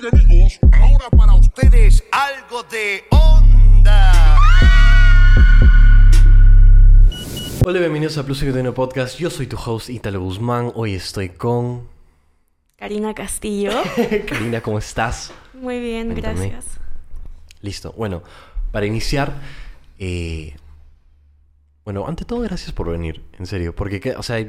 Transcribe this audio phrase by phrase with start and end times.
[0.00, 4.38] Bien amigos, ahora para ustedes algo de onda.
[7.64, 9.18] Hola, bienvenidos a Plus Tiene Podcast.
[9.18, 10.72] Yo soy tu host Italo Guzmán.
[10.74, 11.88] Hoy estoy con
[12.76, 13.72] Karina Castillo.
[14.26, 15.30] Karina, ¿cómo estás?
[15.52, 16.48] Muy bien, Cuéntame.
[16.48, 16.78] gracias.
[17.60, 17.92] Listo.
[17.92, 18.22] Bueno,
[18.70, 19.34] para iniciar,
[19.98, 20.56] eh,
[21.84, 24.42] bueno, ante todo, gracias por venir, en serio, porque, que- o sea,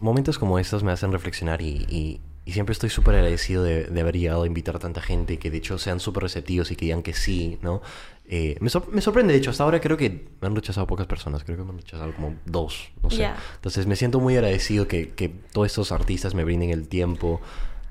[0.00, 4.00] momentos como estos me hacen reflexionar y, y- y siempre estoy súper agradecido de, de
[4.00, 6.84] haber llegado a invitar a tanta gente que de hecho sean súper receptivos y que
[6.86, 7.80] digan que sí, ¿no?
[8.26, 11.06] Eh, me, sor- me sorprende, de hecho, hasta ahora creo que me han rechazado pocas
[11.06, 13.18] personas, creo que me han rechazado como dos, no sé.
[13.18, 13.36] Ya.
[13.56, 17.40] Entonces me siento muy agradecido que, que todos estos artistas me brinden el tiempo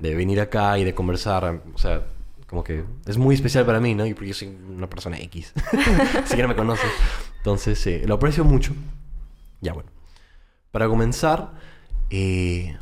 [0.00, 1.62] de venir acá y de conversar.
[1.74, 2.06] O sea,
[2.48, 4.06] como que es muy especial para mí, ¿no?
[4.06, 5.52] Y porque yo soy una persona X.
[6.26, 6.86] Siquiera me conoce.
[7.38, 8.72] Entonces, eh, lo aprecio mucho.
[9.60, 9.88] Ya, bueno.
[10.72, 11.52] Para comenzar,
[12.10, 12.76] eh,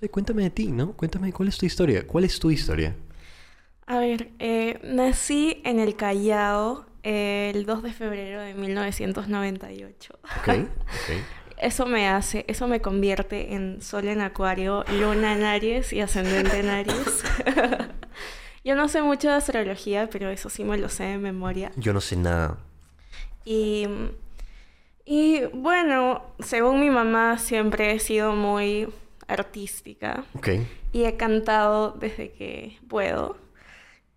[0.00, 0.92] sé, cuéntame de ti, ¿no?
[0.92, 2.06] Cuéntame cuál es tu historia.
[2.06, 2.96] ¿Cuál es tu historia?
[3.86, 10.18] A ver, eh, nací en el Callao eh, el 2 de febrero de 1998.
[10.22, 11.16] Ok, ok.
[11.60, 16.58] Eso me hace, eso me convierte en Sol en Acuario, Luna en Aries y Ascendente
[16.58, 17.22] en Aries.
[18.64, 21.70] Yo no sé mucho de astrología, pero eso sí me lo sé de memoria.
[21.76, 22.56] Yo no sé nada.
[23.44, 23.86] Y,
[25.04, 28.88] y bueno, según mi mamá, siempre he sido muy
[29.32, 30.24] artística.
[30.34, 30.48] Ok.
[30.92, 33.36] y he cantado desde que puedo.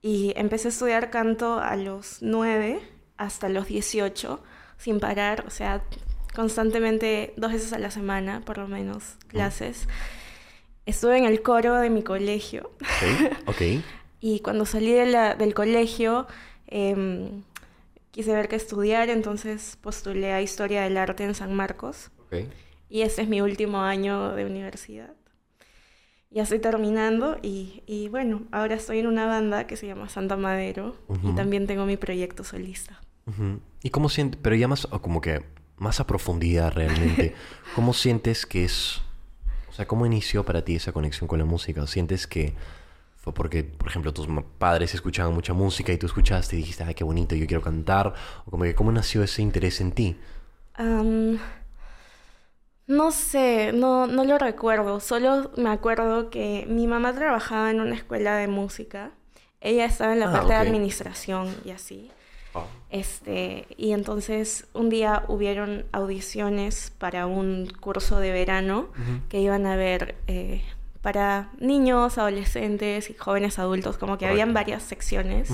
[0.02, 2.80] Y empecé a estudiar canto a los 9
[3.18, 4.42] hasta los 18,
[4.78, 5.82] sin parar, o sea,
[6.36, 9.88] constantemente dos veces a la semana, por lo menos, clases.
[10.86, 12.72] Estuve en el coro de mi colegio
[13.46, 13.62] Ok.
[14.20, 16.28] Y cuando salí de la- del colegio
[16.68, 17.44] em,
[18.12, 22.10] quise ver qué estudiar, entonces postulé a Historia del Arte en San Marcos.
[22.26, 22.48] Ok.
[22.94, 25.16] Y este es mi último año de universidad.
[26.30, 30.38] Ya estoy terminando y, y bueno, ahora estoy en una banda que se llama Santa
[30.38, 33.02] Madero y también tengo mi proyecto solista.
[33.82, 35.44] ¿Y cómo sientes, pero ya más, como que
[35.78, 37.34] más a profundidad realmente,
[37.76, 39.02] cómo sientes que es,
[39.70, 41.88] o sea, cómo inició para ti esa conexión con la música?
[41.88, 42.54] ¿Sientes que
[43.18, 44.28] fue porque, por ejemplo, tus
[44.60, 48.14] padres escuchaban mucha música y tú escuchaste y dijiste, ay, qué bonito, yo quiero cantar?
[48.46, 50.16] ¿O como que cómo nació ese interés en ti?
[50.76, 51.40] Am,
[52.88, 57.96] no sé, no, no lo recuerdo, solo me acuerdo que mi mamá trabajaba en una
[57.96, 59.12] escuela de música.
[59.62, 62.12] Ella estaba en la Ah, parte de administración y así.
[62.90, 68.90] Este, y entonces un día hubieron audiciones para un curso de verano
[69.30, 70.62] que iban a ver eh,
[71.02, 74.72] para niños, adolescentes y jóvenes adultos, como que habían Correcto.
[74.72, 75.50] varias secciones.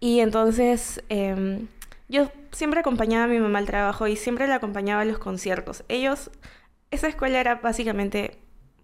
[0.00, 1.68] Y entonces em,
[2.08, 5.84] yo siempre acompañaba a mi mamá al trabajo y siempre la acompañaba a los conciertos.
[5.88, 6.30] Ellos,
[6.90, 8.38] esa escuela era básicamente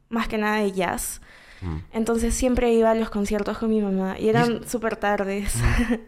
[0.09, 1.21] más que nada de jazz.
[1.61, 1.77] Mm.
[1.93, 5.55] Entonces siempre iba a los conciertos con mi mamá y eran súper tardes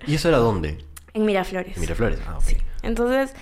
[0.06, 0.78] ¿Y eso era dónde?
[1.12, 1.76] en Miraflores.
[1.76, 2.20] Miraflores.
[2.26, 2.44] Ah, ok.
[2.44, 2.56] Sí.
[2.82, 3.34] Entonces,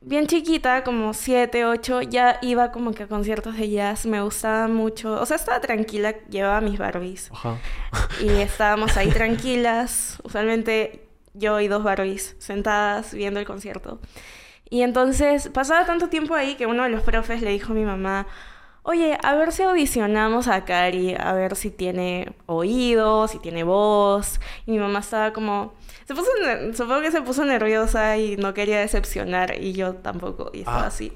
[0.00, 4.68] bien chiquita, como 7, 8, ya iba como que a conciertos de jazz, me gustaba
[4.68, 5.20] mucho.
[5.20, 7.28] O sea, estaba tranquila, llevaba mis Barbies.
[7.32, 7.58] Ajá.
[8.22, 11.05] Y estábamos ahí tranquilas, usualmente
[11.38, 14.00] yo y dos Barbies sentadas viendo el concierto.
[14.68, 17.84] Y entonces pasaba tanto tiempo ahí que uno de los profes le dijo a mi
[17.84, 18.26] mamá,
[18.82, 24.40] oye, a ver si audicionamos a Cari, a ver si tiene oído, si tiene voz.
[24.66, 25.74] Y mi mamá estaba como,
[26.06, 26.30] se puso,
[26.72, 30.86] supongo que se puso nerviosa y no quería decepcionar y yo tampoco, y estaba Ah.
[30.88, 31.12] así.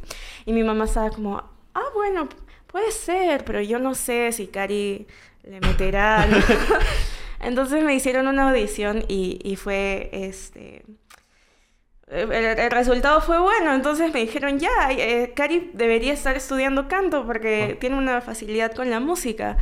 [0.47, 1.43] Y mi mamá estaba como,
[1.75, 2.29] ah, bueno,
[2.69, 5.07] puede ser, pero yo no sé si Cari
[5.45, 6.27] le meterá.
[6.27, 6.37] ¿no?".
[7.41, 10.85] Entonces me hicieron una audición y, y fue este.
[12.09, 17.25] El, el resultado fue bueno, entonces me dijeron, ya, eh, Cari debería estar estudiando canto
[17.25, 17.79] porque Ah.
[17.79, 19.59] tiene una facilidad con la música.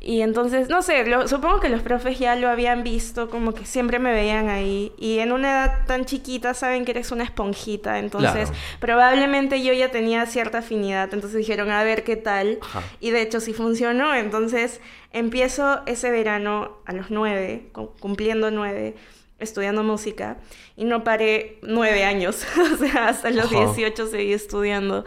[0.00, 3.64] Y entonces, no sé, lo- supongo que los profes ya lo habían visto, como que
[3.66, 4.92] siempre me veían ahí.
[4.96, 8.62] Y en una edad tan chiquita saben que eres una esponjita, entonces Claro.
[8.78, 11.12] probablemente yo ya tenía cierta afinidad.
[11.12, 12.58] Entonces dijeron, a ver qué tal.
[12.62, 12.82] Ajá.
[13.00, 14.14] Y de hecho sí funcionó.
[14.14, 14.80] Entonces
[15.12, 18.94] empiezo ese verano a los nueve, cu- cumpliendo nueve,
[19.40, 20.36] estudiando música.
[20.76, 22.46] Y no paré nueve años.
[22.72, 23.64] o sea, hasta los Ajá.
[23.74, 25.04] 18 seguí estudiando.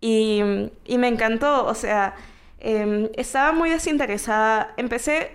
[0.00, 0.40] Y,
[0.86, 2.14] y me encantó, o sea,
[2.72, 4.74] em, estaba muy desinteresada.
[4.76, 5.30] Empecé,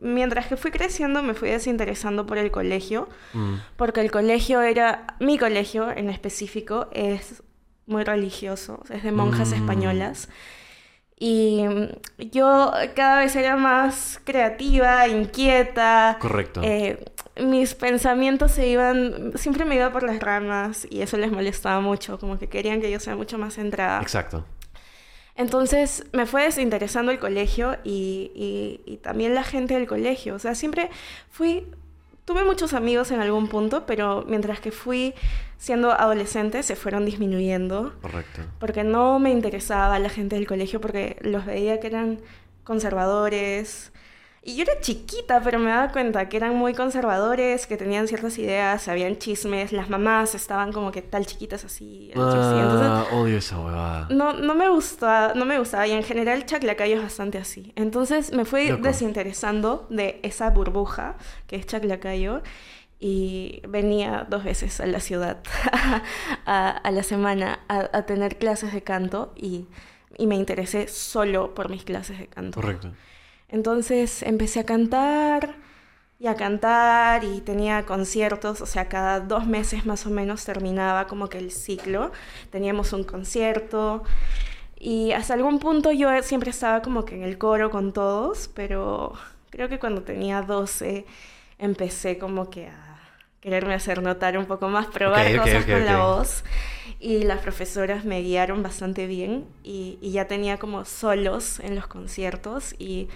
[0.00, 3.54] mientras que fui creciendo, me fui desinteresando por el colegio, Mm.
[3.76, 7.42] porque el colegio era, mi colegio en específico, es
[7.86, 9.54] muy religioso, es de monjas Mm.
[9.54, 10.28] españolas.
[11.18, 16.16] Y mm, yo cada vez era más creativa, inquieta.
[16.20, 16.60] Correcto.
[16.64, 17.04] Eh,
[17.42, 22.18] mis pensamientos se iban, siempre me iba por las ramas y eso les molestaba mucho,
[22.18, 24.00] como que querían que yo sea mucho más centrada.
[24.02, 24.44] Exacto.
[25.36, 30.34] Entonces me fue desinteresando el colegio y, y- y también la gente del colegio.
[30.34, 30.90] O sea, siempre
[31.30, 31.66] fui,
[32.24, 35.14] tuve muchos amigos en algún punto, pero mientras que fui
[35.56, 38.40] siendo adolescente se fueron disminuyendo Correcto.
[38.58, 42.20] porque no me interesaba la gente del colegio porque los veía que eran
[42.64, 43.92] conservadores.
[44.42, 48.38] Y yo era chiquita, pero me daba cuenta que eran muy conservadores, que tenían ciertas
[48.38, 52.58] ideas, habían chismes, las mamás estaban como que tal chiquitas así, otro así.
[52.58, 54.06] Entonces, Ah, odio esa huevada.
[54.10, 57.72] no, no me gustaba, no me gustaba y en general Chaclacayo es bastante así.
[57.76, 58.82] Entonces me fui Loco.
[58.82, 61.16] desinteresando de esa burbuja
[61.46, 62.40] que es Chaclacayo
[62.98, 65.38] y venía dos veces a la ciudad
[66.46, 69.66] a, a la semana a, a tener clases de canto y,
[70.16, 72.58] y me interesé solo por mis clases de canto.
[72.58, 72.92] Correcto.
[73.50, 75.56] Entonces empecé a cantar
[76.20, 81.06] y a cantar y tenía conciertos, o sea, cada dos meses más o menos terminaba
[81.06, 82.12] como que el ciclo,
[82.50, 84.04] teníamos un concierto
[84.78, 89.14] y hasta algún punto yo siempre estaba como que en el coro con todos, pero
[89.50, 91.06] creo que cuando tenía 12
[91.58, 93.00] empecé como que a
[93.40, 96.44] quererme hacer notar un poco más, probar Ok, ok, cosas ok, con la voz.
[96.98, 101.86] Y las profesoras me guiaron bastante bien y, y ya tenía como solos en los
[101.86, 103.08] conciertos y,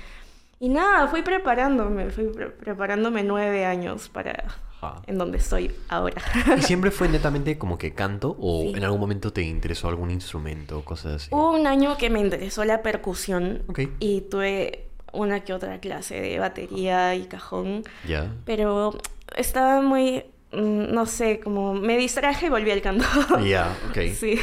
[0.64, 4.44] y nada, fui preparándome, fui pre- preparándome nueve años para
[4.80, 5.02] Ajá.
[5.06, 6.22] en donde estoy ahora.
[6.58, 8.72] ¿Y siempre fue netamente como que canto o Sí.
[8.76, 11.28] en algún momento te interesó algún instrumento o cosas así?
[11.32, 13.80] Hubo un año que me interesó la percusión Ok.
[13.98, 18.32] y tuve una que otra clase de batería y cajón, Ya.
[18.44, 18.96] pero
[19.36, 23.04] estaba muy, mm, no sé, como me distraje y volví al canto.
[23.46, 23.98] Ya, ok.
[24.14, 24.38] Sí.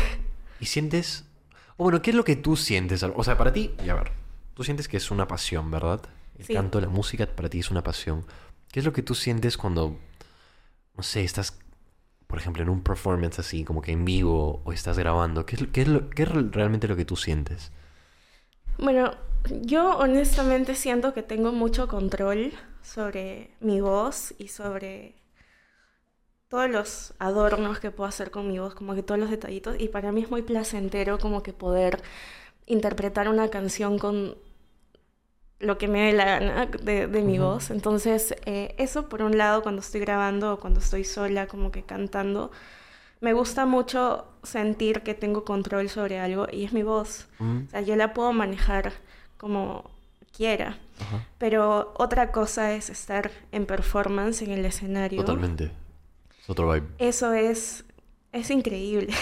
[0.59, 1.25] ¿Y sientes...
[1.77, 3.01] O bueno, ¿qué es lo que tú sientes?
[3.03, 4.11] O sea, para ti, ya a ver,
[4.53, 6.01] tú sientes que es una pasión, ¿verdad?
[6.37, 6.49] El Sí.
[6.49, 8.25] canto, la música para ti es una pasión.
[8.71, 9.97] ¿Qué es lo que tú sientes cuando,
[10.97, 11.57] no sé, estás,
[12.27, 15.45] por ejemplo, en un performance así, como que en vivo o estás grabando?
[15.45, 17.71] ¿Qué es, lo- qué es, lo- qué es realmente lo que tú sientes?
[18.77, 19.15] Bueno,
[19.61, 22.51] yo honestamente siento que tengo mucho control
[22.81, 25.15] sobre mi voz y sobre
[26.49, 29.75] todos los adornos que puedo hacer con mi voz, como que todos los detallitos.
[29.79, 32.01] Y para mí es muy placentero como que poder
[32.71, 34.35] interpretar una canción con
[35.59, 37.69] lo que me dé la gana de, de mi voz.
[37.69, 41.83] Entonces, eh, eso por un lado, cuando estoy grabando o cuando estoy sola, como que
[41.83, 42.51] cantando,
[43.19, 47.27] me gusta mucho sentir que tengo control sobre algo y es mi voz.
[47.37, 48.93] Mm, O sea, yo la puedo manejar
[49.37, 49.89] como
[50.35, 50.77] quiera.
[51.39, 55.19] Pero otra cosa es estar en performance en el escenario.
[55.21, 55.71] Totalmente.
[56.39, 56.87] Es otro vibe.
[56.99, 57.83] Eso es,
[58.31, 59.13] es increíble.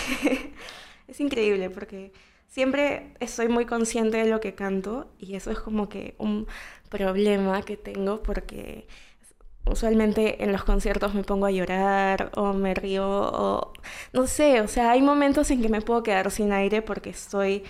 [1.07, 2.11] es increíble porque
[2.49, 6.47] siempre estoy muy consciente de lo que canto y eso es como que un
[6.89, 8.87] problema que tengo porque
[9.65, 13.73] usualmente en los conciertos me pongo a llorar o me río o
[14.13, 17.63] no sé, o sea, hay momentos en que me puedo quedar sin aire porque estoy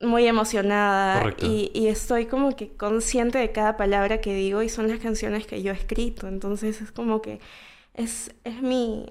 [0.00, 4.88] muy emocionada y, y estoy como que consciente de cada palabra que digo y son
[4.88, 7.40] las canciones que yo he escrito, entonces es como que
[7.94, 9.06] es, es mi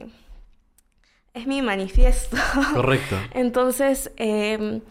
[1.34, 2.38] es mi manifiesto.
[2.74, 3.16] Correcto.
[3.34, 4.82] Entonces, eh,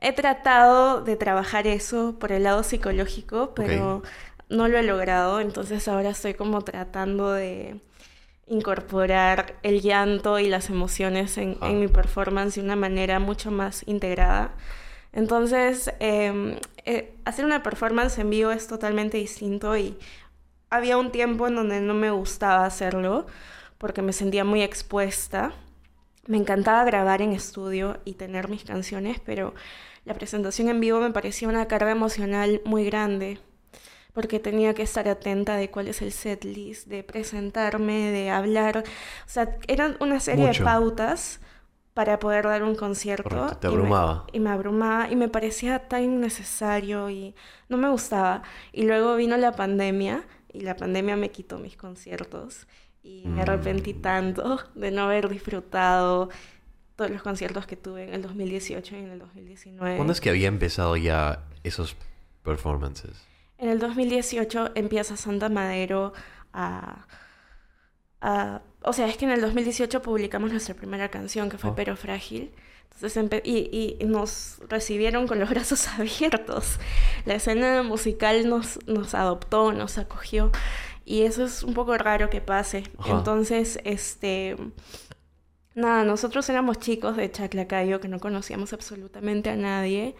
[0.00, 4.02] he tratado de trabajar eso por el lado psicológico, pero
[4.48, 5.40] no lo he logrado.
[5.40, 7.80] Entonces, ahora estoy como tratando de
[8.46, 11.68] incorporar el llanto y las emociones en, Ah.
[11.68, 14.52] en mi performance de una manera mucho más integrada.
[15.12, 19.98] Entonces, eh, eh, hacer una performance en vivo es totalmente distinto y
[20.70, 23.26] había un tiempo en donde no me gustaba hacerlo
[23.78, 25.52] porque me sentía muy expuesta.
[26.28, 29.54] Me encantaba grabar en estudio y tener mis canciones, pero
[30.04, 33.38] la presentación en vivo me parecía una carga emocional muy grande,
[34.12, 38.78] porque tenía que estar atenta de cuál es el setlist, de presentarme, de hablar.
[38.78, 40.60] O sea, eran una serie Mucho.
[40.60, 41.40] de pautas
[41.94, 43.28] para poder dar un concierto.
[43.30, 44.26] Correcto, te y me- abrumaba.
[44.32, 47.34] y me abrumaba y me parecía tan innecesario y
[47.70, 48.42] no me gustaba.
[48.72, 52.66] Y luego vino la pandemia y la pandemia me quitó mis conciertos
[53.08, 54.00] y me arrepentí Mm.
[54.02, 56.28] tanto de no haber disfrutado
[56.96, 59.96] todos los conciertos que tuve en el 2018 y en el 2019.
[59.96, 61.96] ¿Cuándo es que había empezado ya esos
[62.42, 63.24] performances?
[63.58, 66.12] En el 2018 empieza Santa Madero
[66.52, 67.06] a,
[68.20, 71.74] a- O sea, es que en el 2018 publicamos nuestra primera canción, que fue Oh.
[71.74, 72.52] Pero Frágil.
[72.94, 76.78] Entonces, y, y nos recibieron con los brazos abiertos.
[77.26, 80.50] La escena musical nos, nos adoptó, nos acogió.
[81.08, 82.84] Y eso es un poco raro que pase.
[82.98, 83.16] Ajá.
[83.16, 84.56] Entonces, este...
[85.74, 90.16] Nada, nosotros éramos chicos de Chaclacayo que no conocíamos absolutamente a nadie.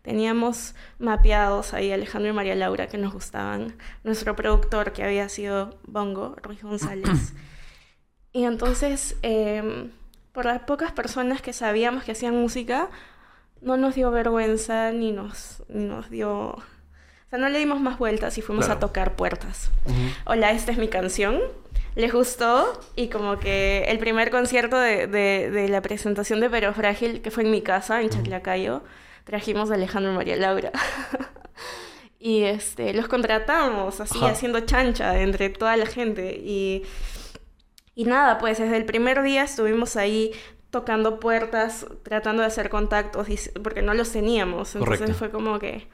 [0.00, 3.76] Teníamos mapeados ahí Alejandro y María Laura que nos gustaban.
[4.02, 7.34] Nuestro productor que había sido Bongo, Ruiz González.
[8.32, 9.90] y entonces, em,
[10.32, 12.88] por las pocas personas que sabíamos que hacían música,
[13.60, 16.56] no nos dio vergüenza ni nos, ni nos dio...
[17.30, 18.78] O sea, no le dimos más vueltas y fuimos Claro.
[18.78, 19.70] a tocar puertas.
[20.26, 21.38] Hola, esta es mi canción.
[21.94, 26.72] Les gustó y como que el primer concierto de, de- de la presentación de Pero
[26.74, 28.82] Frágil, que fue en mi casa, en Chaclacayo,
[29.24, 30.72] trajimos a Alejandro y María Laura.
[32.18, 34.30] y este, los contratamos así, Ajá.
[34.30, 36.36] haciendo chancha entre toda la gente.
[36.44, 36.82] Y,
[37.94, 40.32] y nada, pues desde el primer día estuvimos ahí
[40.70, 43.26] tocando puertas, tratando de hacer contactos,
[43.62, 44.74] porque no los teníamos.
[44.74, 45.18] Entonces Correcto.
[45.18, 45.86] fue como que...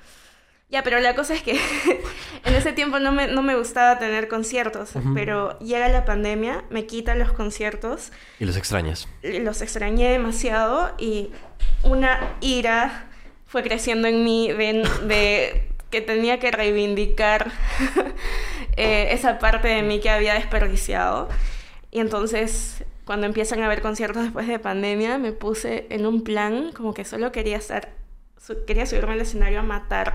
[0.69, 1.53] Ya, pero la cosa es que
[2.45, 6.87] en ese tiempo no me, no me gustaba tener conciertos, pero llega la pandemia, me
[6.87, 9.09] quitan los conciertos, Y los extrañas.
[9.23, 11.31] los extrañé demasiado y
[11.85, 13.07] una ira
[13.47, 17.53] fue creciendo en mí de, de que tenía que reivindicar
[18.77, 21.29] eh, esa parte de mí que había desperdiciado.
[21.93, 26.73] Y entonces, cuando empiezan a haber conciertos después de pandemia, me puse en un plan
[26.73, 27.91] como que solo quería estar,
[28.67, 30.15] quería subirme al escenario a matar.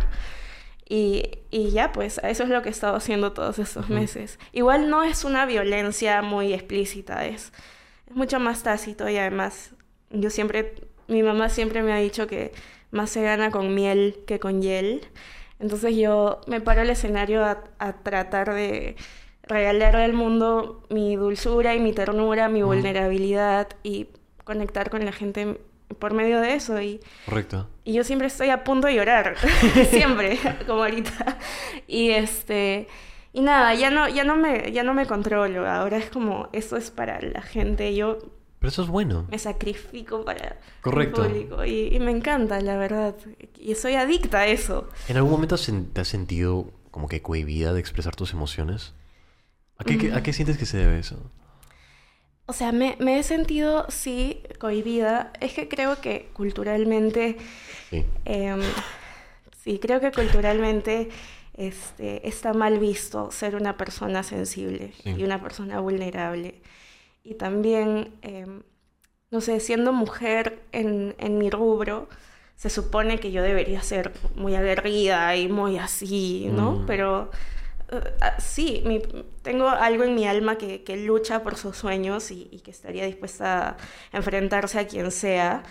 [0.93, 4.37] Y, y ya, pues, eso es lo que he estado haciendo todos estos meses.
[4.51, 7.53] Igual no es una violencia muy explícita, es,
[8.07, 9.73] es mucho más tácito y además
[10.09, 10.75] yo siempre,
[11.07, 12.51] mi mamá siempre me ha dicho que
[12.91, 15.07] más se gana con miel que con hiel.
[15.61, 18.97] Entonces yo me paro al escenario a, a tratar de
[19.43, 24.07] regalarle al mundo mi dulzura y mi ternura, mi vulnerabilidad y
[24.43, 25.57] conectar con la gente
[25.93, 26.81] por medio de eso.
[26.81, 27.67] Y, Correcto.
[27.83, 29.35] y yo siempre estoy a punto de llorar,
[29.89, 31.37] siempre, como ahorita.
[31.87, 32.87] Y este
[33.33, 36.75] y nada, ya no ya no me ya no me controlo, ahora es como eso
[36.77, 38.17] es para la gente, yo
[38.59, 39.25] Pero eso es bueno.
[39.31, 41.23] me sacrifico para Correcto.
[41.23, 43.15] el público y, y me encanta, la verdad.
[43.57, 44.89] Y soy adicta a eso.
[45.07, 45.55] ¿En algún momento
[45.93, 48.93] te has sentido como que cohibida de expresar tus emociones?
[49.77, 51.31] ¿A qué, qué- a qué sientes que se debe eso?
[52.47, 55.31] O sea, me, me he sentido, sí, cohibida.
[55.39, 57.37] Es que creo que culturalmente,
[57.89, 58.05] Sí.
[58.25, 58.61] em,
[59.63, 61.09] sí, creo que culturalmente
[61.53, 65.11] este, está mal visto ser una persona sensible Sí.
[65.17, 66.61] y una persona vulnerable.
[67.23, 68.63] Y también, em,
[69.29, 72.09] no sé, siendo mujer en, en mi rubro,
[72.55, 76.71] se supone que yo debería ser muy aguerrida y muy así, ¿no?
[76.73, 76.85] Mm.
[76.85, 77.31] Pero
[78.39, 79.01] sí, mi-
[79.41, 83.05] tengo algo en mi alma que, que lucha por sus sueños y, y que estaría
[83.05, 83.77] dispuesta
[84.11, 85.63] a enfrentarse a quien sea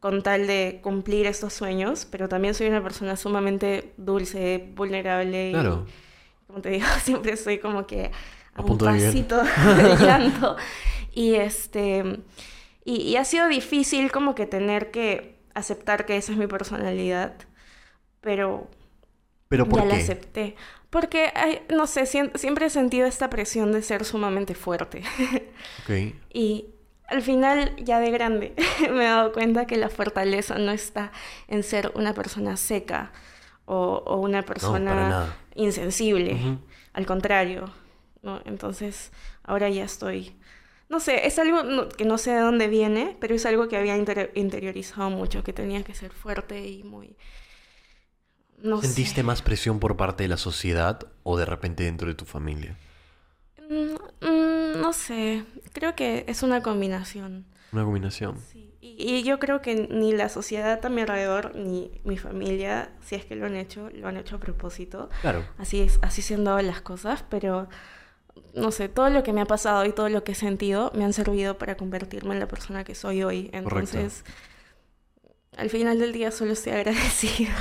[0.00, 5.52] con tal de cumplir estos sueños, pero también soy una persona sumamente dulce, vulnerable y,
[5.52, 5.86] Claro.
[6.46, 8.10] como te digo, siempre estoy como que
[8.54, 9.42] a, A un punto pasito
[9.76, 10.56] de llanto.
[11.12, 12.20] Y este
[12.84, 17.34] y, y ha sido difícil como que tener que aceptar que esa es mi personalidad,
[18.20, 18.68] pero
[19.48, 20.56] ¿Pero por ya la acepté.
[20.92, 25.02] Porque, ay, no sé, siempre he sentido esta presión de ser sumamente fuerte.
[26.32, 26.66] Y
[27.08, 28.54] al final, ya de grande,
[28.90, 31.10] me he dado cuenta que la fortaleza no está
[31.48, 33.10] en ser una persona seca
[33.64, 34.92] o, o una persona
[35.54, 36.36] insensible.
[36.92, 37.72] Al contrario,
[38.22, 38.40] ¿no?
[38.44, 39.12] Entonces,
[39.44, 40.36] ahora ya estoy...
[40.90, 43.78] No sé, es algo no- que no sé de dónde viene, pero es algo que
[43.78, 47.16] había inter- interiorizado mucho, que tenía que ser fuerte y muy...
[48.62, 49.22] No ¿Sentiste sé.
[49.22, 52.76] más presión por parte de la sociedad o de repente dentro de tu familia?
[53.68, 57.44] Mm, mm, no sé, creo que es una combinación.
[57.72, 58.38] Una combinación.
[58.52, 58.74] Sí.
[58.80, 63.14] Y, y yo creo que ni la sociedad a mi alrededor, ni mi familia, si
[63.14, 65.08] es que lo han hecho, lo han hecho a propósito.
[65.22, 65.44] Claro.
[65.58, 67.68] Así es, así se han dado las cosas, pero
[68.54, 71.04] no sé, todo lo que me ha pasado y todo lo que he sentido me
[71.04, 73.50] han servido para convertirme en la persona que soy hoy.
[73.52, 74.24] Entonces,
[75.56, 77.54] al final del día solo estoy agradecida.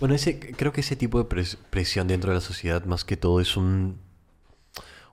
[0.00, 3.16] Bueno, ese, creo que ese tipo de pres- presión dentro de la sociedad más que
[3.16, 3.98] todo es un,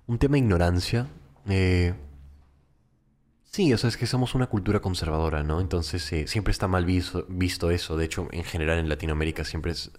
[0.07, 1.07] un tema de ignorancia.
[1.49, 1.93] Eh,
[3.43, 5.61] sí, o sea, es que somos una cultura conservadora, ¿no?
[5.61, 7.97] Entonces eh, siempre está mal visto, visto eso.
[7.97, 9.91] De hecho, en general en Latinoamérica siempre es-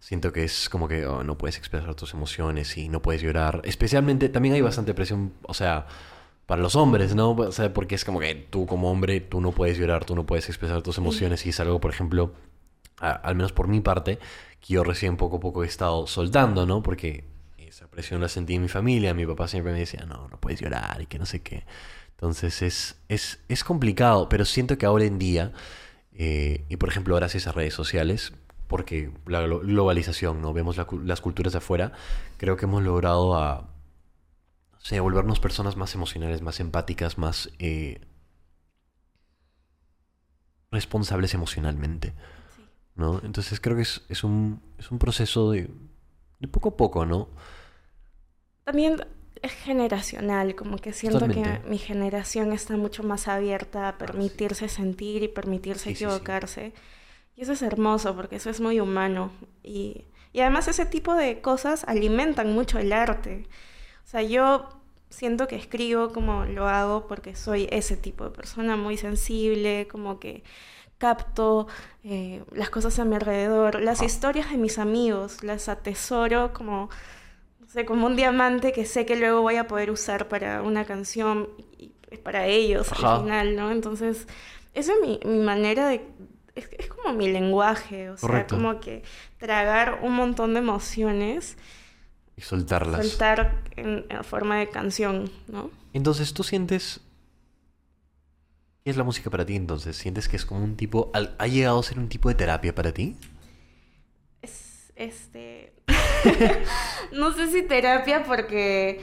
[0.00, 3.60] siento que es como que oh, no puedes expresar tus emociones y no puedes llorar.
[3.64, 5.86] Especialmente, también hay bastante presión, o sea,
[6.46, 7.32] para los hombres, ¿no?
[7.32, 10.26] O sea, porque es como que tú como hombre, tú no puedes llorar, tú no
[10.26, 12.32] puedes expresar tus emociones y es algo, por ejemplo
[13.10, 14.18] al menos por mi parte,
[14.60, 16.82] que yo recién poco a poco he estado soltando, ¿no?
[16.82, 17.24] Porque
[17.58, 20.60] esa presión la sentí en mi familia, mi papá siempre me decía, no, no puedes
[20.60, 21.64] llorar y que no sé qué.
[22.12, 25.52] Entonces es, es, es complicado, pero siento que ahora en día,
[26.14, 28.32] eh, y por ejemplo gracias a redes sociales,
[28.68, 30.52] porque la glo- globalización, ¿no?
[30.52, 31.92] Vemos las culturas de afuera,
[32.38, 33.68] creo que hemos logrado a,
[34.72, 38.00] no sé, volvernos personas más emocionales, más empáticas, más eh,
[40.72, 42.14] responsables emocionalmente.
[42.96, 43.20] ¿No?
[43.24, 45.70] Entonces creo que es, es, un, es un proceso de,
[46.40, 47.28] de poco a poco, ¿no?
[48.64, 49.04] También
[49.42, 51.60] es generacional, como que siento Totalmente.
[51.62, 56.28] que mi generación está mucho más abierta a permitirse sentir y permitirse Sí, sí, sí.
[56.30, 56.72] equivocarse.
[57.36, 59.32] Y eso es hermoso porque eso es muy humano.
[59.62, 63.46] Y, y además ese tipo de cosas alimentan mucho el arte.
[64.04, 64.68] O sea, yo
[65.10, 70.20] siento que escribo como lo hago porque soy ese tipo de persona muy sensible, como
[70.20, 70.44] que
[71.02, 71.66] capto
[72.04, 76.90] eh, las cosas a mi alrededor, las historias de mis amigos, las atesoro como,
[77.58, 80.84] no sé, como un diamante que sé que luego voy a poder usar para una
[80.84, 83.16] canción y es para ellos Ajá.
[83.16, 83.72] al final, ¿no?
[83.72, 84.28] Entonces,
[84.74, 86.06] esa es mi, mi manera de...
[86.54, 89.02] Es, es como mi lenguaje, o sea, como que
[89.38, 91.56] tragar un montón de emociones,
[92.36, 93.08] Y soltarlas.
[93.08, 95.70] soltar en, en forma de canción, ¿no?
[95.94, 97.00] Entonces, ¿tú sientes...
[98.84, 99.96] ¿Qué es la música para ti entonces?
[99.96, 101.10] ¿Sientes que es como un tipo...
[101.14, 103.16] al- ¿Ha llegado a ser un tipo de terapia para ti?
[104.42, 105.72] Es, este...
[107.12, 109.00] no sé si terapia porque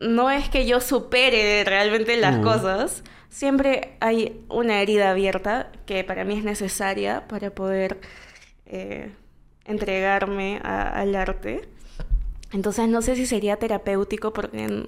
[0.00, 2.42] no es que yo supere realmente las Mm.
[2.42, 3.04] cosas.
[3.28, 8.00] Siempre hay una herida abierta que para mí es necesaria para poder
[8.64, 9.12] eh,
[9.66, 11.68] entregarme a- al arte.
[12.52, 14.86] Entonces no sé si sería terapéutico porque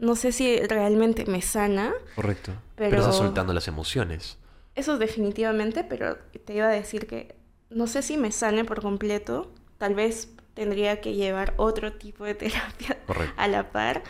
[0.00, 1.92] no sé si realmente me sana.
[2.16, 2.52] Correcto.
[2.74, 4.38] Pero, Pero- estás soltando las emociones.
[4.74, 7.34] Eso definitivamente, pero te iba a decir que
[7.70, 9.52] no sé si me sane por completo.
[9.78, 13.34] Tal vez tendría que llevar otro tipo de terapia Correcto.
[13.36, 14.02] a la par,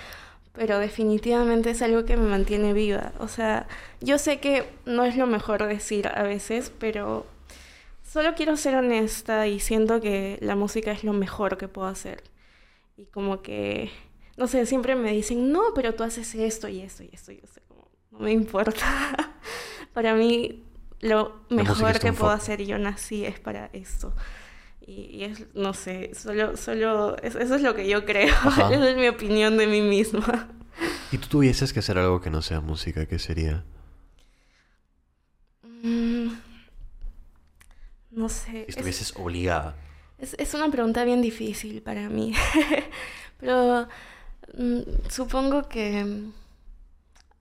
[0.53, 3.13] pero definitivamente es algo que me mantiene viva.
[3.19, 3.67] O sea,
[4.01, 7.27] yo sé que no es lo mejor decir a veces, pero
[8.03, 12.23] solo quiero ser honesta y siento que la música es lo mejor que puedo hacer.
[12.97, 13.91] Y como que,
[14.41, 17.31] no sé, siempre me dicen, no, pero tú haces esto y esto y esto.
[17.31, 19.35] Y como, no me importa.
[19.93, 20.65] para mí,
[21.01, 24.15] lo mejor es tu que puedo hacer y yo nací es para esto.
[24.81, 28.35] Y, y es, no sé, solo, solo, es- eso es lo que yo creo.
[28.43, 28.73] Ajá.
[28.73, 30.49] Esa es mi opinión de mí misma.
[31.11, 33.63] Si tú tuvieses que hacer algo que no sea música, ¿qué sería?
[35.83, 36.33] Mm,
[38.13, 38.51] no sé.
[38.53, 39.77] Si es- estuvieses obligada.
[40.19, 42.33] Es, es una pregunta bien difícil para mí.
[43.39, 43.89] Pero
[45.09, 46.05] supongo que...
[46.05, 46.33] mm,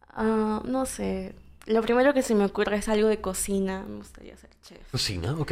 [0.10, 1.36] ah, no sé.
[1.66, 3.86] Lo primero que se me ocurre es algo de cocina.
[3.88, 4.92] Me gustaría ser chef.
[4.92, 5.52] Cocina, ok.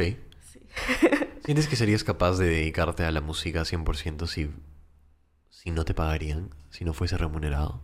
[0.52, 0.62] Sí.
[1.46, 4.50] ¿Sientes que serías capaz de dedicarte a la música 100% si,
[5.50, 6.50] si no te pagarían?
[6.70, 7.82] Si no fuese remunerado.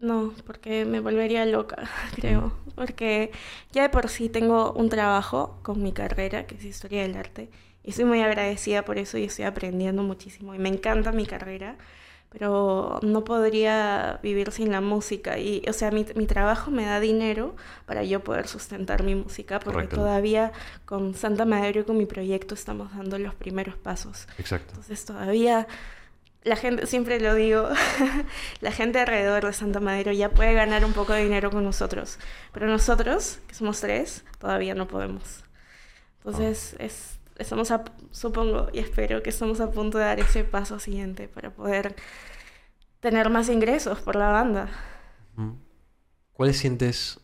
[0.00, 2.52] No, porque me volvería loca, creo.
[2.74, 3.32] Porque
[3.72, 7.50] ya de por sí tengo un trabajo con mi carrera, que es Historia del Arte,
[7.82, 10.54] y estoy muy agradecida por eso y estoy aprendiendo muchísimo.
[10.54, 11.76] Y me encanta mi carrera,
[12.30, 15.38] pero no podría vivir sin la música.
[15.38, 19.60] Y, o sea, mi, mi trabajo me da dinero para yo poder sustentar mi música,
[19.60, 19.96] porque Correcto.
[19.96, 20.52] todavía
[20.84, 24.28] con Santa Madero y con mi proyecto estamos dando los primeros pasos.
[24.38, 24.70] Exacto.
[24.70, 25.66] Entonces todavía
[26.44, 27.68] la gente, siempre lo digo,
[28.60, 32.18] la gente alrededor de Santa Madero ya puede ganar un poco de dinero con nosotros,
[32.52, 35.44] pero nosotros, que somos tres, todavía no podemos.
[36.18, 40.78] Entonces, es, estamos a, supongo y espero que estamos a punto de dar ese paso
[40.78, 41.94] siguiente para poder
[43.00, 44.68] tener más ingresos por la banda.
[46.32, 47.20] ¿Cuáles sientes?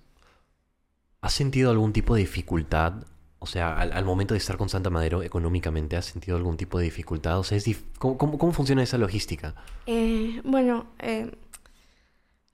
[1.21, 3.05] ¿Has sentido algún tipo de dificultad?
[3.39, 6.79] O sea, al, al momento de estar con Santa Madero económicamente, ¿has sentido algún tipo
[6.79, 7.39] de dificultad?
[7.39, 9.55] O sea, es dif- ¿cómo, cómo, cómo funciona esa logística?
[9.87, 11.31] Eh, bueno, eh,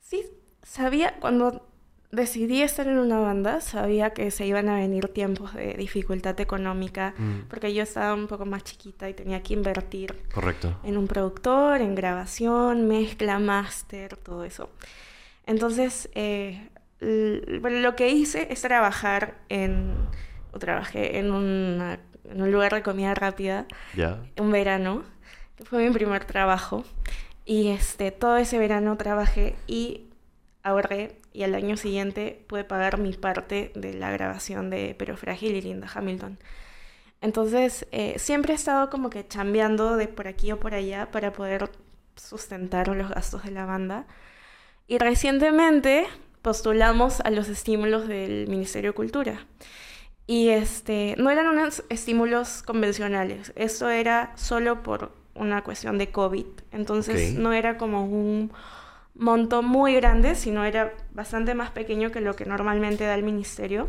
[0.00, 0.24] sí,
[0.62, 1.69] sabía, cuando
[2.12, 7.14] decidí estar en una banda, sabía que se iban a venir tiempos de dificultad económica,
[7.16, 7.42] Mm.
[7.48, 10.76] porque yo estaba un poco más chiquita y tenía que invertir Correcto.
[10.82, 14.70] en un productor, en grabación, mezcla, máster, todo eso.
[15.46, 16.68] Entonces, eh,
[17.00, 19.94] lo que hice es trabajar en,
[20.52, 24.20] o trabajé en, una- en un lugar de comida rápida ¿Ya?
[24.38, 25.04] un verano,
[25.56, 26.84] que fue mi primer trabajo.
[27.44, 30.06] Y este, todo ese verano trabajé y
[30.62, 35.56] ahorré y al año siguiente pude pagar mi parte de la grabación de Pero Frágil
[35.56, 36.38] y Linda Hamilton.
[37.20, 41.32] Entonces, eh, siempre he estado como que chambeando de por aquí o por allá para
[41.32, 41.70] poder
[42.16, 44.06] sustentar los gastos de la banda.
[44.86, 46.06] Y recientemente
[46.42, 49.46] postulamos a los estímulos del Ministerio de Cultura.
[50.26, 56.46] Y este, no eran unos estímulos convencionales, esto era solo por una cuestión de COVID.
[56.70, 58.52] Entonces no era como un
[59.14, 63.88] monto muy grande, sino era bastante más pequeño que lo que normalmente da el ministerio.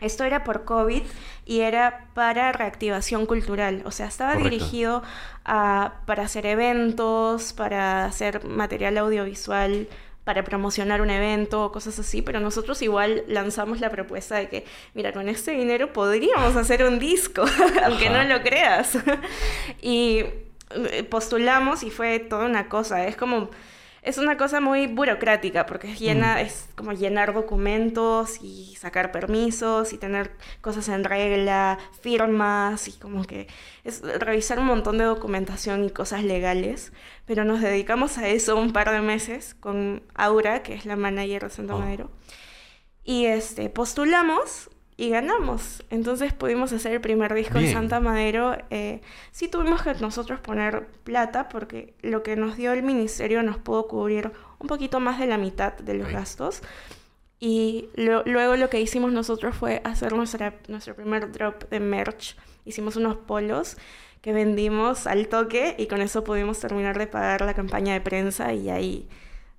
[0.00, 1.02] Esto era por COVID
[1.46, 4.50] y era para reactivación cultural, o sea, estaba Correcto.
[4.50, 5.02] dirigido
[5.44, 9.88] a, para hacer eventos, para hacer material audiovisual,
[10.24, 14.64] para promocionar un evento o cosas así, pero nosotros igual lanzamos la propuesta de que,
[14.94, 17.44] mira, con este dinero podríamos hacer un disco,
[17.84, 18.98] aunque no lo creas.
[19.82, 20.24] y
[20.70, 23.50] eh, postulamos y fue toda una cosa, es como
[24.04, 29.94] es una cosa muy burocrática porque es, llena, es como llenar documentos y sacar permisos
[29.94, 33.48] y tener cosas en regla, firmas y como que
[33.82, 36.92] es revisar un montón de documentación y cosas legales.
[37.24, 41.44] Pero nos dedicamos a eso un par de meses con Aura, que es la manager
[41.44, 41.78] de Santo Oh.
[41.78, 42.10] Madero.
[43.04, 45.82] Y este, postulamos y ganamos.
[45.90, 47.74] Entonces pudimos hacer el primer disco en Bien.
[47.74, 48.56] Santa Madero.
[48.70, 49.00] Eh,
[49.32, 53.88] sí tuvimos que nosotros poner plata porque lo que nos dio el ministerio nos pudo
[53.88, 54.30] cubrir
[54.60, 56.62] un poquito más de la mitad de los gastos.
[57.40, 62.36] Y lo- luego lo que hicimos nosotros fue hacer nuestra, nuestro primer drop de merch.
[62.64, 63.76] Hicimos unos polos
[64.22, 68.54] que vendimos al toque y con eso pudimos terminar de pagar la campaña de prensa
[68.54, 69.08] y ahí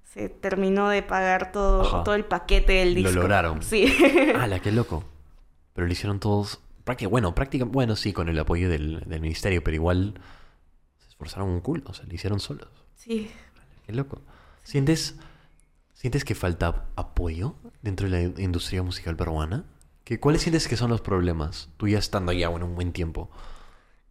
[0.06, 2.04] se terminó de pagar todo, Ajá.
[2.04, 3.22] todo el paquete del Lo disco.
[3.22, 3.62] lograron.
[3.62, 3.94] Sí.
[4.40, 5.04] ¡Hala, qué loco!
[5.76, 6.62] Pero lo hicieron todos.
[6.86, 10.16] prácti- bueno, práctica, bueno, sí, con el apoyo del, del ministerio, pero igual
[11.00, 12.70] se esforzaron un culo, o sea, lo hicieron solos.
[12.96, 13.30] sí.
[13.86, 14.22] Qué loco.
[14.64, 15.16] ¿Sientes,
[15.94, 19.66] ¿Sientes que falta apoyo dentro de la in- industria musical peruana?
[20.04, 21.70] ¿Qué, ¿Cuáles sientes que son los problemas?
[21.78, 23.30] Tú ya estando allá, bueno, un buen tiempo.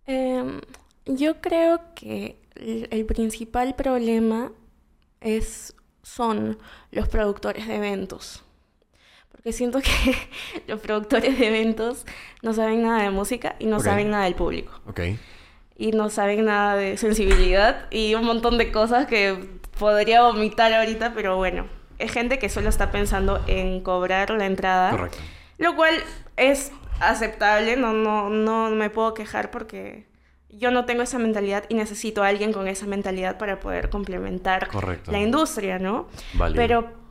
[0.07, 0.61] Em,
[1.07, 4.53] yo creo que el, el principal problema
[5.21, 6.59] es, son
[6.93, 8.45] los productores de eventos.
[9.45, 10.17] Porque siento que
[10.69, 12.07] los productores de eventos
[12.41, 14.73] no saben nada de música y no saben nada del público.
[14.87, 15.01] Ok.
[15.77, 19.39] Y no saben nada de sensibilidad y un montón de cosas que
[19.79, 21.67] podría vomitar ahorita, pero bueno,
[21.99, 24.93] es gente que solo está pensando en cobrar la entrada.
[24.93, 25.19] Correcto.
[25.59, 25.95] Lo cual
[26.39, 30.07] es aceptable, no, no, no me puedo quejar porque
[30.49, 34.69] yo no tengo esa mentalidad y necesito a alguien con esa mentalidad para poder complementar
[34.69, 35.13] Correcto.
[35.13, 36.09] la industria, ¿no?
[36.33, 36.57] Vale.
[36.57, 37.04] Pero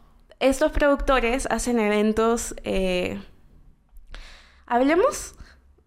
[0.50, 3.20] estos productores hacen eventos, eh,
[4.66, 5.36] hablemos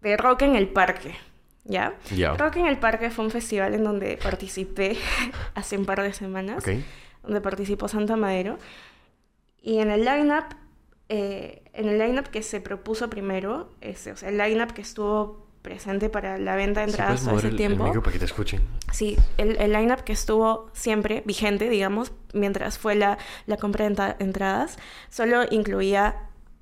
[0.01, 1.15] de Rock en el Parque,
[1.63, 1.95] ¿ya?
[2.15, 2.33] Ya.
[2.35, 4.97] Rock en el Parque fue un festival en donde participé
[5.55, 6.75] hace un par de semanas Ok.
[7.23, 8.57] donde participó Santa Madero.
[9.61, 10.55] Y en el line-up,
[11.09, 15.46] eh, en el line-up que se propuso primero, ese, o sea, el line-up que estuvo
[15.67, 17.83] presente para la venta de ¿Sí entradas todo ese el, el tiempo.
[17.83, 18.61] micro para que te escuchen?
[18.93, 23.91] Sí, el, el line-up que estuvo siempre vigente, digamos, mientras fue la, la compra de
[23.95, 24.77] entra- entradas,
[25.09, 26.15] solo incluía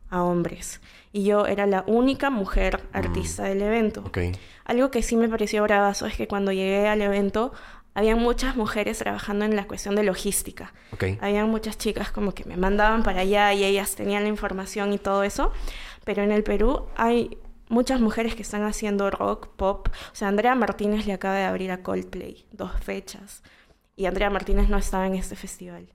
[0.10, 0.82] a hombres.
[1.14, 4.02] Y yo era la única mujer artista del evento.
[4.06, 4.18] Ok.
[4.66, 7.54] Algo que sí me pareció bravazo es que cuando llegué al evento,
[7.94, 10.74] había muchas mujeres trabajando en la cuestión de logística.
[10.92, 11.04] Ok.
[11.22, 14.98] Habían muchas chicas como que me mandaban para allá y ellas tenían la información y
[14.98, 15.54] todo eso.
[16.04, 17.38] Pero en el Perú hay
[17.70, 19.88] muchas mujeres que están haciendo rock, pop.
[20.12, 23.44] O sea, Andrea Martínez le acaba de abrir a Coldplay dos fechas.
[23.96, 25.88] Y Andrea Martínez no estaba en este festival.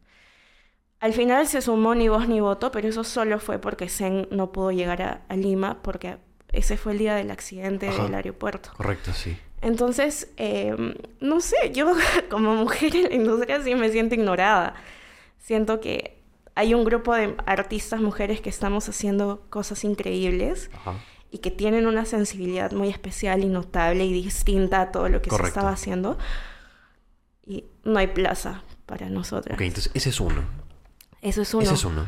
[1.00, 4.52] Al final se sumó ni voz ni voto, pero eso solo fue porque Zen no
[4.52, 6.18] pudo llegar a, a Lima porque
[6.52, 8.02] ese fue el día del accidente Ajá.
[8.04, 8.70] del aeropuerto.
[8.76, 9.36] Correcto, sí.
[9.62, 10.74] Entonces, eh,
[11.20, 11.92] no sé, yo
[12.30, 14.74] como mujer en la industria sí me siento ignorada.
[15.38, 16.22] Siento que
[16.54, 20.94] hay un grupo de artistas mujeres que estamos haciendo cosas increíbles Ajá.
[21.30, 25.30] Y que tienen una sensibilidad muy especial y notable y distinta a todo lo que
[25.30, 25.46] Correcto.
[25.46, 26.18] se estaba haciendo.
[27.46, 29.54] Y no hay plaza para nosotras.
[29.54, 30.42] Ok, entonces ese es uno.
[31.22, 31.62] Eso es uno.
[31.64, 32.06] Ese es uno.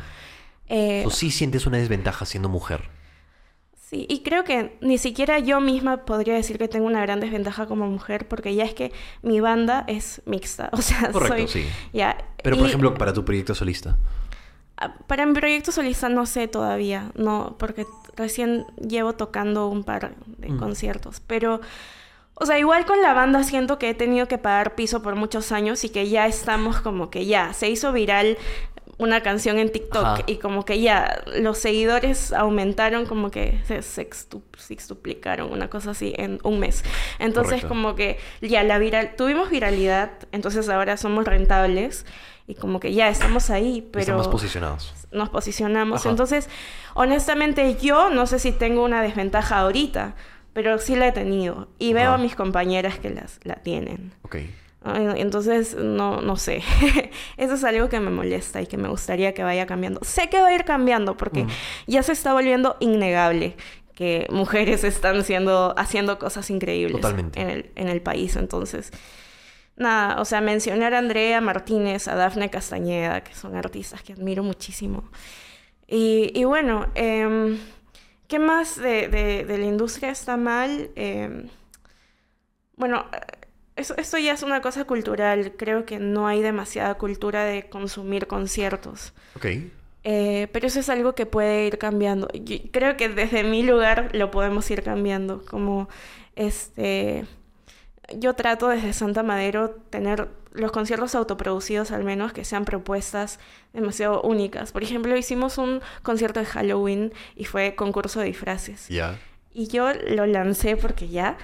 [0.67, 2.89] Eh, ¿O sí sientes una desventaja siendo mujer?
[3.75, 7.67] Sí, y creo que ni siquiera yo misma podría decir que tengo una gran desventaja
[7.67, 10.69] como mujer, porque ya es que mi banda es mixta.
[10.73, 11.63] O sea, Correcto, soy.
[11.63, 11.69] sí.
[11.93, 12.17] Ya.
[12.43, 13.97] Pero, por y, ejemplo, para tu proyecto solista.
[14.77, 20.13] Ah, Para mi proyecto solista no sé todavía, no, porque recién llevo tocando un par
[20.37, 20.57] de Mm.
[20.59, 21.19] conciertos.
[21.25, 21.61] Pero,
[22.35, 25.51] o sea, igual con la banda siento que he tenido que pagar piso por muchos
[25.51, 28.37] años y que ya estamos como que ya, se hizo viral
[28.99, 30.23] una canción en TikTok Ajá.
[30.27, 36.13] y como que ya los seguidores aumentaron como que se sextu- sextuplicaron, una cosa así
[36.17, 36.83] en un mes.
[37.17, 37.67] Entonces Correcto.
[37.69, 42.05] como que ya la viral, tuvimos viralidad, entonces ahora somos rentables
[42.47, 44.93] y como que ya estamos ahí, pero Estamos posicionados.
[45.11, 46.01] nos posicionamos.
[46.01, 46.09] Ajá.
[46.09, 46.49] Entonces,
[46.93, 50.15] honestamente, yo no sé si tengo una desventaja ahorita,
[50.53, 51.67] pero sí la he tenido.
[51.79, 52.15] Y veo Ajá.
[52.15, 54.13] a mis compañeras que las, la tienen.
[54.23, 54.37] Ok.
[55.15, 56.61] Entonces, no, no sé.
[57.37, 60.01] Eso es algo que me molesta y que me gustaría que vaya cambiando.
[60.03, 61.49] Sé que va a ir cambiando porque Mm.
[61.87, 63.55] ya se está volviendo innegable
[63.95, 67.39] que mujeres están siendo, haciendo cosas increíbles Totalmente.
[67.39, 68.35] en el, en el país.
[68.35, 68.91] Entonces,
[69.77, 74.43] nada, o sea, mencionar a Andrea Martínez, a Dafne Castañeda, que son artistas que admiro
[74.43, 75.09] muchísimo.
[75.87, 77.57] Y, y bueno, em,
[78.27, 80.89] ¿qué más de, de- de la industria está mal?
[80.95, 81.49] Em,
[82.75, 83.05] bueno,
[83.75, 85.53] eso, esto ya es una cosa cultural.
[85.57, 89.13] Creo que no hay demasiada cultura de consumir conciertos.
[89.35, 89.45] Ok.
[90.05, 92.27] Eh, pero eso es algo que puede ir cambiando.
[92.33, 95.43] Yo creo que desde mi lugar lo podemos ir cambiando.
[95.45, 95.87] Como
[96.35, 97.25] este.
[98.17, 103.39] Yo trato desde Santa Madero tener los conciertos autoproducidos al menos que sean propuestas
[103.73, 104.71] demasiado únicas.
[104.71, 108.87] Por ejemplo, hicimos un concierto de Halloween y fue concurso de disfraces.
[108.89, 109.19] Ya.
[109.51, 111.37] Y yo lo lancé porque ya,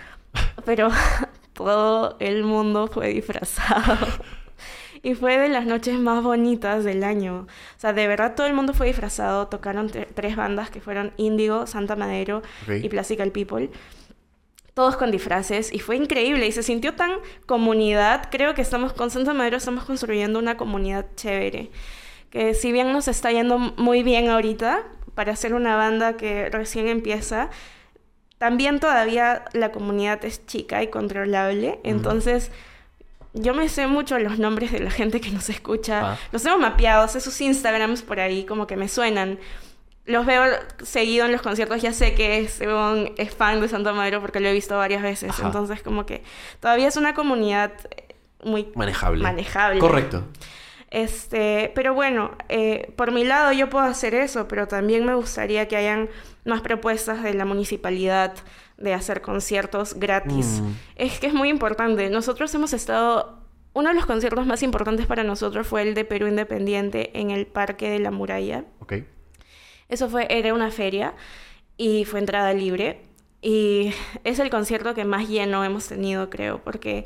[0.66, 0.90] pero
[1.54, 3.98] todo el mundo fue disfrazado.
[5.02, 7.48] Y fue de las noches más bonitas del año.
[7.78, 9.48] O sea, de verdad todo el mundo fue disfrazado.
[9.48, 12.84] Tocaron tre- tres bandas que fueron Índigo, Santa Madero Ok.
[12.84, 13.70] y Classical People.
[14.80, 17.12] Todos con disfraces y fue increíble y se sintió tan
[17.46, 18.30] comunidad.
[18.32, 21.70] Creo que estamos con Santa Madero estamos construyendo una comunidad chévere.
[22.30, 26.88] Que si bien nos está yendo muy bien ahorita para ser una banda que recién
[26.88, 27.50] empieza,
[28.38, 31.82] también todavía la comunidad es chica y controlable.
[31.84, 32.50] Entonces,
[33.34, 36.14] yo me sé mucho los nombres de la gente que nos escucha.
[36.14, 36.18] Ah.
[36.32, 39.40] Los tengo mapeados, sus Instagrams por ahí, como que me suenan.
[40.10, 40.44] Los veo
[40.84, 42.62] seguido en los conciertos, ya sé que es,
[43.18, 45.30] es fan de Santa Madero porque lo he visto varias veces.
[45.30, 45.46] Ajá.
[45.46, 46.24] Entonces, como que
[46.60, 49.24] todavía es una comunidad eh, muy Manejable.
[49.24, 49.80] manejable.
[49.80, 50.24] Correcto.
[50.90, 55.68] Este, pero bueno, eh, por mi lado yo puedo hacer eso, pero también me gustaría
[55.68, 56.10] que hayan
[56.44, 58.34] más propuestas de la municipalidad
[58.78, 60.62] de hacer conciertos gratis.
[60.62, 60.72] Mm.
[60.96, 62.10] Es que es muy importante.
[62.10, 63.44] Nosotros hemos estado,
[63.74, 67.46] uno de los conciertos más importantes para nosotros fue el de Perú Independiente en el
[67.46, 68.66] Parque de la Muralla.
[68.80, 68.94] Ok.
[69.90, 71.14] Eso fue, era una feria
[71.78, 73.02] y fue entrada libre.
[73.42, 77.06] Y es el concierto que más lleno hemos tenido, creo, porque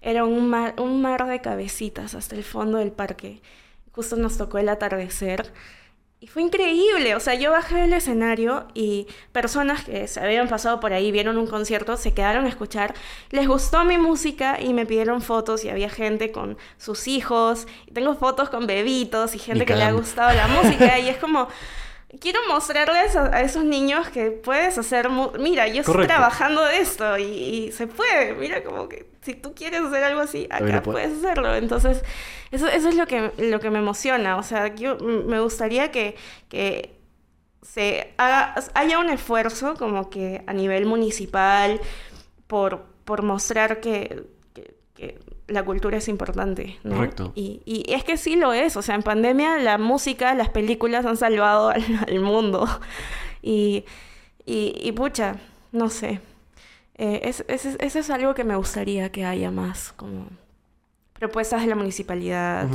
[0.00, 3.40] era un mar, un mar de cabecitas hasta el fondo del parque.
[3.92, 5.52] Justo nos tocó el atardecer.
[6.18, 10.80] Y fue increíble, o sea, yo bajé del escenario y personas que se habían pasado
[10.80, 12.94] por ahí, vieron un concierto, se quedaron a escuchar,
[13.30, 17.92] les gustó mi música y me pidieron fotos y había gente con sus hijos, y
[17.92, 21.48] tengo fotos con bebitos y gente que le ha gustado la música y es como,
[22.20, 27.18] quiero mostrarles a, a esos niños que puedes hacer, mira, yo estoy trabajando de esto
[27.18, 31.18] y, y se puede, mira como que si tú quieres hacer algo así, acá puedes.
[31.18, 32.02] hacerlo, entonces
[32.52, 36.16] eso, eso es lo que, lo que me emociona, o sea, yo me gustaría que,
[36.48, 36.96] que
[37.62, 41.80] se haga, haya un esfuerzo como que a nivel municipal
[42.46, 44.24] por, por mostrar que,
[44.54, 46.96] que- que la cultura es importante, ¿no?
[46.96, 47.32] Correcto.
[47.36, 51.06] Y, y es que sí lo es, o sea, en pandemia la música, las películas
[51.06, 52.66] han salvado al, al mundo.
[53.42, 53.84] Y,
[54.44, 55.36] y, y pucha,
[55.72, 56.20] no sé.
[56.98, 60.28] Eh, es- es- eso es algo que me gustaría que haya más, como
[61.12, 62.66] propuestas de la municipalidad.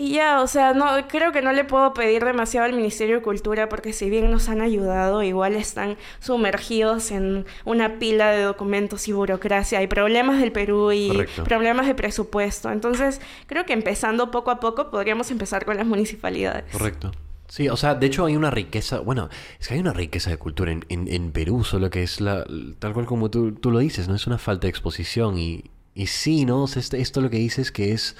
[0.00, 3.22] Y ya, o sea, no, creo que no le puedo pedir demasiado al Ministerio de
[3.22, 9.08] Cultura porque si bien nos han ayudado, igual están sumergidos en una pila de documentos
[9.08, 9.80] y burocracia.
[9.80, 11.42] Hay problemas del Perú y Correcto.
[11.42, 12.70] problemas de presupuesto.
[12.70, 16.64] Entonces, creo que empezando poco a poco podríamos empezar con las municipalidades.
[16.70, 17.10] Correcto.
[17.48, 20.36] Sí, o sea, de hecho hay una riqueza, bueno, es que hay una riqueza de
[20.36, 22.44] cultura en, en, en Perú, solo que es la,
[22.78, 24.14] tal cual como tú, tú lo dices, ¿no?
[24.14, 26.62] Es una falta de exposición y, y sí, ¿no?
[26.62, 28.14] O sea, este- esto lo que dices que es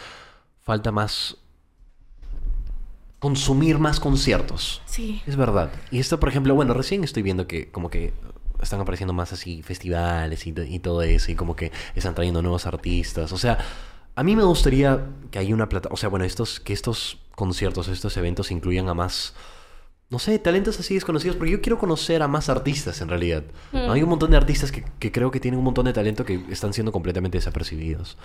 [0.62, 1.36] falta más
[3.18, 4.82] consumir más conciertos.
[4.86, 5.22] Sí.
[5.26, 5.70] Es verdad.
[5.90, 8.12] Y esto, por ejemplo, bueno, recién estoy viendo que como que
[8.62, 12.66] están apareciendo más así festivales y, y todo eso, y como que están trayendo nuevos
[12.66, 13.32] artistas.
[13.32, 13.58] O sea,
[14.14, 17.88] a mí me gustaría que haya una plata, o sea, bueno, estos, que estos conciertos,
[17.88, 19.34] estos eventos incluyan a más,
[20.10, 23.44] no sé, talentos así desconocidos, porque yo quiero conocer a más artistas en realidad.
[23.72, 23.86] ¿no?
[23.86, 23.90] Mm.
[23.90, 26.44] Hay un montón de artistas que, que creo que tienen un montón de talento que
[26.50, 28.18] están siendo completamente desapercibidos,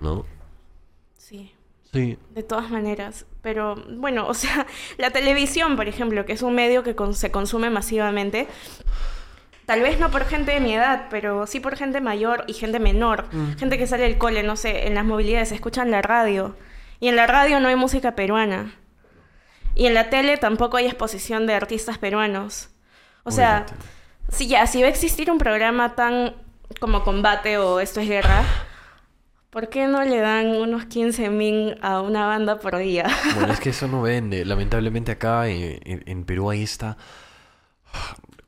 [0.00, 0.24] ¿no?
[1.16, 1.52] Sí.
[1.96, 2.18] Sí.
[2.30, 4.66] De todas maneras, pero bueno, o sea,
[4.98, 8.46] la televisión, por ejemplo, que es un medio que con- se consume masivamente,
[9.66, 12.78] tal vez no por gente de mi edad, pero sí por gente mayor y gente
[12.78, 13.56] menor, Mm.
[13.58, 16.54] gente que sale del cole, no sé, en las movilidades, escuchan la radio,
[17.00, 18.74] y en la radio no hay música peruana,
[19.74, 22.70] y en la tele tampoco hay exposición de artistas peruanos.
[23.24, 23.66] O sea,
[24.30, 26.34] si ya, si va a existir un programa tan
[26.80, 28.42] como combate o esto es guerra,
[29.50, 33.06] ¿por qué no le dan unos 15 mil a una banda por día?
[33.34, 34.44] Bueno, es que eso no vende.
[34.44, 36.96] Lamentablemente acá eh, en, en Perú hay esta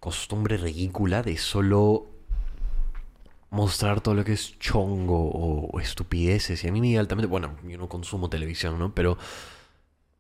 [0.01, 2.07] costumbre ridícula de solo
[3.51, 6.63] mostrar todo lo que es chongo o, o estupideces.
[6.65, 7.27] Y a mí me altamente...
[7.27, 8.95] Bueno, yo no consumo televisión, ¿no?
[8.95, 9.19] Pero...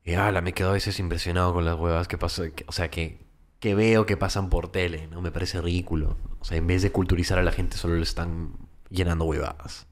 [0.05, 2.55] Y ala, me quedo a veces impresionado con las huevas que pasan.
[2.67, 3.19] o sea, que,
[3.61, 5.21] que veo que pasan por tele, ¿no?
[5.21, 6.17] Me parece ridículo.
[6.41, 9.87] O sea, en vez de culturizar a la gente, solo le están llenando huevadas.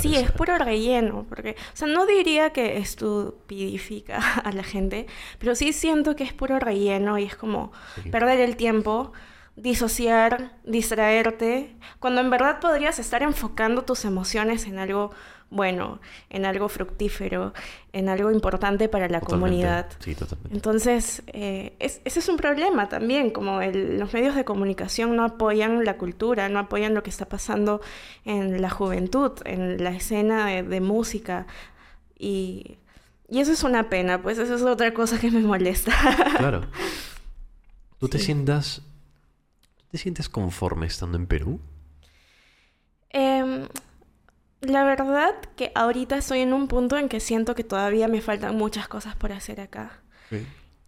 [0.00, 5.06] Sí, es puro relleno, porque, o sea, no diría que estupidifica a la gente,
[5.38, 8.10] pero sí siento que es puro relleno y es como Sí.
[8.10, 9.12] perder el tiempo,
[9.56, 15.10] disociar, distraerte, cuando en verdad podrías estar enfocando tus emociones en algo
[15.50, 17.52] bueno, en algo fructífero,
[17.92, 19.46] en algo importante para la Totalmente.
[19.56, 19.86] comunidad.
[19.98, 20.54] Sí, totalmente.
[20.54, 25.24] Entonces, eh, es- ese es un problema también, como el- los medios de comunicación no
[25.24, 27.80] apoyan la cultura, no apoyan lo que está pasando
[28.24, 31.46] en la juventud, en la escena de, de música.
[32.16, 32.76] Y,
[33.28, 35.92] y eso es una pena, pues eso es otra cosa que me molesta.
[36.38, 36.62] Claro.
[37.98, 38.82] ¿Tú te sientas...
[39.78, 41.60] ¿tú ¿Te sientes conforme estando en Perú?
[43.10, 43.66] Em,
[44.60, 48.56] la verdad que ahorita estoy en un punto en que siento que todavía me faltan
[48.56, 50.00] muchas cosas por hacer acá.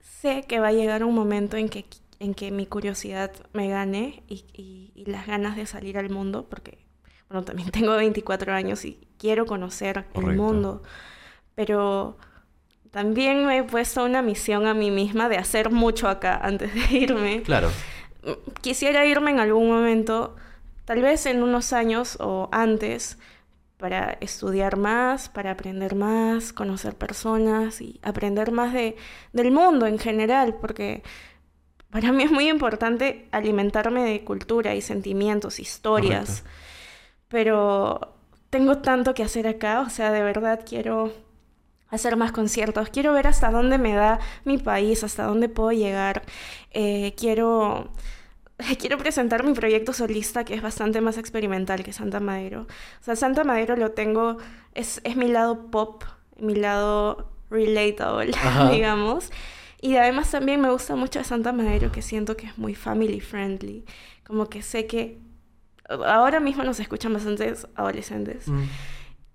[0.00, 1.84] Sé que va a llegar un momento en que,
[2.20, 6.46] en que mi curiosidad me gane y, y- y las ganas de salir al mundo,
[6.48, 6.84] porque,
[7.28, 10.82] bueno, también tengo 24 años y quiero conocer el mundo,
[11.54, 12.18] pero
[12.90, 16.96] también me he puesto una misión a mí misma de hacer mucho acá antes de
[16.98, 17.42] irme.
[17.42, 17.70] Claro.
[18.60, 20.36] Quisiera irme en algún momento,
[20.84, 23.18] tal vez en unos años o antes,
[23.82, 28.94] para estudiar más, para aprender más, conocer personas y aprender más de,
[29.32, 31.02] del mundo en general, porque
[31.90, 36.50] para mí es muy importante alimentarme de cultura y sentimientos, historias, Correcto.
[37.26, 38.14] pero
[38.50, 41.12] tengo tanto que hacer acá, o sea, de verdad quiero
[41.88, 46.22] hacer más conciertos, quiero ver hasta dónde me da mi país, hasta dónde puedo llegar,
[46.70, 47.90] eh, quiero,
[48.78, 52.62] quiero presentar mi proyecto solista que es bastante más experimental que Santa Madero.
[53.00, 54.38] O sea, Santa Madero lo tengo,
[54.74, 56.04] es, es mi lado pop,
[56.38, 58.70] mi lado relatable, Ajá.
[58.70, 59.30] digamos.
[59.80, 63.20] Y además también me gusta mucho de Santa Madero que siento que es muy family
[63.20, 63.84] friendly,
[64.24, 65.18] como que sé que
[65.88, 68.48] ahora mismo nos escuchan bastantes adolescentes.
[68.48, 68.62] Mm.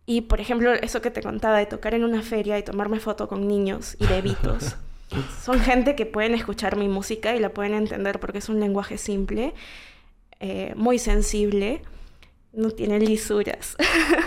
[0.05, 3.27] Y por ejemplo, eso que te contaba de tocar en una feria y tomarme foto
[3.27, 4.77] con niños y bebitos.
[5.41, 8.97] Son gente que pueden escuchar mi música y la pueden entender porque es un lenguaje
[8.97, 9.53] simple,
[10.39, 11.81] eh, muy sensible,
[12.53, 13.77] no tiene lisuras.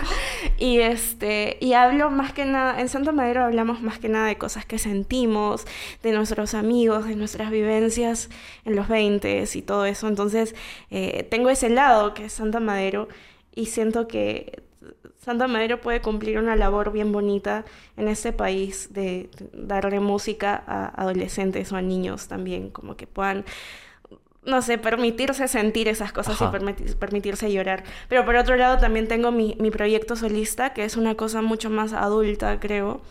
[0.57, 4.37] y este, y hablo más que nada, en Santa Madero hablamos más que nada de
[4.37, 5.65] cosas que sentimos,
[6.01, 8.29] de nuestros amigos, de nuestras vivencias
[8.65, 10.07] en los 20 y todo eso.
[10.07, 10.55] Entonces,
[10.89, 13.07] eh, tengo ese lado que es Santa Madero
[13.53, 14.63] y siento que
[15.23, 17.63] Santa Madero puede cumplir una labor bien bonita
[17.95, 23.45] en este país de darle música a adolescentes o a niños también, como que puedan,
[24.43, 26.49] no sé, permitirse sentir esas cosas Ajá.
[26.51, 27.83] y permiti- permitirse llorar.
[28.09, 31.69] Pero por otro lado también tengo mi, mi proyecto solista, que es una cosa mucho
[31.69, 33.01] más adulta, creo.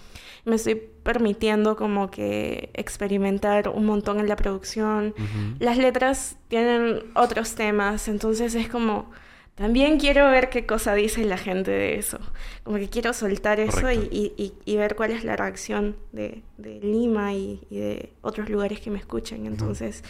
[0.44, 5.14] Me estoy permitiendo como que experimentar un montón en la producción.
[5.60, 9.12] Las letras tienen otros temas, entonces es como...
[9.60, 12.18] También quiero ver qué cosa dice la gente de eso.
[12.64, 16.80] Como que quiero soltar eso y, y- y- ver cuál es la reacción de, de
[16.80, 19.44] Lima y, y de otros lugares que me escuchen.
[19.44, 20.02] Entonces,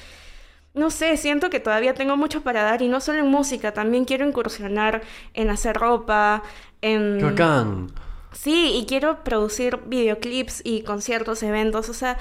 [0.72, 4.04] no sé, siento que todavía tengo mucho para dar y no solo en música, también
[4.04, 5.02] quiero incursionar
[5.34, 6.44] en hacer ropa,
[6.80, 7.18] en...
[7.18, 7.88] ¡Qué bacán!
[8.30, 12.18] Sí, y quiero producir videoclips y conciertos, eventos, o sea,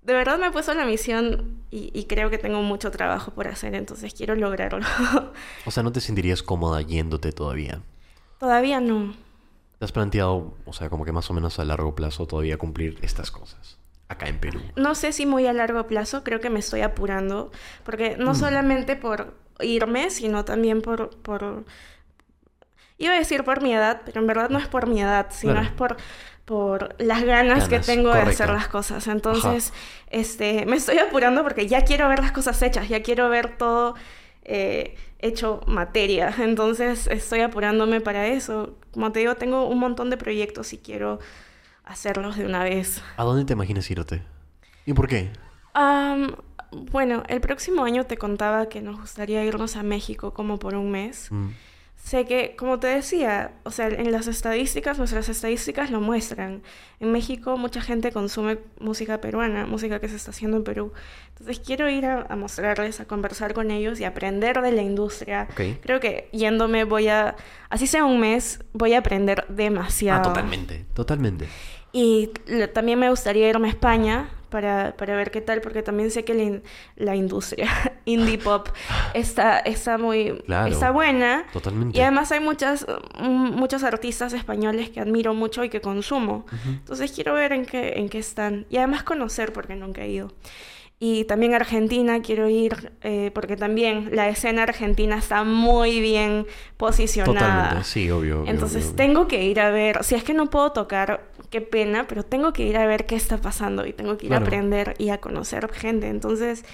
[0.00, 3.48] de verdad me he puesto la misión y, y creo que tengo mucho trabajo por
[3.48, 4.80] hacer, entonces quiero lograrlo.
[5.66, 7.80] O sea, ¿no te sentirías cómoda yéndote todavía?
[8.38, 9.14] Todavía no.
[9.78, 12.98] ¿Te has planteado, o sea, como que más o menos a largo plazo todavía cumplir
[13.02, 13.78] estas cosas?
[14.08, 14.60] Acá en Perú.
[14.76, 17.50] No sé si muy a largo plazo, creo que me estoy apurando,
[17.84, 18.36] porque no Mm.
[18.36, 21.64] solamente por irme, sino también por, por...
[22.96, 25.52] Iba a decir por mi edad, pero en verdad no es por mi edad, sino
[25.52, 25.66] Claro.
[25.68, 25.96] es por,
[26.48, 29.06] por las ganas, que tengo de hacer las cosas.
[29.06, 29.74] Entonces,
[30.08, 33.94] este, me estoy apurando porque ya quiero ver las cosas hechas, ya quiero ver todo
[34.44, 36.34] eh, hecho materia.
[36.38, 38.78] Entonces, estoy apurándome para eso.
[38.92, 41.18] Como te digo, tengo un montón de proyectos y quiero
[41.84, 43.02] hacerlos de una vez.
[43.18, 44.22] ¿A dónde te imaginas irte?
[44.86, 45.28] ¿Y por qué?
[45.74, 46.34] Am,
[46.72, 50.90] bueno, el próximo año te contaba que nos gustaría irnos a México como por un
[50.92, 51.30] mes.
[51.30, 51.48] Mm.
[52.02, 56.62] Sé que, como te decía, o sea, en las estadísticas, nuestras estadísticas lo muestran.
[57.00, 60.92] En México mucha gente consume música peruana, música que se está haciendo en Perú.
[61.30, 65.48] Entonces quiero ir a, a mostrarles, a conversar con ellos y aprender de la industria.
[65.82, 67.36] Creo que yéndome voy a,
[67.68, 70.20] así sea un mes, voy a aprender demasiado.
[70.20, 71.48] Ah, totalmente, totalmente.
[71.92, 72.30] Y
[72.74, 76.34] también me gustaría irme a España para, para ver qué tal, porque también sé que
[76.34, 76.62] la, in-
[76.96, 77.68] la industria
[78.04, 78.68] indie pop
[79.14, 80.72] está, está muy Claro.
[80.72, 81.44] está buena.
[81.52, 81.98] Totalmente.
[81.98, 82.86] Y además hay muchas,
[83.20, 86.46] mm, muchos artistas españoles que admiro mucho y que consumo.
[86.66, 88.66] Entonces quiero ver en qué, en qué están.
[88.70, 90.32] Y además conocer, porque nunca he ido.
[91.00, 96.44] Y también a Argentina quiero ir, eh, porque también la escena argentina está muy bien
[96.76, 97.34] posicionada.
[97.38, 98.40] Totalmente, sí, obvio.
[98.40, 98.96] obvio, Entonces obvio, obvio.
[98.96, 102.52] tengo que ir a ver, si es que no puedo tocar, qué pena, pero tengo
[102.52, 104.44] que ir a ver qué está pasando y tengo que ir Claro.
[104.44, 106.08] a aprender y a conocer gente.
[106.08, 106.64] Entonces,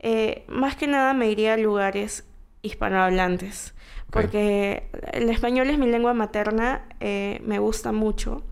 [0.00, 2.24] eh, más que nada me iría a lugares
[2.62, 3.74] hispanohablantes.
[4.10, 8.42] Porque el español es mi lengua materna, eh, me gusta mucho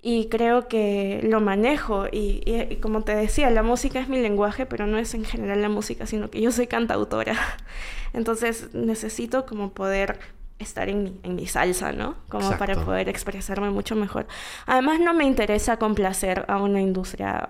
[0.00, 4.64] y creo que lo manejo y, y, como te decía, la música es mi lenguaje,
[4.64, 7.34] pero no es en general la música, sino que yo soy cantautora.
[8.12, 10.18] Entonces necesito como poder
[10.60, 12.16] estar en mi, en mi salsa, ¿no?
[12.28, 14.26] Como para poder expresarme mucho mejor.
[14.66, 17.48] Además no me interesa complacer a una industria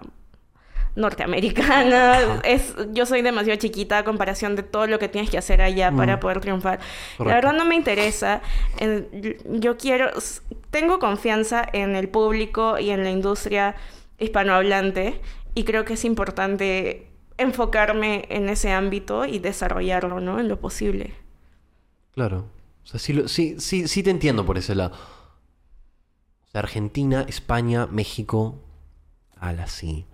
[0.99, 2.41] norteamericana.
[2.45, 5.91] Es, yo soy demasiado chiquita a comparación de todo lo que tienes que hacer allá
[5.93, 6.21] para mm.
[6.21, 6.81] poder triunfar.
[7.19, 8.43] La verdad no me interesa.
[9.47, 10.11] yo quiero,
[10.71, 13.77] tengo confianza en el público y en la industria
[14.19, 15.21] hispanohablante
[15.55, 20.41] y creo que es importante enfocarme en ese ámbito y desarrollarlo, ¿no?
[20.41, 21.15] En lo posible.
[22.13, 22.47] Claro.
[22.83, 24.97] O sea, sí, sí, sí, sí te entiendo por ese lado.
[26.53, 28.61] Argentina, España, México,
[29.37, 30.07] ala, sí.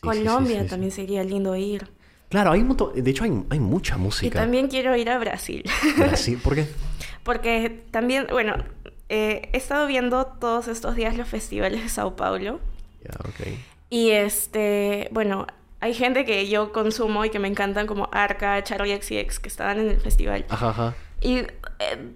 [0.00, 1.88] Colombia también sería lindo ir.
[2.28, 4.26] Claro, hay un montón, de hecho hay, hay, mucha música.
[4.26, 5.64] Y también quiero ir a Brasil.
[5.96, 6.38] ¿Brasil?
[6.42, 6.66] ¿Por qué?
[7.22, 8.56] Porque también, bueno,
[9.08, 12.60] eh, he estado viendo todos estos días los festivales de Sao Paulo.
[13.04, 13.48] Ya, ok.
[13.90, 15.46] Y este, bueno,
[15.80, 19.78] hay gente que yo consumo y que me encantan como Arca, Charlie XCX, que estaban
[19.78, 20.44] en el festival.
[20.48, 20.94] Ajá, ajá.
[21.20, 21.48] Y eh,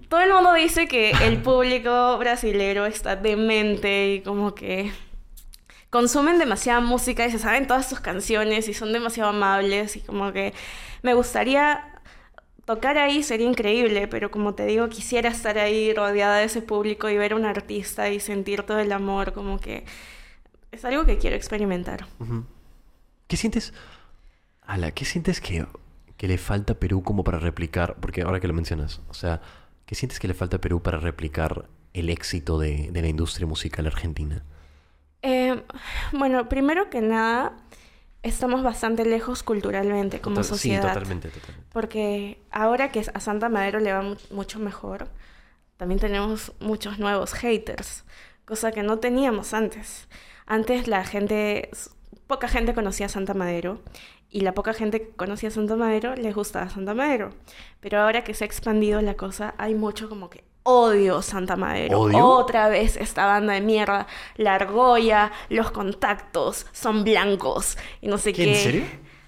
[0.09, 4.91] todo el mundo dice que el público brasilero está demente y como que
[5.91, 10.31] consumen demasiada música y se saben todas sus canciones y son demasiado amables y como
[10.31, 10.53] que
[11.03, 12.01] me gustaría
[12.65, 17.09] tocar ahí sería increíble, pero como te digo, quisiera estar ahí rodeada de ese público
[17.09, 19.83] y ver a un artista y sentir todo el amor, como que
[20.71, 22.07] es algo que quiero experimentar.
[23.27, 23.73] ¿Qué sientes?
[24.61, 25.65] Ala, ¿qué sientes que,
[26.15, 27.97] que le falta a Perú como para replicar?
[27.99, 29.41] Porque ahora que lo mencionas, o sea,
[29.85, 33.45] ¿qué sientes que le falta a Perú para replicar el éxito de, de la industria
[33.45, 34.45] musical argentina?
[35.21, 35.61] Eh,
[36.13, 37.53] bueno, primero que nada,
[38.23, 40.81] estamos bastante lejos culturalmente como sociedad.
[40.81, 41.67] Sí, totalmente, totalmente.
[41.71, 45.07] Porque ahora que a Santa Madero le va mucho mejor,
[45.77, 48.03] también tenemos muchos nuevos haters,
[48.45, 50.07] cosa que no teníamos antes.
[50.45, 51.69] Antes la gente,
[52.27, 53.81] poca gente conocía a Santa Madero
[54.29, 57.31] y la poca gente que conocía a Santa Madero les gustaba Santa Madero.
[57.79, 61.99] Pero ahora que se ha expandido la cosa, hay mucho como que Odio Santa Madero.
[61.99, 64.07] Otra vez esta banda de mierda.
[64.35, 68.49] La argolla, los contactos son blancos y no sé qué.
[68.49, 68.83] ¿En serio?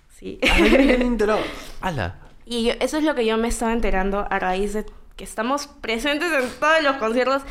[0.10, 0.40] Sí.
[1.82, 2.16] Ala.
[2.46, 6.32] Y eso es lo que yo me estaba enterando a raíz de que estamos presentes
[6.32, 7.44] en todos los conciertos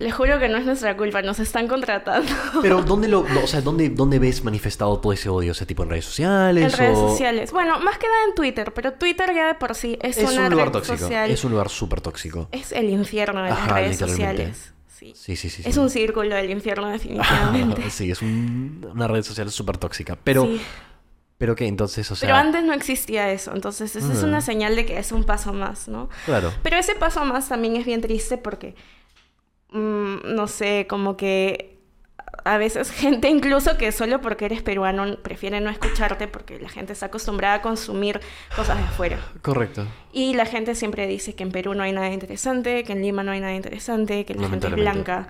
[0.00, 2.32] les juro que no es nuestra culpa, nos están contratando.
[2.62, 5.52] Pero ¿dónde lo, o sea, dónde, dónde ves manifestado todo ese odio?
[5.52, 6.72] ¿Ese tipo en redes sociales?
[6.72, 7.52] En redes sociales.
[7.52, 10.46] Bueno, más que nada en Twitter, pero Twitter ya de por sí es, es una
[10.46, 11.06] un lugar tóxico.
[11.06, 12.48] Es un lugar súper tóxico.
[12.50, 14.72] Es el infierno de las redes sociales.
[14.88, 15.12] Sí.
[15.14, 17.90] Sí, sí, sí, Es un círculo del infierno definitivamente.
[17.90, 20.16] sí, es una red social súper tóxica.
[20.24, 20.48] Pero...
[21.36, 22.28] Pero que entonces, o sea...
[22.28, 25.54] Pero antes no existía eso, entonces esa es una señal de que es un paso
[25.54, 26.10] más, ¿no?
[26.26, 26.52] Claro.
[26.62, 28.74] Pero ese paso más también es bien triste porque
[29.72, 31.78] Mm, no sé, como que
[32.44, 36.92] a veces gente incluso que solo porque eres peruano prefiere no escucharte porque la gente
[36.92, 38.20] está acostumbrada a consumir
[38.56, 39.18] cosas de afuera.
[39.42, 39.86] Correcto.
[40.12, 43.22] Y la gente siempre dice que en Perú no hay nada interesante, que en Lima
[43.22, 45.28] no hay nada interesante, que la gente es blanca.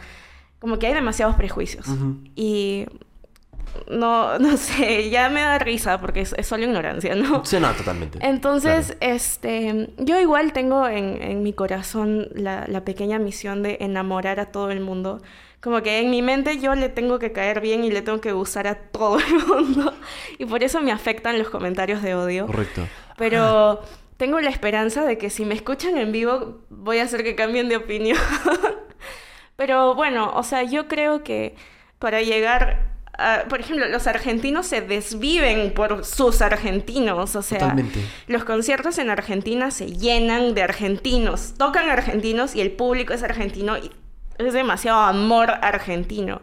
[0.59, 1.87] Como que hay demasiados prejuicios.
[2.37, 2.87] Y
[3.89, 7.45] no, no sé, ya me da risa porque es, solo ignorancia, ¿no?
[7.45, 8.19] Sí, no, totalmente.
[8.23, 14.41] Entonces, este, yo igual tengo en, en mi corazón la, la, pequeña misión de enamorar
[14.41, 15.21] a todo el mundo.
[15.61, 18.33] Como que en mi mente yo le tengo que caer bien y le tengo que
[18.33, 19.95] gustar a todo el mundo.
[20.39, 22.47] Y por eso me afectan los comentarios de odio.
[22.47, 22.87] Correcto.
[23.19, 23.83] Pero
[24.17, 27.69] tengo la esperanza de que si me escuchan en vivo voy a hacer que cambien
[27.69, 28.19] de opinión.
[29.57, 31.55] Pero bueno, o sea, yo creo que
[31.99, 32.91] para llegar
[33.23, 37.77] Ah, por ejemplo, los argentinos se desviven por sus argentinos, o sea,
[38.29, 43.77] los conciertos en Argentina se llenan de argentinos, tocan argentinos y el público es argentino
[43.77, 43.91] y
[44.39, 46.41] es demasiado amor argentino.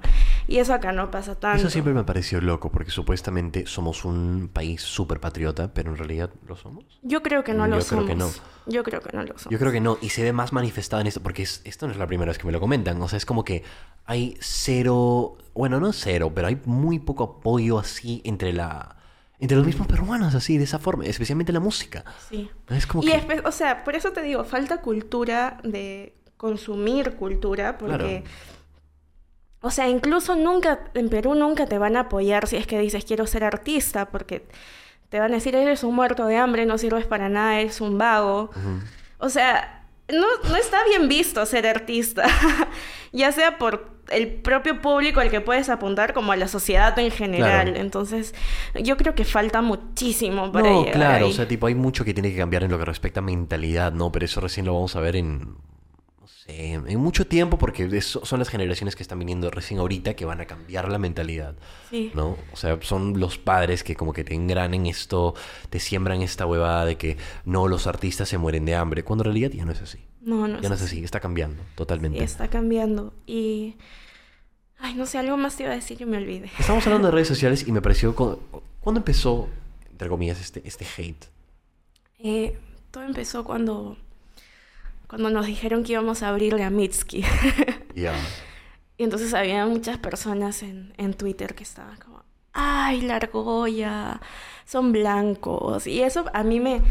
[0.47, 1.57] Y eso acá no pasa tanto.
[1.57, 6.29] Eso siempre me pareció loco, porque supuestamente somos un país súper patriota, pero en realidad
[6.47, 6.99] lo somos.
[7.01, 8.05] Yo creo que no lo somos.
[8.05, 8.29] Creo que no.
[8.67, 9.49] Yo creo que no lo somos.
[9.49, 11.97] Yo creo que no, y se ve más manifestado en esto, porque esto no es
[11.97, 13.01] la primera vez que me lo comentan.
[13.01, 13.63] O sea, es como que
[14.05, 18.95] hay cero, bueno, no cero, pero hay muy poco apoyo así entre la...
[19.39, 22.03] Entre los mismos peruanos, así, de esa forma, especialmente la música.
[22.27, 22.49] Sí.
[22.69, 23.11] Es como y
[23.45, 28.23] o sea, por eso te digo, falta cultura de consumir cultura, porque...
[29.61, 33.05] O sea, incluso nunca, en Perú nunca te van a apoyar si es que dices
[33.05, 34.47] quiero ser artista, porque
[35.09, 37.97] te van a decir eres un muerto de hambre, no sirves para nada, eres un
[37.97, 38.51] vago.
[39.17, 42.25] O sea, no, no está bien visto ser artista.
[43.11, 47.11] ya sea por el propio público al que puedes apuntar como a la sociedad en
[47.11, 47.65] general.
[47.67, 47.79] Claro.
[47.81, 48.33] Entonces,
[48.81, 51.31] yo creo que falta muchísimo para No, llegar claro, ahí.
[51.31, 53.91] o sea, tipo, hay mucho que tiene que cambiar en lo que respecta a mentalidad,
[53.91, 54.11] ¿no?
[54.11, 55.39] Pero eso recién lo vamos a ver en,
[56.21, 60.13] no sé, en mucho tiempo porque eso- son las generaciones que están viniendo recién ahorita
[60.15, 61.55] que van a cambiar la mentalidad,
[61.89, 62.11] Sí.
[62.15, 62.37] ¿no?
[62.53, 65.35] O sea, son los padres que como que te engranen esto,
[65.69, 69.33] te siembran esta huevada de que no, los artistas se mueren de hambre, cuando en
[69.33, 70.06] realidad ya no es así.
[70.27, 72.17] No, no Ya no es así, está cambiando totalmente.
[72.19, 73.13] Sí, está cambiando.
[73.25, 73.75] Y.
[74.79, 76.51] Ay, no sé, algo más te iba a decir y me olvidé.
[76.59, 78.13] Estamos hablando de redes sociales y me pareció...
[78.13, 78.39] cu-
[78.81, 79.47] ¿Cuándo empezó,
[79.89, 81.25] entre comillas, este, este hate?
[82.19, 82.57] Eh,
[82.91, 83.97] todo empezó cuando.
[85.07, 87.23] Cuando nos dijeron que íbamos a abrirle a Mitski.
[87.95, 88.13] Ya.
[88.97, 92.21] y entonces había muchas personas en, en Twitter que estaban como.
[92.53, 94.19] ¡Ay, la argolla!
[94.65, 95.87] Son blancos.
[95.87, 96.81] Y eso a mí me.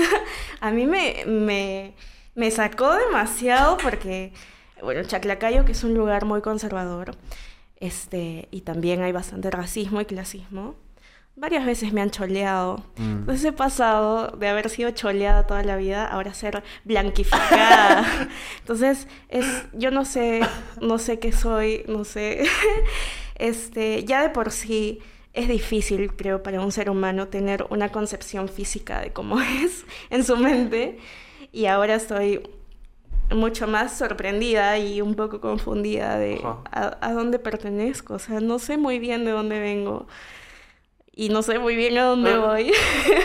[0.60, 1.94] a mí me, me,
[2.34, 4.32] me sacó demasiado porque.
[4.82, 7.16] Bueno, Chaclacayo, que es un lugar muy conservador,
[7.80, 10.76] este, y también hay bastante racismo y clasismo.
[11.34, 12.84] Varias veces me han choleado.
[12.96, 13.18] Mm.
[13.18, 18.04] Entonces he pasado de haber sido choleada toda la vida a ahora ser blanquificada.
[18.58, 20.40] Entonces, es, yo no sé,
[20.80, 22.44] no sé qué soy, no sé.
[23.36, 24.98] Este, ya de por sí
[25.38, 30.24] es difícil, creo, para un ser humano tener una concepción física de cómo es en
[30.24, 30.98] su mente.
[31.52, 32.42] Y ahora estoy
[33.30, 38.14] mucho más sorprendida y un poco confundida de a, a dónde pertenezco.
[38.14, 40.06] O sea, no sé muy bien de dónde vengo
[41.14, 42.38] y no sé muy bien a dónde Ah.
[42.38, 42.72] voy.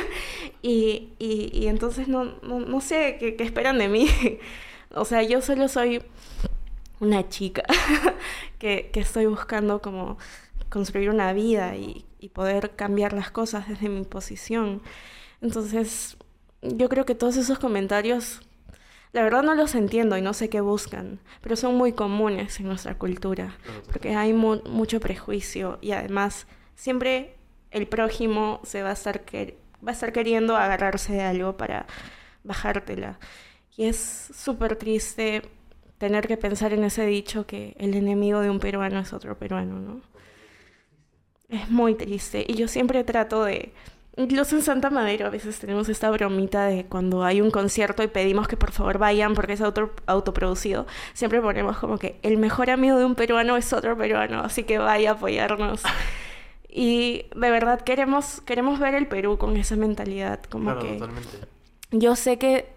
[0.62, 4.08] y, y, y entonces no, no, no sé qué, qué esperan de mí.
[4.96, 6.02] o sea, yo solo soy
[7.00, 7.64] una chica
[8.60, 10.18] que, que estoy buscando como
[10.74, 14.82] construir una vida y, y poder cambiar las cosas desde mi posición.
[15.42, 16.18] Entonces,
[16.62, 18.42] yo creo que todos esos comentarios,
[19.12, 22.68] la verdad no los entiendo y no sé qué buscan, pero son muy comunes en
[22.68, 23.56] nuestra cultura,
[23.92, 27.36] porque hay mu- mucho prejuicio y además siempre
[27.72, 31.86] el prójimo se va a estar que- va a estar queriendo agarrarse de algo para
[32.44, 33.20] bajártela.
[33.78, 35.44] Y es súper triste
[35.98, 39.80] tener que pensar en ese dicho que el enemigo de un peruano es otro peruano,
[39.80, 40.02] ¿no?
[41.54, 42.44] Es muy triste.
[42.48, 43.72] Y yo siempre trato de...
[44.16, 48.08] Incluso en Santa Madero a veces tenemos esta bromita de cuando hay un concierto y
[48.08, 52.70] pedimos que por favor vayan porque es auto, autoproducido, siempre ponemos como que el mejor
[52.70, 55.82] amigo de un peruano es otro peruano, así que vaya a apoyarnos.
[56.76, 61.00] Y de verdad queremos, queremos ver el Perú con esa mentalidad, como que...
[61.92, 62.74] Yo sé que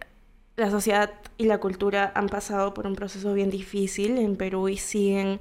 [0.56, 4.76] la sociedad y la cultura han pasado por un proceso bien difícil en Perú y
[4.76, 5.40] siguen,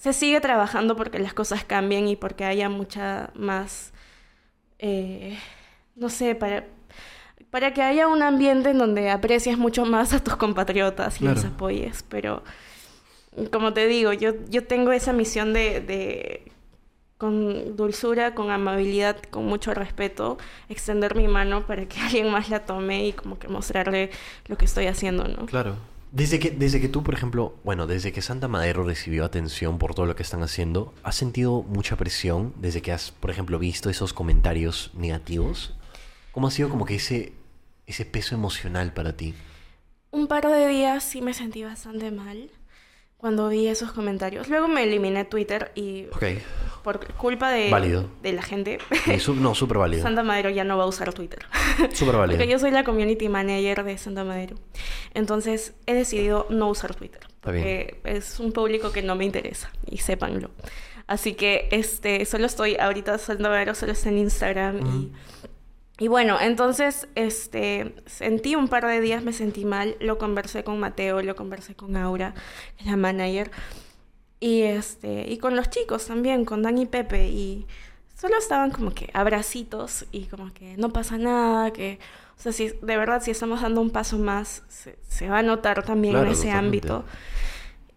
[0.00, 3.92] se sigue trabajando porque las cosas cambien y porque haya mucha más,
[4.78, 5.38] eh,
[5.94, 6.64] no sé, para,
[7.50, 11.44] para que haya un ambiente en donde aprecies mucho más a tus compatriotas y los
[11.44, 12.02] apoyes.
[12.08, 12.42] Pero,
[13.52, 16.50] como te digo, yo, yo tengo esa misión de, de
[17.18, 20.38] con dulzura, con amabilidad, con mucho respeto,
[20.70, 24.08] extender mi mano para que alguien más la tome y como que mostrarle
[24.46, 25.44] lo que estoy haciendo, ¿no?
[25.44, 25.76] Claro.
[26.12, 29.94] Desde que, desde que tú, por ejemplo, bueno, desde que Santa Madero recibió atención por
[29.94, 33.90] todo lo que están haciendo, ¿has sentido mucha presión desde que has, por ejemplo, visto
[33.90, 35.76] esos comentarios negativos?
[36.32, 37.32] ¿Cómo ha sido como que ese,
[37.86, 39.34] ese peso emocional para ti?
[40.10, 42.50] Un par de días sí me sentí bastante mal
[43.20, 44.48] cuando vi esos comentarios.
[44.48, 46.24] Luego me eliminé Twitter y Ok.
[46.82, 48.08] por culpa de, Válido.
[48.22, 50.02] de la gente, Sí, su- no, súper válido.
[50.02, 51.40] Santa Madero ya no va a usar Twitter.
[51.92, 52.38] Súper válido.
[52.38, 54.56] Porque yo soy la community manager de Santa Madero.
[55.14, 57.20] Entonces he decidido no usar Twitter.
[57.28, 57.62] Está bien.
[57.64, 59.70] Porque es un público que no me interesa.
[59.86, 60.50] Y sépanlo.
[61.06, 64.78] Así que este, solo estoy, ahorita Santa Madero solo está en Instagram.
[64.86, 65.12] y,
[66.00, 69.96] y bueno, entonces este, sentí un par de días, me sentí mal.
[70.00, 72.34] Lo conversé con Mateo, lo conversé con Aura,
[72.84, 73.50] la manager.
[74.40, 77.28] Y este, y con los chicos también, con Dan y Pepe.
[77.28, 77.66] Y
[78.18, 81.98] solo estaban como que abracitos y como que no pasa nada, que,
[82.38, 85.42] o sea, si de verdad si estamos dando un paso más, se, se va a
[85.42, 86.88] notar también Claro, en ese totalmente.
[86.88, 87.04] ámbito.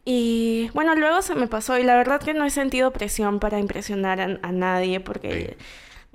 [0.05, 3.59] Y bueno, luego se me pasó y la verdad que no he sentido presión para
[3.59, 5.55] impresionar a, a nadie porque...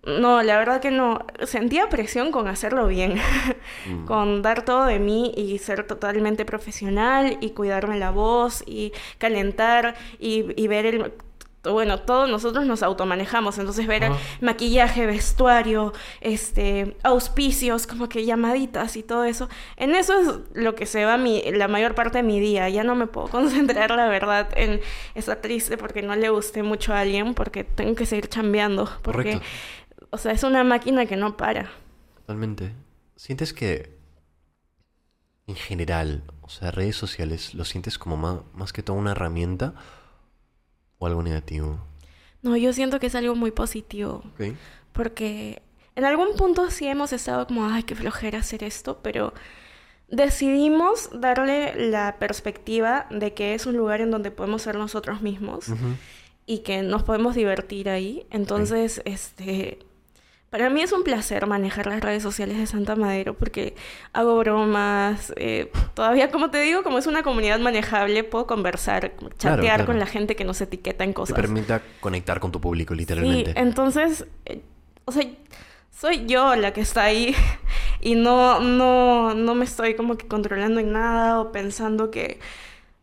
[0.05, 1.19] No, la verdad que no.
[1.45, 3.17] Sentía presión con hacerlo bien,
[3.87, 4.05] Mm.
[4.07, 9.95] con dar todo de mí y ser totalmente profesional y cuidarme la voz y calentar
[10.19, 11.13] y, y ver el...
[11.65, 14.17] Bueno, todos nosotros nos automanejamos, entonces ver Ajá.
[14.41, 19.49] maquillaje, vestuario, este, auspicios, como que llamaditas y todo eso.
[19.77, 22.69] En eso es lo que se va mi, la mayor parte de mi día.
[22.69, 24.81] Ya no me puedo concentrar, la verdad, en
[25.15, 28.85] estar triste porque no le guste mucho a alguien, porque tengo que seguir chambeando.
[29.03, 29.47] Porque, Correcto.
[30.11, 31.71] O sea, es una máquina que no para.
[32.17, 32.73] Totalmente.
[33.17, 33.99] ¿Sientes que
[35.47, 39.75] en general, o sea, redes sociales, ¿lo sientes como más, más que todo una herramienta
[40.99, 41.79] o algo negativo?
[42.43, 44.23] No, yo siento que es algo muy positivo.
[44.35, 44.55] Ok.
[44.93, 45.63] Porque
[45.97, 49.33] en algún punto sí hemos estado como, ay, qué flojera hacer esto, pero
[50.09, 55.67] decidimos darle la perspectiva de que es un lugar en donde podemos ser nosotros mismos
[56.47, 58.27] y que nos podemos divertir ahí.
[58.31, 59.79] Entonces, este,
[60.51, 63.75] para mí es un placer manejar las redes sociales de Santa Madero porque
[64.13, 65.33] hago bromas.
[65.37, 69.87] eh, todavía, como te digo, como es una comunidad manejable, puedo conversar, chatear claro.
[69.87, 71.37] con la gente que nos etiqueta en Te cosas.
[71.37, 73.53] permite conectar con tu público, Sí, literalmente.
[73.57, 74.63] entonces, eh,
[75.05, 75.25] o sea,
[75.91, 77.35] soy yo la que está ahí
[78.01, 82.39] y no, no, no me estoy como que controlando en nada o pensando que...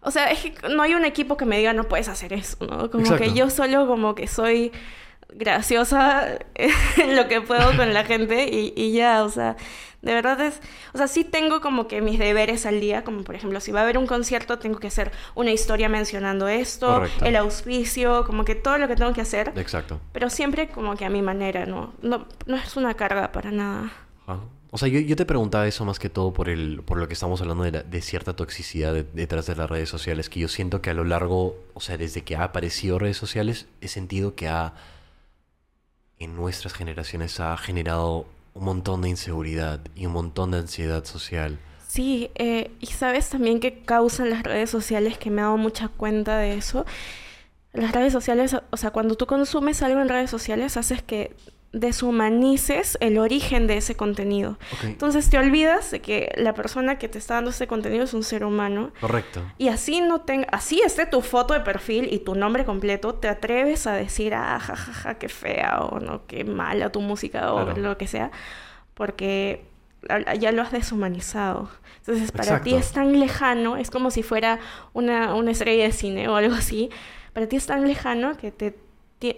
[0.02, 2.58] O sea, es que no hay un equipo que me diga no puedes hacer eso,
[2.66, 2.91] ¿no?
[2.91, 3.24] Como Exacto.
[3.24, 4.72] que yo solo como que soy
[5.36, 9.55] graciosa en lo que puedo con la gente y, y ya, o sea,
[10.01, 10.59] de verdad es,
[10.93, 13.79] o sea, sí tengo como que mis deberes al día, como por ejemplo, si va
[13.79, 17.25] a haber un concierto, tengo que hacer una historia mencionando esto, Correcto.
[17.25, 19.51] el auspicio, como que todo lo que tengo que hacer.
[19.55, 19.99] Exacto.
[20.11, 21.93] Pero siempre como que a mi manera, ¿no?
[22.01, 23.91] No, no es una carga para nada.
[24.27, 24.39] Ajá.
[24.71, 27.13] O sea, yo, yo te preguntaba eso más que todo por el por lo que
[27.13, 30.49] estamos hablando de, la- de cierta toxicidad de- detrás de las redes sociales, que yo
[30.49, 34.36] siento que a lo largo, o sea, desde que ha aparecido redes sociales, he sentido
[34.36, 34.73] que ha,
[36.26, 41.57] en nuestras generaciones, ha generado un montón de inseguridad y un montón de ansiedad social.
[41.88, 45.88] Sí, eh, y sabes también que causan las redes sociales, que me he dado mucha
[45.88, 46.86] cuenta de eso.
[47.73, 51.36] Las redes sociales, o sea, cuando tú consumes algo en redes sociales, haces que
[51.80, 54.51] deshumanices el origen de ese contenido.
[54.73, 54.84] Ok.
[54.86, 58.23] Entonces te olvidas de que la persona que te está dando ese contenido es un
[58.23, 58.91] ser humano.
[59.01, 59.41] Correcto.
[59.57, 63.28] Y así no tenga, así esté tu foto de perfil y tu nombre completo, te
[63.28, 67.82] atreves a decir, ah, jajaja, qué fea o no, qué mala tu música o Claro.
[67.82, 68.32] lo que sea,
[68.93, 69.65] porque
[70.39, 71.69] ya lo has deshumanizado.
[71.99, 72.78] Entonces, para ti Exacto.
[72.78, 74.59] es tan lejano, es como si fuera
[74.93, 76.89] una, una estrella de cine o algo así.
[77.34, 78.80] Para ti es tan lejano que te ti-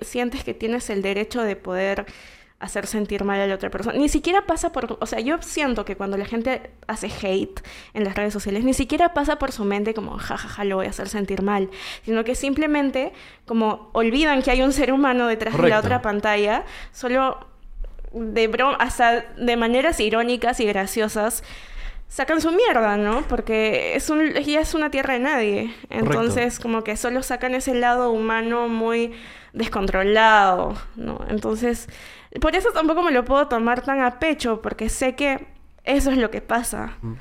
[0.01, 2.05] sientes que tienes el derecho de poder
[2.59, 3.97] hacer sentir mal a la otra persona.
[3.97, 7.61] Ni siquiera pasa por, o sea, yo siento que cuando la gente hace hate
[7.93, 10.89] en las redes sociales, ni siquiera pasa por su mente como, jajaja, lo voy a
[10.89, 11.69] hacer sentir mal,
[12.03, 13.13] sino que simplemente
[13.45, 17.45] como olvidan que hay un ser humano detrás de la otra pantalla, solo
[18.11, 21.43] de broma, hasta de maneras irónicas y graciosas,
[22.07, 23.21] sacan su mierda, ¿no?
[23.27, 25.75] Porque es un, ya es una tierra de nadie.
[25.89, 29.13] Entonces, como que solo sacan ese lado humano muy
[29.58, 31.20] descontrolado, ¿no?
[31.28, 31.88] Entonces,
[32.39, 35.47] por eso tampoco me lo puedo tomar tan a pecho, porque sé que
[35.84, 36.97] eso es lo que pasa.
[37.01, 37.14] Mm.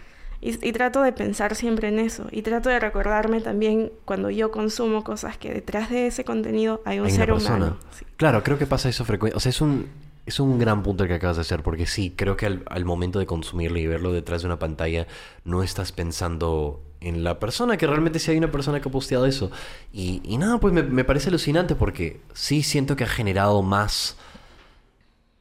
[0.42, 2.26] Y, y trato de pensar siempre en eso.
[2.30, 7.00] Y trato de recordarme también cuando yo consumo cosas que detrás de ese contenido hay
[7.00, 7.78] un Hay ser humano.
[7.90, 8.04] Sí.
[8.16, 9.36] Claro, creo que pasa eso frecuente.
[9.36, 9.88] O sea, es un,
[10.26, 12.84] es un gran punto el que acabas de hacer, porque sí, creo que al, al
[12.84, 15.06] momento de consumirlo y verlo detrás de una pantalla,
[15.44, 19.26] no estás pensando en la persona, que realmente sí hay una persona que ha posteado
[19.26, 19.50] eso.
[19.92, 24.16] Y, nada, pues me, parece alucinante porque sí siento que ha generado más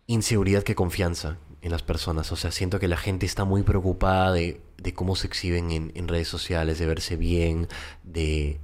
[0.05, 2.31] inseguridad que confianza en las personas.
[2.31, 4.61] O sea, siento que la gente está muy preocupada de,
[4.93, 7.67] cómo se exhiben en, redes sociales, de verse bien,
[8.03, 8.59] de,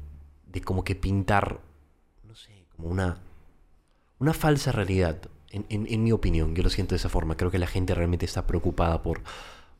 [0.46, 1.60] de como que pintar,
[2.24, 3.18] no sé, como una,
[4.20, 5.18] una falsa realidad.
[5.50, 7.36] En mi opinión, yo lo siento de esa forma.
[7.36, 9.22] Creo que la gente realmente está preocupada por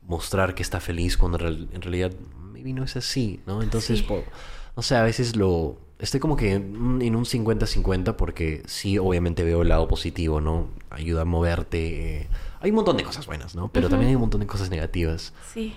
[0.06, 2.12] mostrar que está feliz cuando en, real- en realidad
[2.52, 3.62] maybe no es así, ¿no?
[3.62, 4.04] Entonces, Sí.
[4.04, 4.24] po-
[4.76, 5.78] no sé, a veces lo...
[5.98, 10.40] Estoy como que en un en un 50-50 porque sí, obviamente veo el lado positivo,
[10.40, 10.66] ¿no?
[10.90, 12.22] Ayuda a moverte.
[12.22, 12.28] eh,
[12.60, 13.68] Hay un montón de cosas buenas, ¿no?
[13.68, 15.32] Pero también hay un montón de cosas negativas.
[15.52, 15.76] Sí.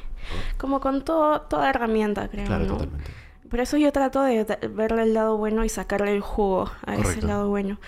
[0.58, 2.46] Como con todo, toda herramienta, creo.
[2.48, 2.72] Claro, ¿no?
[2.74, 3.12] totalmente.
[3.50, 7.22] Por eso yo trato de verle el lado bueno y sacarle el jugo a ese
[7.22, 7.80] lado bueno.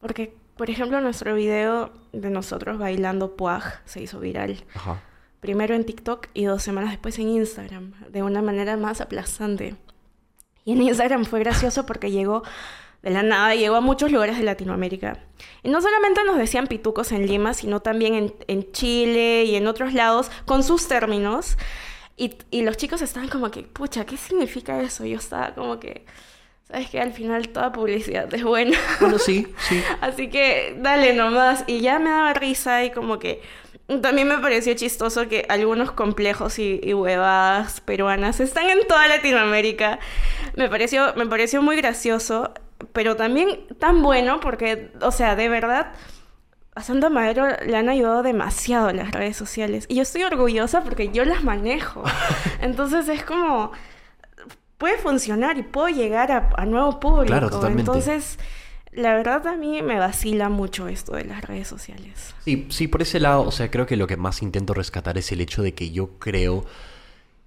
[0.00, 4.62] Porque, por ejemplo, nuestro video de nosotros bailando Puaj se hizo viral.
[4.74, 5.02] Ajá.
[5.40, 9.74] Primero en TikTok y dos semanas después en Instagram, de una manera más aplastante.
[10.64, 12.42] Y en Instagram fue gracioso porque llegó
[13.02, 15.18] de la nada, llegó a muchos lugares de Latinoamérica.
[15.62, 19.66] Y no solamente nos decían pitucos en Lima, sino también en, en Chile y en
[19.66, 21.56] otros lados con sus términos.
[22.16, 25.06] Y, y los chicos estaban como que, pucha, ¿qué significa eso?
[25.06, 26.04] Yo estaba como que,
[26.68, 27.00] ¿sabes qué?
[27.00, 28.78] Al final toda publicidad es buena.
[29.00, 29.82] Bueno, sí, sí.
[30.02, 31.64] Así que dale nomás.
[31.66, 33.40] Y ya me daba risa y como que
[33.98, 39.98] también me pareció chistoso que algunos complejos y, y huevadas peruanas están en toda Latinoamérica.
[40.56, 42.54] Me pareció, me pareció muy gracioso,
[42.92, 45.92] pero también tan bueno porque, o sea, de verdad,
[46.74, 49.86] a Santa Madero le han ayudado demasiado las redes sociales.
[49.88, 52.04] Y yo estoy orgullosa porque yo las manejo.
[52.60, 53.72] Entonces es como...
[54.78, 57.26] Puede funcionar y puedo llegar a, a nuevo público.
[57.26, 57.82] Claro, totalmente.
[57.82, 58.38] Entonces,
[58.92, 62.34] la verdad a mí me vacila mucho esto de las redes sociales.
[62.44, 65.30] Sí, sí, por ese lado, o sea, creo que lo que más intento rescatar es
[65.32, 66.64] el hecho de que yo creo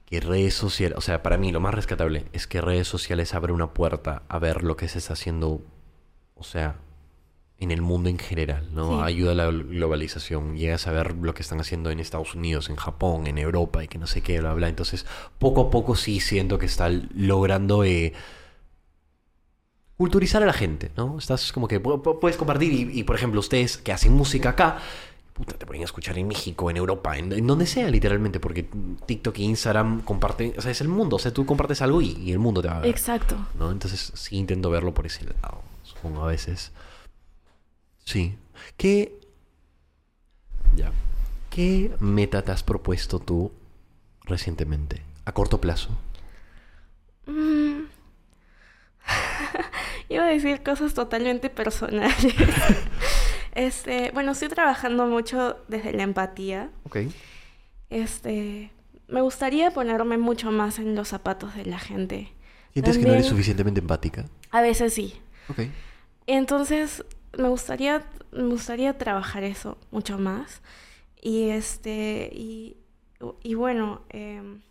[0.05, 3.51] que redes sociales, o sea, para mí lo más rescatable es que redes sociales abre
[3.51, 5.61] una puerta a ver lo que se está haciendo,
[6.35, 6.77] o sea,
[7.59, 8.99] en el mundo en general, ¿no?
[8.99, 9.03] Sí.
[9.03, 12.75] Ayuda a la globalización, llegas a ver lo que están haciendo en Estados Unidos, en
[12.75, 14.69] Japón, en Europa y que no sé qué, bla, bla.
[14.69, 15.05] Entonces,
[15.39, 18.13] poco a poco sí siento que está logrando eh,
[19.97, 21.17] culturizar a la gente, ¿no?
[21.17, 24.49] Estás como que pu- pu- puedes compartir y, y, por ejemplo, ustedes que hacen música
[24.49, 24.77] acá,
[25.33, 28.67] puta, te pueden escuchar en México, en Europa, en, en donde sea, literalmente, porque
[29.05, 32.11] TikTok e Instagram comparten, o sea, es el mundo, o sea, tú compartes algo y,
[32.19, 32.89] y el mundo te va a ver.
[32.89, 33.35] Exacto.
[33.57, 33.71] ¿no?
[33.71, 36.71] Entonces sí intento verlo por ese lado, supongo a veces.
[38.05, 38.35] Sí.
[38.77, 39.19] ¿Qué...
[40.75, 40.91] Ya.
[41.49, 43.51] ¿Qué meta te has propuesto tú
[44.25, 45.03] recientemente?
[45.25, 45.89] A corto plazo.
[47.27, 47.83] Mm.
[50.09, 52.13] Iba a decir cosas totalmente personales.
[53.55, 56.69] este, bueno, estoy trabajando mucho desde la empatía.
[56.85, 56.97] Ok.
[57.89, 58.71] Este,
[59.07, 62.33] me gustaría ponerme mucho más en los zapatos de la gente.
[62.73, 64.25] ¿Sientes que no eres También- suficientemente empática?
[64.51, 65.13] A veces sí.
[65.49, 65.59] Ok.
[66.25, 67.03] Entonces,
[67.37, 70.61] me gustaría, me gustaría trabajar eso mucho más.
[71.21, 72.77] Y este, y,
[73.43, 74.61] y bueno, em,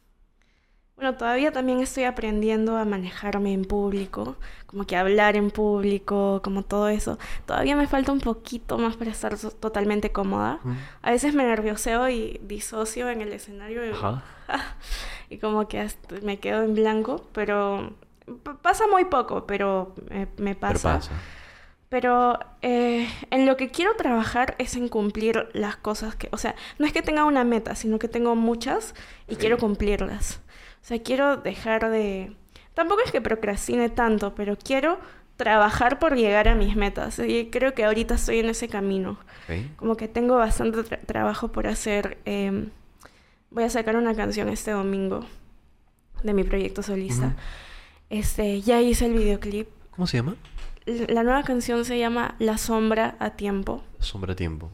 [1.03, 4.37] bueno, todavía también estoy aprendiendo a manejarme en público,
[4.67, 7.19] como que hablar en público, como todo eso.
[7.45, 10.61] Todavía me falta un poquito más para estar so- totalmente cómoda.
[10.63, 10.73] Mm.
[11.03, 14.23] A veces me nervioseo y disocio en el escenario y, Ajá.
[15.29, 17.95] y como que hasta me quedo en blanco, pero
[18.63, 20.95] pasa muy poco, pero me, me Pero pasa.
[20.95, 21.11] pasa.
[21.89, 26.55] Pero eh, en lo que quiero trabajar es en cumplir las cosas que, o sea,
[26.79, 28.95] no es que tenga una meta, sino que tengo muchas
[29.29, 30.41] y quiero cumplirlas.
[30.83, 32.33] O sea, quiero dejar de...
[32.75, 34.99] Tampoco es que procrastine tanto, pero quiero
[35.37, 37.19] trabajar por llegar a mis metas.
[37.19, 39.19] Y creo que ahorita estoy en ese camino.
[39.77, 42.19] Como que tengo bastante tra- trabajo por hacer.
[42.25, 42.71] em,
[43.51, 45.25] voy a sacar una canción este domingo
[46.23, 47.37] de mi proyecto solista.
[48.11, 49.69] Este, ya hice el videoclip.
[49.91, 50.37] ¿Cómo se llama?
[50.87, 53.85] La nueva canción se llama La sombra a tiempo.
[54.01, 54.71] Sombra Tiempo.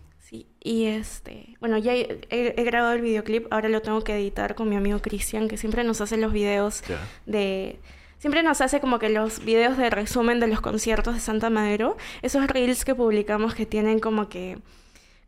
[0.63, 4.77] Y este, bueno, ya he, grabado el videoclip, ahora lo tengo que editar con mi
[4.77, 6.83] amigo Cristian, que siempre nos hace los videos
[7.27, 7.79] de...
[8.19, 11.97] Siempre nos hace como que los videos de resumen de los conciertos de Santa Madero,
[12.21, 14.59] esos reels que publicamos que tienen como que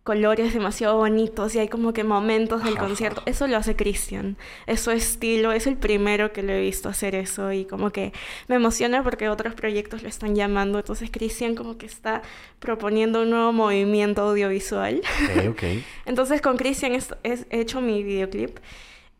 [0.02, 3.22] colores demasiado bonitos y hay como que momentos del concierto.
[3.26, 4.36] Eso lo hace Cristian.
[4.66, 8.12] Es su estilo, es el primero que lo he visto hacer eso y como que
[8.48, 10.78] me emociona porque otros proyectos lo están llamando.
[10.78, 12.22] Entonces Cristian como que está
[12.58, 15.02] proponiendo un nuevo movimiento audiovisual.
[15.36, 15.62] Ok, ok.
[16.06, 18.58] Entonces con Cristian es- es- he hecho mi videoclip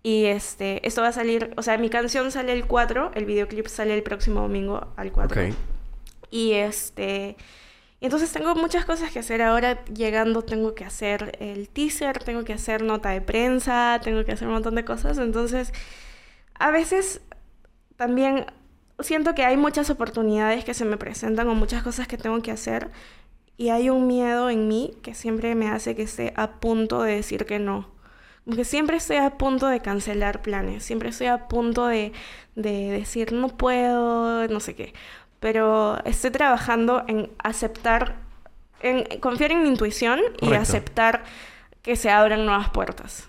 [0.03, 3.67] y este, esto va a salir, o sea, mi canción sale el 4, el videoclip
[3.67, 5.43] sale el próximo domingo al 4.
[5.49, 5.55] Ok.
[6.31, 7.37] Y este,
[8.01, 9.85] y entonces tengo muchas cosas que hacer ahora.
[9.87, 14.49] Llegando tengo que hacer el teaser, tengo que hacer nota de prensa, tengo que hacer
[14.49, 15.19] un montón de cosas.
[15.19, 15.73] Entonces,
[16.55, 17.21] a veces
[17.97, 18.47] también
[19.01, 22.51] siento que hay muchas oportunidades que se me presentan o muchas cosas que tengo que
[22.53, 22.91] hacer.
[23.59, 27.17] Y hay un miedo en mí que siempre me hace que esté a punto de
[27.17, 27.91] decir que no.
[28.45, 32.13] Como que siempre estoy a punto de cancelar planes, siempre estoy a punto de,
[32.57, 34.95] de decir no puedo, no sé qué.
[35.41, 38.17] Pero estoy trabajando en aceptar,
[38.81, 41.25] en confiar en mi intuición y aceptar
[41.83, 43.27] que se abran nuevas puertas.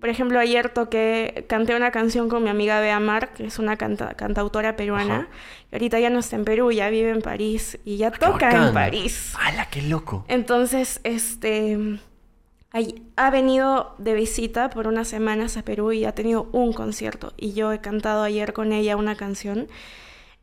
[0.00, 3.76] Por ejemplo, ayer toqué, canté una canción con mi amiga Bea Mar, que es una
[3.76, 5.28] canta- cantautora peruana, Ajá.
[5.70, 8.50] que ahorita ya no está en Perú, ya vive en París y ya ¡Qué toca
[8.68, 8.74] en!
[8.74, 9.32] París.
[9.40, 10.24] ¡Hala, qué loco!
[10.26, 12.00] Entonces, este,
[13.16, 17.32] ha venido de visita por unas semanas a Perú y ha tenido un concierto.
[17.36, 19.68] Y yo he cantado ayer con ella una canción.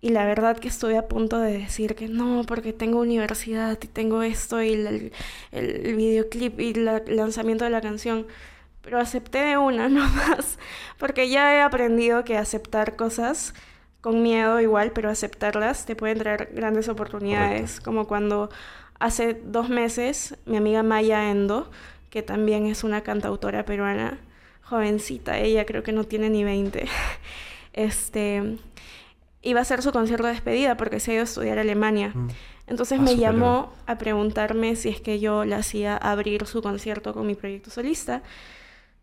[0.02, 3.88] Y la verdad que estuve a punto de decir que no, porque tengo universidad y
[3.88, 5.12] tengo esto y el,
[5.52, 8.26] el videoclip y la- el lanzamiento de la canción.
[8.82, 10.58] Pero acepté de una nomás,
[10.98, 13.54] porque ya he aprendido que aceptar cosas
[14.02, 17.82] con miedo igual, pero aceptarlas te pueden traer grandes oportunidades.
[17.82, 18.50] Como cuando
[19.00, 21.70] hace dos meses mi amiga Maya Endo,
[22.10, 24.18] que también es una cantautora peruana,
[24.64, 26.86] jovencita, ella creo que no tiene ni 20,
[27.74, 28.58] este,
[29.42, 32.12] iba a hacer su concierto de despedida porque se ha ido a estudiar a Alemania.
[32.14, 32.28] Mm.
[32.68, 37.14] Entonces Ah, me llamó a preguntarme si es que yo le hacía abrir su concierto
[37.14, 38.22] con mi proyecto solista.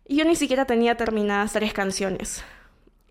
[0.05, 2.43] Y yo ni siquiera tenía terminadas tres canciones.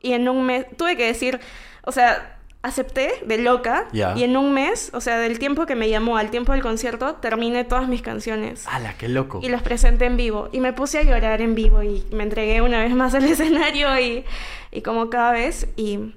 [0.01, 1.41] Y en un mes, tuve que decir,
[1.83, 3.87] o sea, acepté de loca.
[3.93, 4.15] Ya.
[4.17, 7.17] Y en un mes, o sea, del tiempo que me llamó al tiempo del concierto,
[7.17, 8.67] terminé todas mis canciones.
[8.67, 9.41] ¡Hala, qué loco!
[9.43, 10.49] Y las presenté en vivo.
[10.53, 13.99] Y me puse a llorar en vivo y me entregué una vez más al escenario
[14.01, 14.25] y,
[14.71, 15.69] y como cada vez.
[15.77, 16.15] Y,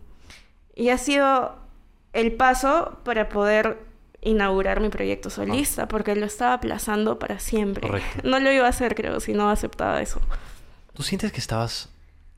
[0.80, 1.58] y ha sido
[2.14, 3.80] el paso para poder
[4.22, 7.86] inaugurar mi proyecto solista, porque lo estaba aplazando para siempre.
[7.86, 8.22] Correcto.
[8.24, 10.22] No lo iba a hacer, creo, si no aceptaba eso.
[10.94, 11.90] ¿Tú sientes que estabas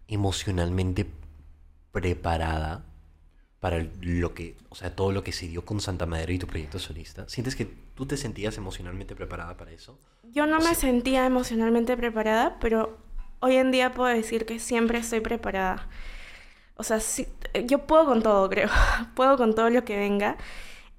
[0.08, 1.06] emocionalmente
[1.92, 2.84] preparada
[3.60, 6.48] para lo que, o sea, todo lo que se dio con Santa Madero y tu
[6.48, 7.30] proyecto solista?
[7.30, 10.00] ¿Sientes que tú te sentías emocionalmente preparada para eso?
[10.34, 12.98] Yo no O me sentía emocionalmente preparada, pero
[13.40, 15.88] hoy en día puedo decir que siempre estoy preparada.
[16.82, 17.28] O sea, sí-
[17.66, 18.68] yo puedo con todo, creo.
[19.16, 20.38] Puedo con todo lo que venga.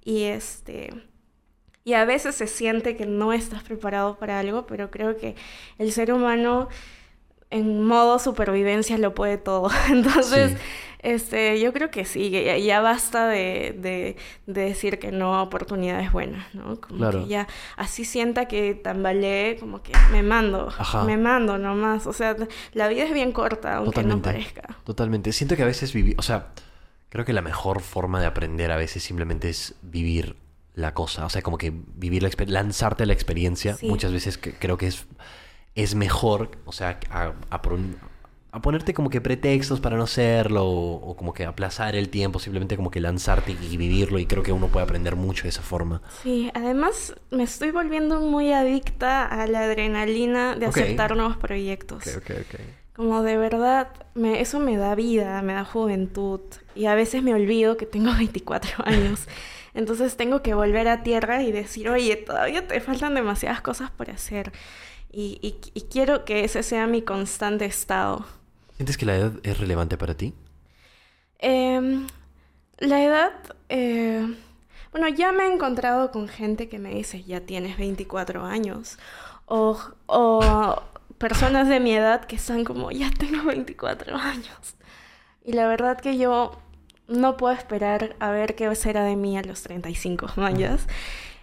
[0.04, 0.90] Y este.
[1.84, 5.34] Y a veces se siente que no estás preparado para algo, pero creo que
[5.78, 6.68] el ser humano
[7.50, 9.70] en modo supervivencia lo puede todo.
[9.90, 10.56] Entonces.
[11.02, 15.42] Este, yo creo que sí, ya, ya basta de, de- de decir que no a
[15.42, 16.80] oportunidades buenas, ¿no?
[16.80, 17.22] Como Claro.
[17.24, 21.04] que ya así sienta que tambalee, como que me mando, Ajá.
[21.04, 22.06] me mando nomás.
[22.06, 22.36] O sea,
[22.72, 24.30] la vida es bien corta, aunque no Totalmente.
[24.54, 24.76] parezca.
[24.84, 25.32] Totalmente.
[25.32, 26.48] Siento que a veces vivir, o sea,
[27.08, 30.36] creo que la mejor forma de aprender a veces simplemente es vivir
[30.74, 33.86] la cosa, o sea, como que vivir la lanzarte la experiencia, Sí.
[33.88, 35.04] muchas veces que, creo que es,
[35.74, 37.96] es mejor, o sea, a, a pron-
[38.52, 42.38] a ponerte como que pretextos para no hacerlo o, o como que aplazar el tiempo,
[42.38, 45.62] simplemente como que lanzarte y vivirlo y creo que uno puede aprender mucho de esa
[45.62, 46.02] forma.
[46.22, 52.06] Sí, además me estoy volviendo muy adicta a la adrenalina de aceptar nuevos proyectos.
[52.06, 52.60] ok, ok.
[52.94, 56.40] Como de verdad, me, eso me da vida, me da juventud.
[56.74, 59.26] Y a veces me olvido que tengo 24 años.
[59.74, 64.10] Entonces tengo que volver a tierra y decir, oye, todavía te faltan demasiadas cosas por
[64.10, 64.52] hacer.
[65.10, 68.26] Y, y- y quiero que ese sea mi constante estado.
[68.82, 70.34] ¿Sientes que la edad es relevante para ti?
[71.38, 72.08] Em,
[72.78, 73.30] la edad,
[73.68, 74.26] eh,
[74.90, 78.98] bueno, ya me he encontrado con gente que me dice, ya tienes 24 años.
[79.46, 80.82] O, o
[81.16, 84.74] personas de mi edad que están como, ya tengo 24 años.
[85.44, 86.58] Y la verdad que yo
[87.06, 90.88] no puedo esperar a ver qué será de mí a los 35 años.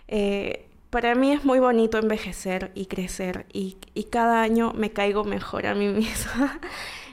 [0.10, 5.24] Eh, para mí es muy bonito envejecer y crecer y, y cada año me caigo
[5.24, 6.60] mejor a mí misma.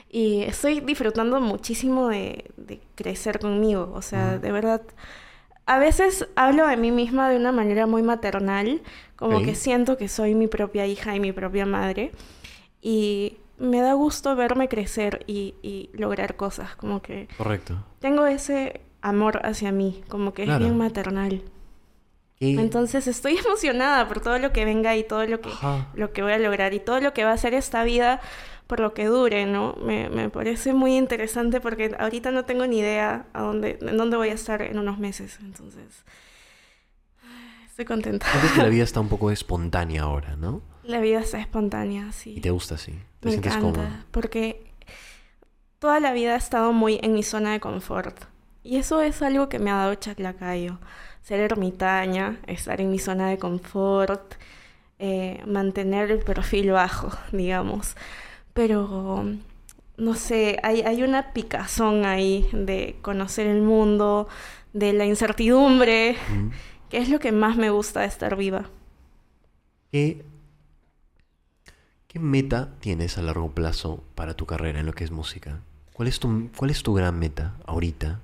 [0.09, 3.91] Y estoy disfrutando muchísimo de, de crecer conmigo.
[3.93, 4.41] O sea, Ujú.
[4.41, 4.81] de verdad.
[5.65, 8.81] A veces hablo de mí misma de una manera muy maternal,
[9.17, 9.45] como Ok.
[9.45, 12.11] que siento que soy mi propia hija y mi propia madre.
[12.81, 16.75] Y me da gusto verme crecer y, y lograr cosas.
[16.77, 17.83] Como que Correcto.
[17.99, 20.59] tengo ese amor hacia mí, como que Claro.
[20.63, 21.41] es bien maternal.
[22.39, 25.87] ¿Qué- Entonces estoy emocionada por todo lo que venga y todo lo que, Ajá.
[25.95, 28.21] lo que voy a lograr y todo lo que va a ser esta vida
[28.67, 29.73] por lo que dure, ¿no?
[29.81, 34.17] Me, me parece muy interesante porque ahorita no tengo ni idea a dónde, en dónde
[34.17, 35.39] voy a estar en unos meses.
[35.41, 36.03] Entonces,
[37.67, 38.27] estoy contenta.
[38.29, 40.61] Sientes que la vida está un poco espontánea ahora, ¿no?
[40.83, 42.35] La vida está espontánea, sí.
[42.37, 42.91] Y te gusta así.
[43.19, 44.05] Te Me sientes encanta, cómoda.
[44.11, 44.71] porque
[45.79, 48.17] toda la vida he estado muy en mi zona de confort.
[48.63, 50.79] Y eso es algo que me ha dado Chaclacayo.
[51.21, 54.35] Ser ermitaña, estar en mi zona de confort,
[54.99, 57.95] eh, mantener el perfil bajo, digamos.
[58.57, 59.23] Pero,
[59.97, 64.27] no sé, hay, hay una picazón ahí de conocer el mundo,
[64.73, 66.49] de la incertidumbre, Mm.
[66.89, 68.65] que es lo que más me gusta de estar viva.
[69.91, 70.25] ¿Qué,
[72.07, 75.59] ¿Qué meta tienes a largo plazo para tu carrera en lo que es música?
[75.93, 78.19] ¿Cuál es tu, cuál es tu gran meta ahorita?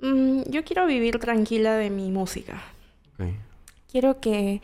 [0.00, 2.60] Mm, yo quiero vivir tranquila de mi música.
[3.90, 4.60] Quiero que...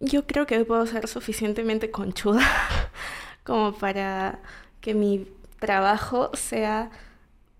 [0.00, 2.46] Yo creo que puedo ser suficientemente conchuda
[3.44, 4.40] como para
[4.80, 5.26] que mi
[5.58, 6.90] trabajo sea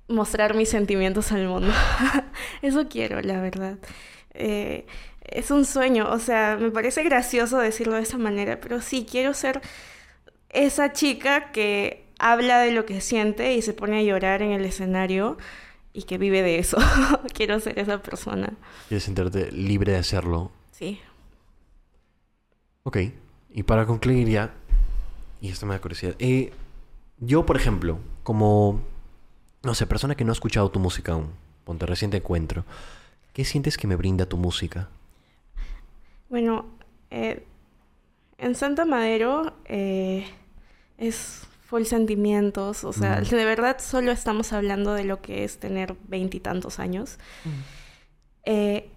[0.09, 1.73] mostrar mis sentimientos al mundo.
[2.63, 3.79] Eso quiero, la verdad.
[4.35, 4.87] Eh,
[5.23, 9.35] es un sueño, o sea, me parece gracioso decirlo de esa manera, pero sí, quiero
[9.35, 9.61] ser
[10.51, 14.65] esa chica que habla de lo que siente y se pone a llorar en el
[14.65, 15.37] escenario
[15.93, 16.79] y que vive de eso.
[17.35, 18.53] quiero ser esa persona.
[18.89, 20.53] ¿Quieres sentirte libre de hacerlo?
[20.73, 21.01] Sí.
[22.87, 22.99] Ok.
[23.53, 24.55] Y para concluir ya,
[25.41, 26.15] y esto me da curiosidad.
[26.21, 26.53] eh,
[27.19, 28.81] yo, por ejemplo, como,
[29.65, 31.31] no sé, persona que no ha escuchado tu música aún,
[31.65, 32.65] ponte recién te encuentro,
[33.33, 34.89] ¿qué sientes que me brinda tu música?
[36.29, 36.67] Bueno,
[37.11, 37.45] eh,
[38.39, 40.27] en Santa Madero eh,
[40.99, 43.25] es full sentimientos, o sea, Mm.
[43.35, 47.19] de verdad solo estamos hablando de lo que es tener veintitantos años.
[48.45, 48.91] Eh,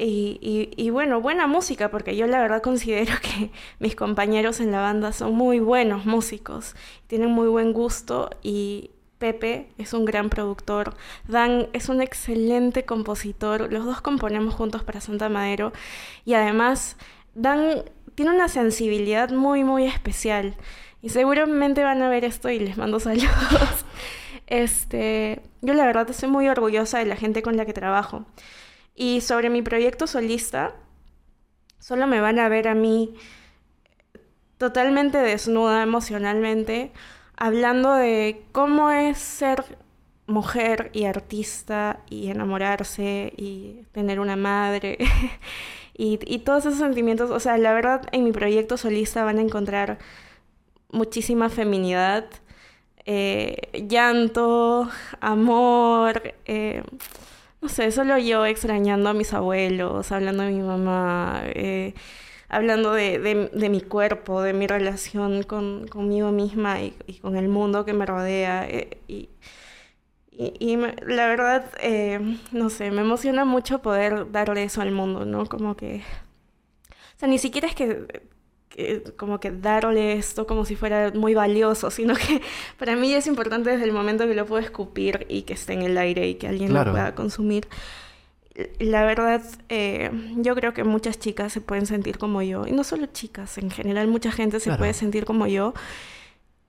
[0.00, 5.12] y, bueno, buena música, porque yo la verdad considero que mis compañeros en la banda
[5.12, 6.76] son muy buenos músicos,
[7.08, 10.94] tienen muy buen gusto y Pepe es un gran productor,
[11.26, 15.72] Dan es un excelente compositor, los dos componemos juntos para Santa Madero
[16.24, 16.96] y además
[17.34, 17.82] Dan
[18.14, 20.54] tiene una sensibilidad muy, muy especial
[21.02, 23.84] y seguramente van a ver esto y les mando saludos.
[24.46, 28.24] Este, yo la verdad estoy muy orgullosa de la gente con la que trabajo.
[29.00, 30.74] Y sobre mi proyecto solista,
[31.78, 33.14] solo me van a ver a mí
[34.58, 36.90] totalmente desnuda emocionalmente,
[37.36, 39.64] hablando de cómo es ser
[40.26, 44.98] mujer y artista y enamorarse y tener una madre
[45.94, 47.30] y, todos esos sentimientos.
[47.30, 49.98] O sea, la verdad en mi proyecto solista van a encontrar
[50.90, 52.26] muchísima feminidad,
[53.06, 54.90] eh, llanto,
[55.20, 56.34] amor.
[56.46, 56.82] eh,
[57.60, 61.94] no sé, solo yo extrañando a mis abuelos, hablando de mi mamá, eh,
[62.48, 67.48] hablando de, de- mi cuerpo, de mi relación con, conmigo misma y, y con el
[67.48, 68.68] mundo que me rodea.
[68.68, 69.28] eh, y,
[70.30, 72.20] y, la verdad, eh,
[72.52, 75.46] no sé, me emociona mucho poder darle eso al mundo, ¿no?
[75.46, 76.02] Como que...
[77.16, 78.06] O sea, ni siquiera es que,
[78.78, 82.40] que como que darle esto como si fuera muy valioso, sino que
[82.78, 85.82] para mí es importante desde el momento que lo puedo escupir y que esté en
[85.82, 86.90] el aire y que alguien Claro.
[86.90, 87.66] lo pueda consumir.
[88.80, 92.82] La verdad, eh, yo creo que muchas chicas se pueden sentir como yo, y no
[92.82, 94.78] solo chicas, en general mucha gente se Claro.
[94.78, 95.74] puede sentir como yo,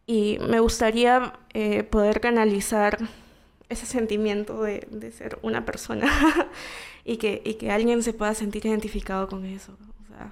[0.06, 3.00] y me gustaría eh, poder canalizar
[3.70, 6.08] ese sentimiento de, de ser una persona
[7.06, 9.74] y, que, y que alguien se pueda sentir identificado con eso.
[10.04, 10.32] O sea,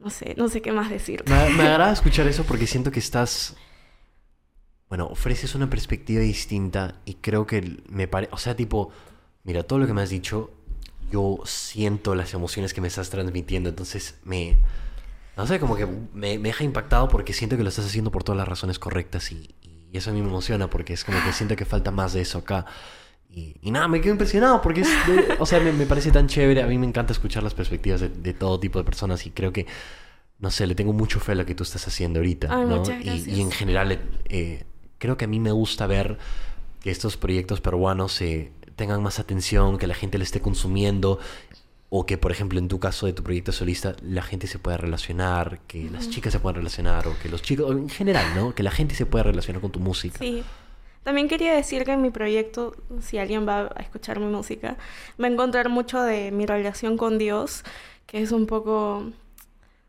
[0.00, 1.22] no sé, no sé qué más decir.
[1.26, 3.56] Me, agrada escuchar eso porque siento que estás.
[4.88, 8.32] Bueno, ofreces una perspectiva distinta y creo que me parece.
[8.34, 8.90] O sea, tipo,
[9.44, 10.50] mira, todo lo que me has dicho,
[11.12, 13.68] yo siento las emociones que me estás transmitiendo.
[13.68, 14.56] Entonces me.
[15.36, 18.38] No sé, como que me, deja impactado porque siento que lo estás haciendo por todas
[18.38, 19.54] las razones correctas y
[19.92, 22.38] eso a mí me emociona porque es como que siento que falta más de eso
[22.38, 22.66] acá.
[23.32, 24.88] Y, y nada, me quedo impresionado porque es.
[25.06, 26.62] de- o sea, me, me parece tan chévere.
[26.62, 29.52] A mí me encanta escuchar las perspectivas de, de todo tipo de personas y creo
[29.52, 29.66] que
[30.40, 32.82] no sé, le tengo mucho fe a lo que tú estás haciendo ahorita, Ay, ¿no?
[33.02, 33.30] Y-.
[33.36, 34.64] Y, en general, eh,
[34.98, 36.16] creo que a mí me gusta ver
[36.80, 41.18] que estos proyectos peruanos eh, tengan más atención, que la gente le esté consumiendo,
[41.90, 44.78] o que, por ejemplo, en tu caso de tu proyecto solista, la gente se pueda
[44.78, 48.54] relacionar, que las chicas se puedan relacionar, o que los chicos, en general, ¿no?
[48.54, 50.18] Que la gente se pueda relacionar con tu música.
[50.20, 50.42] Sí.
[51.02, 54.76] También quería decir que en mi proyecto, si alguien va a escuchar mi música,
[55.20, 57.64] va a encontrar mucho de mi relación con Dios,
[58.06, 59.10] que es un poco,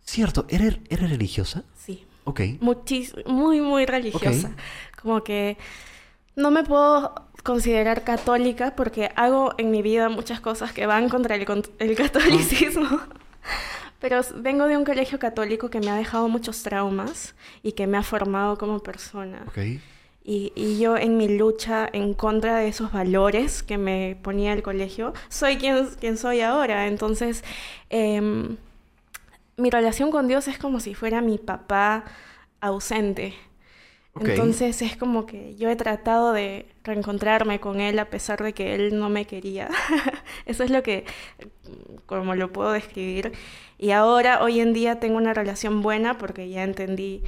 [0.06, 1.64] Cierto, ¿eres, eres religiosa?
[1.76, 2.40] sí, Ok.
[2.62, 4.52] muchis- muy, muy religiosa.
[5.02, 5.58] Como que
[6.36, 11.36] no me puedo considerar católica porque hago en mi vida muchas cosas que van contra
[11.36, 11.46] el,
[11.80, 12.88] el catolicismo.
[14.00, 17.86] Pero s- vengo de un colegio católico que me ha dejado muchos traumas y que
[17.88, 19.44] me ha formado como persona.
[19.48, 19.58] Ok.
[20.24, 24.62] Y, y yo en mi lucha en contra de esos valores que me ponía el
[24.62, 26.88] colegio, soy quien, quien soy ahora.
[26.88, 27.44] Entonces,
[27.90, 28.58] em,
[29.58, 32.06] mi relación con Dios es como si fuera mi papá
[32.60, 33.34] ausente.
[34.20, 38.76] Entonces es como que yo he tratado de reencontrarme con él a pesar de que
[38.76, 39.70] él no me quería.
[40.46, 41.06] Eso es lo que,
[42.06, 43.32] como lo puedo describir.
[43.78, 47.24] Y ahora, hoy en día, tengo una relación buena porque ya entendí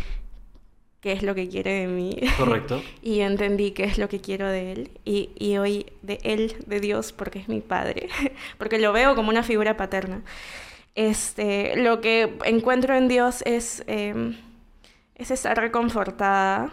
[1.03, 2.17] qué es lo que quiere de mí.
[2.37, 2.81] Correcto.
[3.01, 4.91] Y yo entendí qué es lo que quiero de él.
[5.03, 8.07] Y, y hoy de él, de Dios, porque es mi padre.
[8.57, 10.21] porque lo veo como una figura paterna.
[10.95, 14.37] Este, lo que encuentro en Dios es, em,
[15.15, 16.71] es estar reconfortada.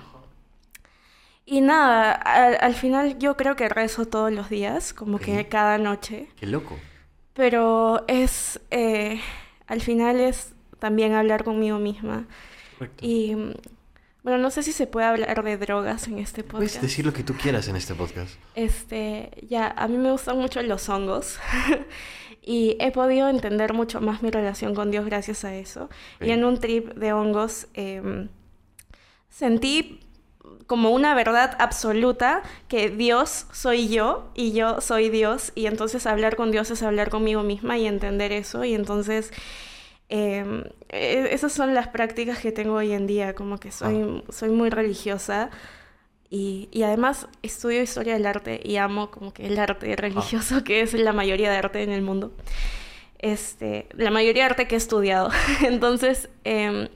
[1.45, 5.77] Y nada, al, al final yo creo que rezo todos los días, como que cada
[5.79, 6.29] noche.
[6.39, 6.79] Qué loco.
[7.35, 9.21] Pero es, eh,
[9.67, 12.27] al final es también hablar conmigo misma.
[12.79, 13.05] Correcto.
[13.05, 13.35] Y
[14.23, 16.83] bueno, no sé si se puede hablar de drogas en este Puedes podcast.
[16.83, 18.35] decir lo que tú quieras en este podcast.
[18.55, 21.39] Este, ya, a mí me gustan mucho los hongos
[22.43, 25.89] y he podido entender mucho más mi relación con Dios gracias a eso.
[26.21, 28.29] Y en un trip de hongos em,
[29.31, 30.01] sentí
[30.67, 36.37] como una verdad absoluta que Dios soy yo y yo soy Dios y entonces hablar
[36.37, 39.33] con Dios es hablar conmigo misma y entender eso y entonces
[40.11, 44.51] em, e- esas son las prácticas que tengo hoy en día, como que soy, soy
[44.51, 45.51] muy religiosa
[46.29, 50.83] y, y además estudio historia del arte y amo como que el arte religioso que
[50.83, 52.33] es la mayoría de arte en el mundo.
[53.19, 55.31] Este, la mayoría de arte que he estudiado.
[55.67, 56.89] Entonces, em,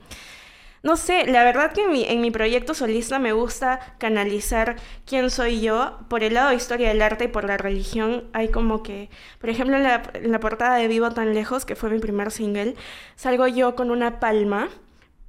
[0.84, 4.76] no sé, la verdad que en mi, en mi proyecto solista me gusta canalizar
[5.06, 5.98] quién soy yo.
[6.08, 9.08] Por el lado de historia del arte y por la religión hay como que,
[9.40, 12.30] por ejemplo, en la, en la portada de Vivo tan lejos, que fue mi primer
[12.30, 12.74] single,
[13.16, 14.68] salgo yo con una palma,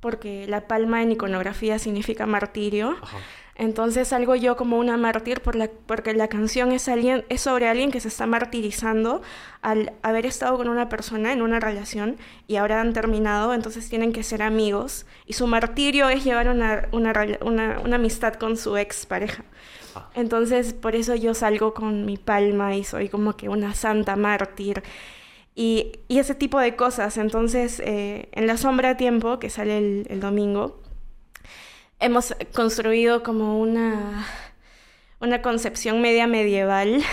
[0.02, 2.98] porque la palma en iconografía significa martirio.
[3.02, 3.18] Ajá.
[3.58, 7.70] Entonces salgo yo como una mártir por la, porque la canción es, alguien, es sobre
[7.70, 9.22] alguien que se está martirizando
[9.62, 14.12] al haber estado con una persona en una relación y ahora han terminado, entonces tienen
[14.12, 18.58] que ser amigos y su martirio es llevar una, una, rela- una- una amistad con
[18.58, 19.46] su ex pareja.
[19.96, 20.10] Ah.
[20.16, 24.84] Entonces por eso yo salgo con mi palma y soy como que una santa mártir.
[25.56, 27.18] y, y ese tipo de cosas.
[27.18, 30.82] Entonces, eh, en La Sombra a Tiempo, que sale el, el domingo,
[32.00, 34.28] hemos construido como una,
[35.20, 37.04] una concepción media medieval.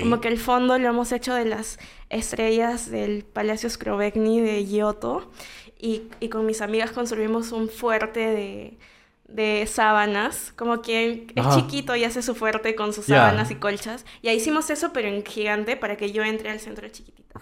[0.00, 1.78] Como que el fondo lo hemos hecho de las
[2.10, 5.30] estrellas del Palacio Skrovecni de Giotto.
[5.78, 8.78] Y, y con mis amigas construimos un fuerte de,
[9.26, 10.52] de sábanas.
[10.54, 14.04] Como que es chiquito y hace su fuerte con sus sábanas y colchas.
[14.20, 17.38] Y ahí hicimos eso, pero en gigante, para que yo entre al centro chiquitito.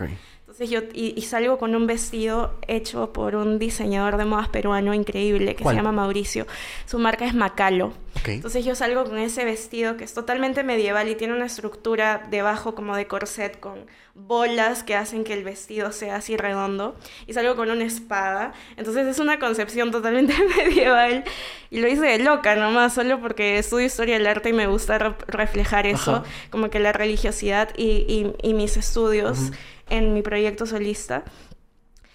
[0.60, 4.92] Entonces yo y, y salgo con un vestido hecho por un diseñador de modas peruano
[4.92, 5.76] increíble que ¿Cuál?
[5.76, 6.48] se llama Mauricio.
[6.84, 7.92] Su marca es Macalo.
[8.18, 8.28] Ok.
[8.28, 12.74] Entonces yo salgo con ese vestido que es totalmente medieval y tiene una estructura debajo
[12.74, 16.96] como de corset con bolas que hacen que el vestido sea así redondo
[17.28, 18.52] y salgo con una espada.
[18.76, 21.22] Entonces es una concepción totalmente medieval
[21.70, 24.98] y lo hice de loca nomás, solo porque estudio historia del arte y me gusta
[24.98, 26.24] re- reflejar eso, Ajá.
[26.50, 29.52] como que la religiosidad y, y- y mis estudios Ujú.
[29.90, 31.24] En mi proyecto solista.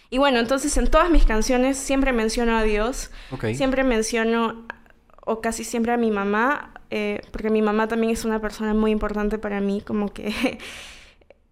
[0.09, 3.09] Y bueno, entonces en todas mis canciones siempre menciono a Dios.
[3.31, 3.45] Ok.
[3.55, 4.67] Siempre menciono,
[5.25, 8.91] o casi siempre a mi mamá, eh, porque mi mamá también es una persona muy
[8.91, 10.27] importante para mí, como que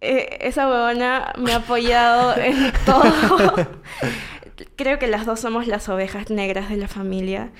[0.00, 3.68] eh, esa huevona me ha apoyado en todo.
[4.76, 7.50] Creo que las dos somos las ovejas negras de la familia.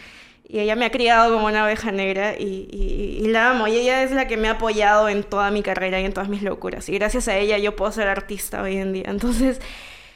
[0.53, 3.69] Y ella me ha criado como una oveja negra y, la amo.
[3.69, 6.29] Y ella es la que me ha apoyado en toda mi carrera y en todas
[6.29, 6.91] mis locuras.
[6.91, 9.07] Y gracias a ella yo puedo ser artista hoy en día.
[9.07, 9.63] Entonces,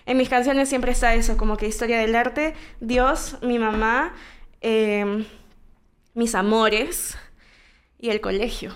[0.05, 4.13] en mis canciones siempre está eso, como que historia del arte, Dios, mi mamá,
[4.61, 5.25] eh,
[6.13, 7.17] mis amores
[7.99, 8.75] y el colegio.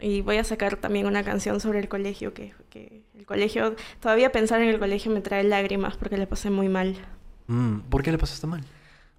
[0.00, 4.30] Y voy a sacar también una canción sobre el colegio, que, que el colegio, todavía
[4.30, 6.96] pensar en el colegio me trae lágrimas porque le pasé muy mal.
[7.46, 8.62] Mm, ¿Por qué le pasaste mal?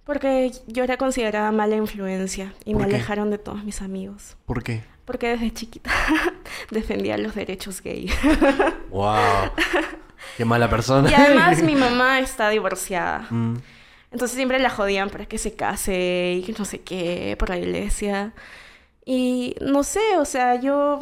[0.04, 4.36] Porque yo era considerada mala influencia y me alejaron de todos mis amigos.
[4.46, 4.82] ¿Por qué?
[5.04, 5.90] Porque desde chiquita
[6.70, 8.10] defendía los derechos gay.
[8.90, 9.50] ¡Wow!
[10.36, 11.10] ¡Qué mala persona!
[11.10, 13.26] y además mi mamá está divorciada.
[13.30, 13.56] Mm,
[14.12, 17.58] Entonces siempre la jodían para que se case y que no sé qué por la
[17.58, 18.32] iglesia.
[19.04, 21.00] Y no sé, o sea, yo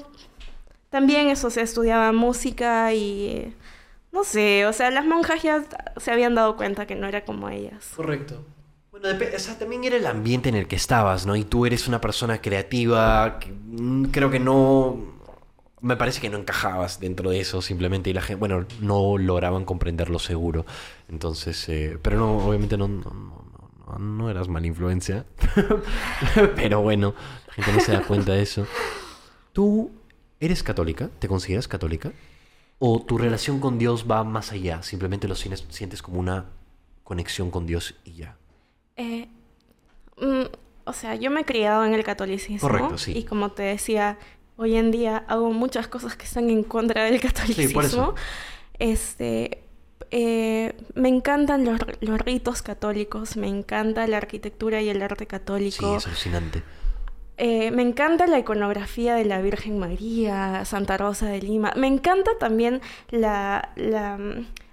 [0.91, 3.55] también eso, o sea, estudiaba música y
[4.13, 5.65] no sé, o sea, las monjas ya
[5.99, 7.93] se habían dado cuenta que no era como ellas.
[7.95, 8.45] Correcto.
[9.59, 11.37] También era el ambiente en el que estabas, ¿no?
[11.37, 15.17] Y tú eres una persona creativa, mm, creo que no...
[15.81, 19.65] Me parece que no encajabas dentro de eso simplemente y la gente, bueno, no lograban
[19.65, 20.67] comprenderlo seguro.
[21.09, 25.25] Entonces, eh, pero no, obviamente no, no, no, no, no eras mala influencia.
[26.57, 27.15] pero bueno,
[27.47, 28.67] la gente no se da cuenta de eso.
[29.53, 29.93] ¿Tú
[30.41, 31.11] eres católica?
[31.21, 32.13] ¿Te consideras católica?
[32.81, 34.83] ¿O tu relación con Dios va más allá?
[34.83, 36.47] Simplemente lo sientes como una
[37.05, 38.38] conexión con Dios y ya.
[38.99, 39.29] Eh,
[40.21, 40.43] mm,
[40.85, 42.69] o sea, yo me he criado en el catolicismo.
[42.69, 43.13] Correcto, sí.
[43.17, 44.19] Y como te decía,
[44.57, 47.73] hoy en día hago muchas cosas que están en contra del catolicismo.
[47.75, 48.15] por eso.
[48.79, 49.63] Este,
[50.11, 55.27] eh, me encantan los, los ritos católicos, me encanta la arquitectura y el arte Sí,
[55.27, 55.97] católico.
[55.97, 56.63] es alucinante.
[57.41, 61.73] Eh, me encanta la iconografía de la Virgen María, Santa Rosa de Lima.
[61.77, 62.81] Me encanta también
[63.11, 64.19] la, la,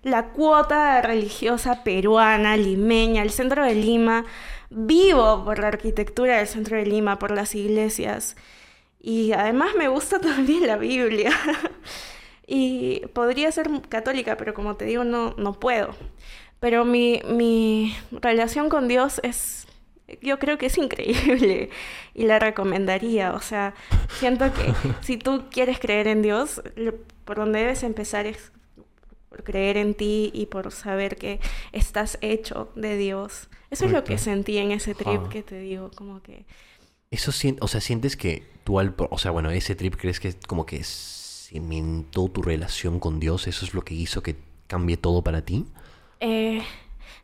[0.02, 4.26] la cuota religiosa peruana, limeña, el centro de Lima.
[4.72, 8.36] Vivo por la arquitectura del centro de Lima, por las iglesias.
[9.00, 11.32] Y además me gusta también la Biblia.
[12.48, 15.96] y podría ser católica, pero como te digo, no, no puedo.
[16.60, 19.68] Pero mi, mi relación con Dios es,
[20.22, 21.70] yo creo que es increíble
[22.14, 23.34] y la recomendaría.
[23.34, 23.74] O sea,
[24.20, 26.62] siento que si tú quieres creer en Dios,
[27.24, 28.52] por donde debes empezar es
[29.30, 31.40] por creer en ti y por saber que
[31.74, 33.50] estás hecho de Dios.
[33.70, 36.46] Eso es lo que sentí en ese trip que te digo, como que...
[37.12, 40.66] Eso o sea, sientes que tú al, o sea, bueno, ese trip crees que como
[40.66, 44.38] que cimentó tu relación con Dios, eso es lo que hizo que
[44.68, 45.66] cambie todo para ti.
[46.20, 46.62] Eh,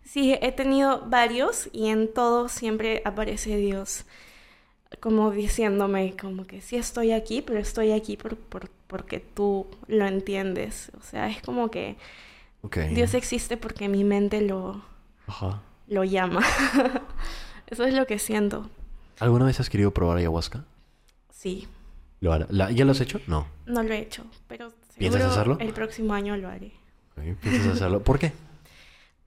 [0.04, 4.06] sí, he tenido varios y en todos siempre aparece Dios,
[5.00, 10.06] como diciéndome, como que sí estoy aquí, pero estoy aquí por, por- porque tú lo
[10.06, 10.92] entiendes.
[11.00, 11.96] O sea, es como que.
[12.94, 14.84] Dios existe porque mi mente lo,
[15.28, 15.62] Ajá.
[15.88, 16.42] lo llama.
[17.68, 18.70] Eso es lo que siento.
[19.20, 20.66] ¿Alguna vez has querido probar ayahuasca?
[21.32, 21.68] Sí,
[22.20, 23.20] ¿Lo hará- la- ¿Ya lo has hecho?
[23.28, 23.48] No.
[23.66, 25.58] no lo he hecho, pero ¿Piensas seguro hacerlo?
[25.60, 26.72] el próximo año lo haré.
[27.42, 28.04] ¿Piensas hacerlo?
[28.04, 28.32] ¿Por qué?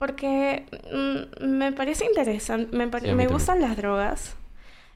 [0.05, 4.37] Porque mm, me parece interesante, me, Sí, me gustan las drogas,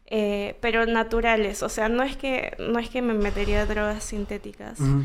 [0.05, 4.79] eh, pero naturales, o sea, no es que no es que me metería drogas sintéticas.
[4.81, 5.01] Mm,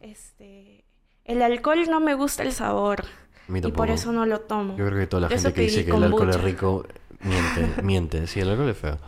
[0.00, 0.84] Este,
[1.26, 3.04] el alcohol no me gusta el sabor
[3.52, 4.74] y por eso no lo tomo.
[4.78, 6.86] Yo creo que toda la gente que dice que el alcohol es rico
[7.20, 8.26] miente, miente.
[8.26, 8.98] Sí, el alcohol es feo.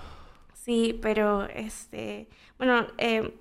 [0.53, 3.33] Sí, pero este, bueno, eh,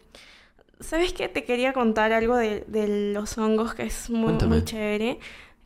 [0.79, 1.29] ¿Sabes qué?
[1.29, 5.19] Te quería contar algo de, de los hongos que es muy, muy chévere.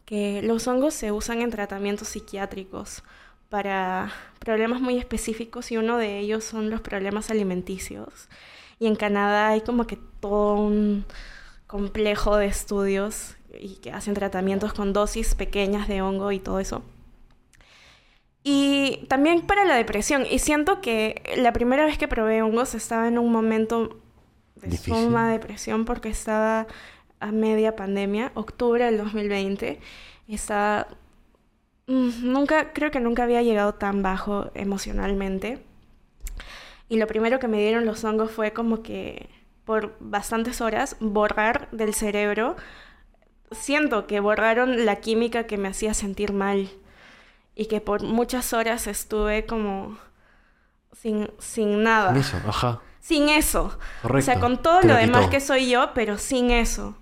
[0.07, 3.03] Que los hongos se usan en tratamientos psiquiátricos
[3.49, 8.29] para problemas muy específicos y uno de ellos son los problemas alimenticios.
[8.79, 11.05] Y en Canadá hay como que todo un
[11.67, 16.83] complejo de estudios y que hacen tratamientos con dosis pequeñas de hongo y todo eso.
[18.43, 20.25] Y también para la depresión.
[20.29, 23.99] Y siento que la primera vez que probé hongos estaba en un momento
[24.55, 24.93] de Difícil.
[24.93, 26.65] suma depresión porque estaba
[27.19, 29.79] a media pandemia, octubre del 2020.
[30.27, 30.87] Y estaba...
[31.87, 35.63] mm, Nunca, creo que nunca había llegado tan bajo emocionalmente.
[36.89, 39.29] Y lo primero que me dieron los hongos fue como que
[39.65, 42.55] por bastantes horas borrar del cerebro.
[43.51, 46.69] Siento que borraron la química que me hacía sentir mal.
[47.55, 49.97] Y que por muchas horas estuve como
[50.93, 52.17] sin, sin nada.
[52.17, 52.81] Eso, ajá.
[52.99, 53.77] Sin eso.
[54.01, 54.19] Correcto.
[54.19, 56.97] O sea, con todo Te lo lo demás que soy yo, pero sin eso.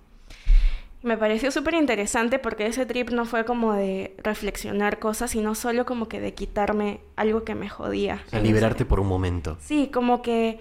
[1.06, 5.86] Me pareció súper interesante porque ese trip no fue como de reflexionar cosas, sino solo
[5.86, 8.24] como que de quitarme algo que me jodía.
[8.26, 9.56] O sea, liberarte por un momento.
[9.60, 10.58] Sí, como que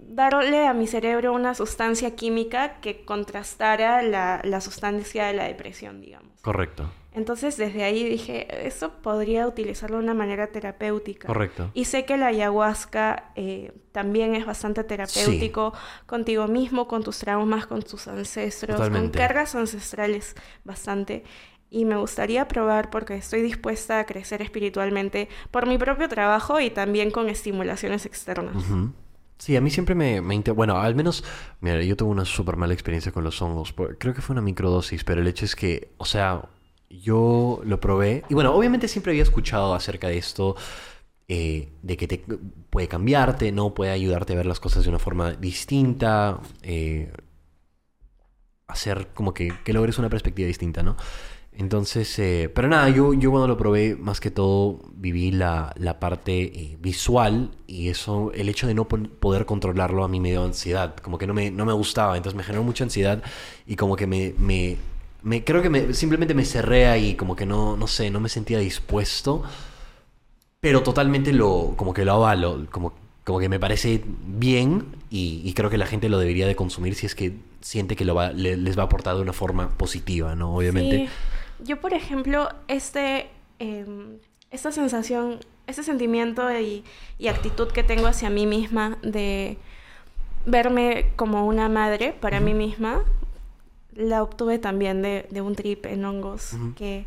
[0.00, 6.00] darle a mi cerebro una sustancia química que contrastara la, la sustancia de la depresión,
[6.00, 6.32] digamos.
[6.42, 6.90] Correcto.
[7.18, 11.26] Entonces desde ahí dije, eso podría utilizarlo de una manera terapéutica.
[11.26, 11.70] Correcto.
[11.74, 15.74] Y sé que la ayahuasca eh, también es bastante terapéutico
[16.06, 19.18] contigo mismo, con tus traumas, con tus ancestros, Totalmente.
[19.18, 20.34] con cargas ancestrales
[20.64, 21.24] bastante.
[21.70, 26.70] Y me gustaría probar porque estoy dispuesta a crecer espiritualmente por mi propio trabajo y
[26.70, 28.64] también con estimulaciones externas.
[29.36, 31.22] Sí, a mí siempre me, me inter- Bueno, al menos,
[31.60, 33.74] mira, yo tuve una súper mala experiencia con los hongos.
[33.98, 36.42] Creo que fue una microdosis, pero el hecho es que, o sea,
[36.90, 38.24] yo lo probé.
[38.28, 40.56] Y bueno, obviamente siempre había escuchado acerca de esto,
[41.28, 42.24] eh, de que te
[42.70, 43.74] puede cambiarte, ¿no?
[43.74, 47.12] Puede ayudarte a ver las cosas de una forma distinta, eh,
[48.68, 50.96] hacer como que, logres una perspectiva distinta, ¿no?
[51.52, 55.98] Entonces, eh, pero nada, yo, yo cuando lo probé, más que todo, viví la, la
[55.98, 60.44] parte eh, visual y eso, el hecho de no poder controlarlo a mí me dio
[60.44, 63.24] ansiedad, como que no me, no me gustaba, entonces me generó mucha ansiedad
[63.66, 64.76] y como que me,
[65.22, 68.28] me- creo que me, simplemente me cerré ahí, como que no, no sé, no me
[68.28, 69.42] sentía dispuesto,
[70.60, 72.92] pero totalmente lo, como que lo avalo, como,
[73.24, 76.94] como que me parece bien y, y creo que la gente lo debería de consumir
[76.94, 79.68] si es que siente que lo va, le- les va a aportar de una forma
[79.76, 80.54] positiva, ¿no?
[80.56, 80.98] Obviamente.
[80.98, 81.08] Sí.
[81.64, 83.28] Yo, por ejemplo, este,
[83.58, 84.18] em,
[84.50, 86.84] esta sensación, este sentimiento y,
[87.18, 89.58] y actitud que tengo hacia mí misma de
[90.46, 93.02] verme como una madre para mí misma,
[93.98, 97.06] la obtuve también de, de un trip en hongos que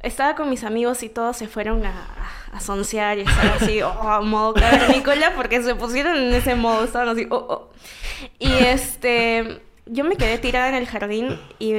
[0.00, 2.08] estaba con mis amigos y todos se fueron a,
[2.52, 7.08] a soncear y estaban así, oh, modo cavernícola, porque se pusieron en ese modo, estaban
[7.08, 7.70] así, oh, oh.
[8.38, 11.74] Y este, yo me quedé tirada en el jardín y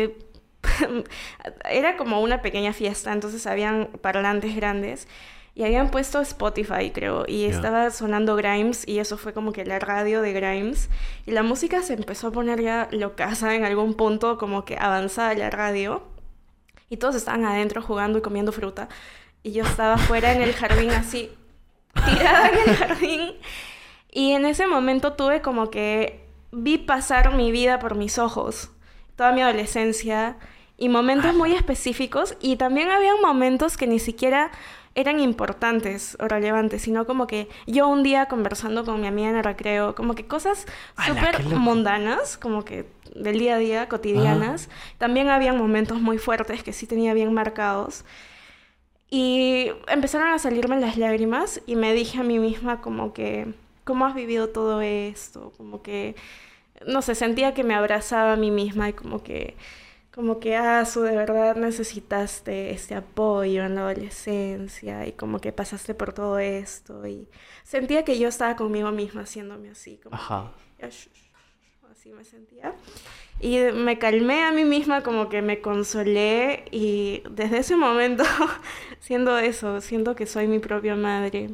[1.69, 5.07] era como una pequeña fiesta, entonces habían parlantes grandes
[5.53, 9.79] y habían puesto Spotify, creo, y estaba sonando Grimes y eso fue como que la
[9.79, 10.89] radio de Grimes
[11.25, 15.33] y la música se empezó a poner ya locasa en algún punto, como que avanzada
[15.33, 16.03] la radio
[16.89, 18.87] y todos estaban adentro jugando y comiendo fruta
[19.43, 21.31] y yo estaba fuera en el jardín así,
[22.05, 23.31] tirada en el jardín
[24.09, 28.71] y en ese momento tuve como que vi pasar mi vida por mis ojos,
[29.17, 30.37] toda mi adolescencia
[30.77, 34.51] y momentos muy específicos y también había momentos que ni siquiera
[34.95, 39.37] eran importantes o relevantes, sino como que yo un día conversando con mi amiga en
[39.37, 40.65] el recreo, como que cosas
[40.95, 42.85] ¡Hala, súper mundanas, como que
[43.15, 44.69] del día a día, cotidianas.
[44.97, 48.05] También habían momentos muy fuertes que sí tenía bien marcados.
[49.09, 53.53] Y empezaron a salirme las lágrimas y me dije a mí misma como que,
[53.83, 55.51] ¿cómo has vivido todo esto?
[55.57, 56.15] Como que,
[56.87, 59.57] no sé, sentía que me abrazaba a mí misma y como que,
[60.13, 65.53] como que, ah, su de verdad necesitaste este apoyo en la adolescencia y como que
[65.53, 67.27] pasaste por todo esto y
[67.63, 70.51] sentía que yo estaba conmigo misma haciéndome así, como Ajá.
[70.77, 72.73] que, "Ya, shh, shh, shh", así me sentía.
[73.39, 78.23] Y me calmé a mí misma, como que me consolé y desde ese momento,
[78.99, 81.49] siendo eso, siento que soy mi propia madre.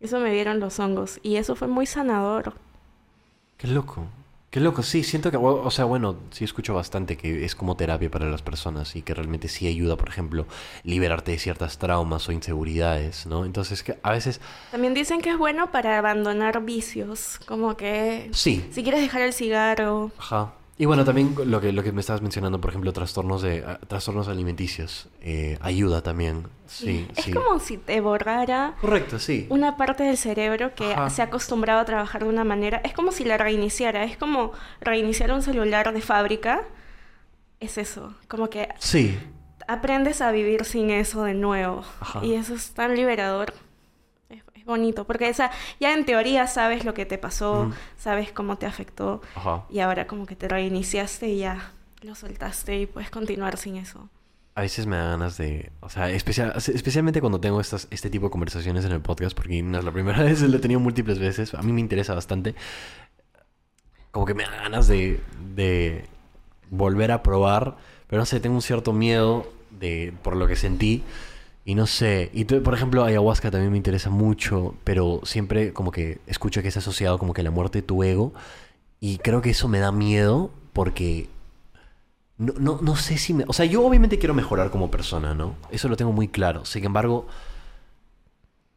[0.00, 2.52] Eso me dieron los hongos y eso fue muy sanador.
[3.56, 4.06] Qué loco.
[4.54, 8.08] Qué loco, sí, siento que, o sea, bueno, sí escucho bastante que es como terapia
[8.08, 10.46] para las personas y que realmente sí ayuda, por ejemplo,
[10.84, 13.46] liberarte de ciertas traumas o inseguridades, ¿no?
[13.46, 14.40] Entonces, que a veces,
[14.70, 19.32] También dicen que es bueno para abandonar vicios, como que sí, si quieres dejar el
[19.32, 23.42] cigarro, ajá, Y bueno, también lo que, lo que me estabas mencionando, por ejemplo, trastornos
[23.42, 26.48] de ah, trastornos alimenticios, eh, ayuda también.
[26.66, 27.32] Sí, es sí.
[27.32, 29.46] como si te borrara Correcto, sí.
[29.50, 31.10] una parte del cerebro que Ajá.
[31.10, 32.78] se ha acostumbrado a trabajar de una manera.
[32.84, 34.02] Es como si la reiniciara.
[34.02, 36.62] Es como reiniciar un celular de fábrica.
[37.60, 38.12] Es eso.
[38.26, 39.16] Como que Sí,
[39.68, 41.84] aprendes a vivir sin eso de nuevo.
[42.00, 42.24] Ajá.
[42.24, 43.54] Y eso es tan liberador.
[44.64, 45.04] Es, bonito.
[45.04, 45.50] Porque esa,
[45.80, 47.74] ya en teoría sabes lo que te pasó, Ujú.
[47.98, 49.20] sabes cómo te afectó.
[49.34, 49.64] ajá.
[49.70, 51.72] Y ahora como que te reiniciaste y ya
[52.02, 54.08] lo soltaste y puedes continuar sin eso.
[54.56, 58.26] A veces me da ganas de, o sea, especial, especialmente cuando tengo estas, este tipo
[58.26, 61.18] de conversaciones en el podcast, porque no es la primera vez, lo he tenido múltiples
[61.18, 62.54] veces, a mí me interesa bastante.
[64.12, 65.20] Como que me da ganas de,
[65.56, 66.04] de
[66.70, 67.76] volver a probar,
[68.06, 71.02] pero no sé, tengo un cierto miedo de, por lo que sentí.
[71.64, 76.18] Y no sé, y por ejemplo, ayahuasca también me interesa mucho, pero siempre como que
[76.26, 78.34] escucho que es asociado como que la muerte de tu ego.
[79.00, 81.28] Y creo que eso me da miedo porque
[82.36, 83.44] no, no, no sé si me...
[83.48, 85.56] O sea, yo obviamente quiero mejorar como persona, ¿no?
[85.70, 86.64] Eso lo tengo muy claro.
[86.64, 87.26] Sin embargo,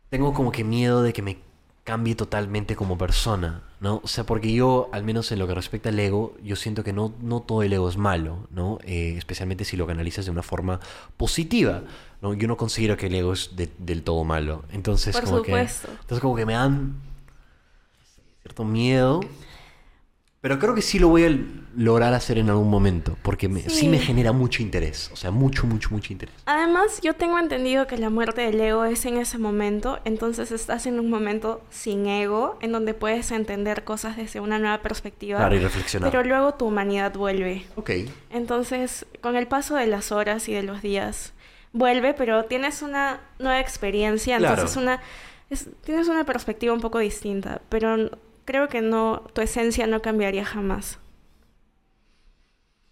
[0.09, 1.39] tengo como que miedo de que me
[1.84, 4.01] cambie totalmente como persona, ¿no?
[4.03, 6.91] O sea, porque yo, al menos en lo que respecta al ego, yo siento que
[6.91, 8.77] no, no todo el ego es malo, ¿no?
[8.84, 10.81] Eh, especialmente si lo canalizas de una forma
[11.15, 11.84] positiva,
[12.22, 12.34] ¿no?
[12.34, 14.64] Yo no considero que el ego es de- del todo malo.
[14.72, 15.88] Entonces, Por como supuesto.
[15.88, 15.94] que...
[15.94, 16.95] Entonces, como que me dan
[18.41, 19.19] cierto miedo.
[20.39, 21.35] Pero creo que sí lo voy a
[21.76, 23.69] lograr hacer en algún momento, porque me- sí.
[23.72, 23.88] Sí.
[23.89, 26.34] me genera mucho interés, o sea, mucho, mucho, mucho interés.
[26.45, 30.85] Además, yo tengo entendido que la muerte del ego es en ese momento, entonces estás
[30.85, 35.56] en un momento sin ego, en donde puedes entender cosas desde una nueva perspectiva, Para
[35.56, 36.11] ir reflexionar.
[36.11, 37.65] pero luego tu humanidad vuelve.
[37.76, 37.89] Ok.
[38.30, 41.34] Entonces, con el paso de las horas y de los días,
[41.77, 44.53] vuelve, pero tienes una nueva experiencia, Claro.
[44.55, 45.01] entonces una,
[45.49, 48.11] es- tienes una perspectiva un poco distinta, pero
[48.45, 50.99] creo que no, tu esencia no cambiaría jamás.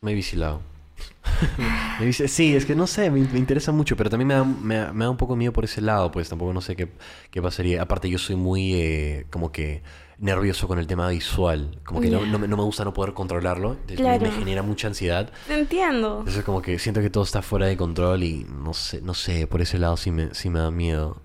[0.01, 0.61] Me he vigilado.
[1.99, 4.43] Me visi- sí, es que no sé, me, me interesa mucho, pero también me da,
[4.43, 6.89] me, da- me da un poco miedo por ese lado, pues tampoco no sé qué,
[7.31, 7.81] qué pasaría.
[7.81, 9.81] Aparte, yo soy muy eh, como que
[10.17, 12.31] nervioso con el tema visual, como que no, Ya.
[12.31, 15.29] no me, no me gusta no poder controlarlo, me- genera mucha ansiedad.
[15.47, 16.19] Te entiendo.
[16.19, 19.47] Entonces como que siento que todo está fuera de control y no sé, no sé,
[19.47, 21.21] por ese lado sí me, sí me da miedo.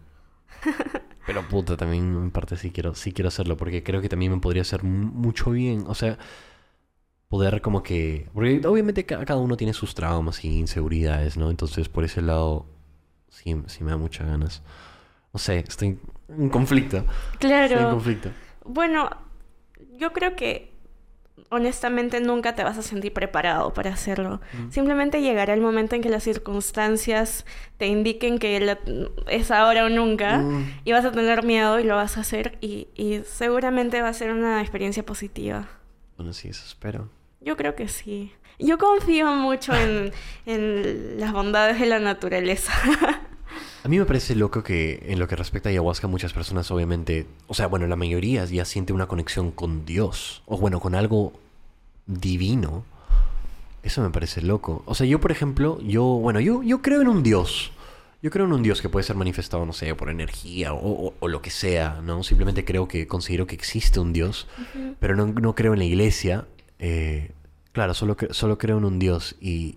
[1.26, 4.38] Pero puta, también en parte sí quiero, sí quiero hacerlo porque creo que también me
[4.38, 5.84] podría hacer mu- mucho bien.
[5.86, 6.18] O sea,
[7.30, 8.28] poder como que...
[8.34, 11.48] Porque obviamente ca- cada uno tiene sus traumas y inseguridades, ¿no?
[11.48, 12.66] Entonces por ese lado
[13.28, 14.62] sí, sí me da muchas ganas.
[15.32, 15.98] No sé, estoy
[16.28, 16.98] en conflicto.
[17.34, 17.90] Estoy en Claro.
[17.90, 18.30] conflicto.
[18.64, 19.08] Bueno,
[19.96, 20.70] yo creo que
[21.50, 24.40] honestamente nunca te vas a sentir preparado para hacerlo.
[24.70, 27.46] Simplemente llegará el momento en que las circunstancias
[27.76, 28.78] te indiquen que la-
[29.28, 30.80] es ahora o nunca Mm.
[30.84, 34.14] y vas a tener miedo y lo vas a hacer y, y seguramente va a
[34.14, 35.68] ser una experiencia positiva.
[36.16, 37.08] Bueno, sí, eso espero.
[37.40, 38.32] Yo creo que sí.
[38.58, 40.12] Yo confío mucho en,
[40.46, 42.72] en las bondades de la naturaleza.
[43.82, 47.26] A mí me parece loco que en lo que respecta a ayahuasca muchas personas obviamente,
[47.46, 51.32] o sea, bueno, la mayoría ya siente una conexión con Dios, o bueno, con algo
[52.06, 52.84] divino.
[53.82, 54.82] Eso me parece loco.
[54.84, 57.72] O sea, yo por ejemplo, yo, bueno, yo, yo creo en un Dios.
[58.22, 61.14] Yo creo en un Dios que puede ser manifestado, no sé, por energía o, o-
[61.18, 62.22] o lo que sea, ¿no?
[62.22, 64.46] Simplemente creo que considero que existe un Dios,
[64.98, 66.46] pero no, no creo en la iglesia.
[66.80, 67.30] Eh,
[67.72, 69.76] claro, solo, solo creo en un Dios y,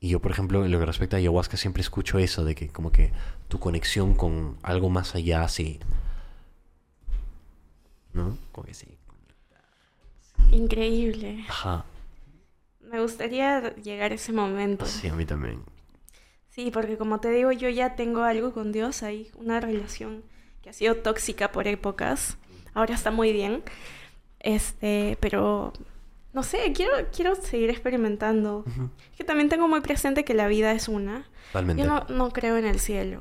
[0.00, 2.68] y yo, por ejemplo, en lo que respecta a ayahuasca, siempre escucho eso de que
[2.68, 3.12] como que
[3.48, 5.78] tu conexión con algo más allá sí.
[8.12, 8.36] ¿No?
[8.50, 8.98] Como que sí.
[10.50, 11.44] Increíble.
[11.48, 11.84] Ajá.
[12.80, 14.84] Me gustaría llegar a ese momento.
[14.84, 15.62] Sí, a mí también.
[16.50, 20.22] Sí, porque como te digo, yo ya tengo algo con Dios ahí, una relación
[20.60, 22.36] que ha sido tóxica por épocas.
[22.74, 23.62] Ahora está muy bien.
[24.40, 25.72] Este, pero
[26.32, 28.64] no sé, quiero, quiero seguir experimentando.
[29.10, 31.26] Es que también tengo muy presente que la vida es una.
[31.48, 31.82] Totalmente.
[31.82, 33.20] Yo no, no creo en el cielo,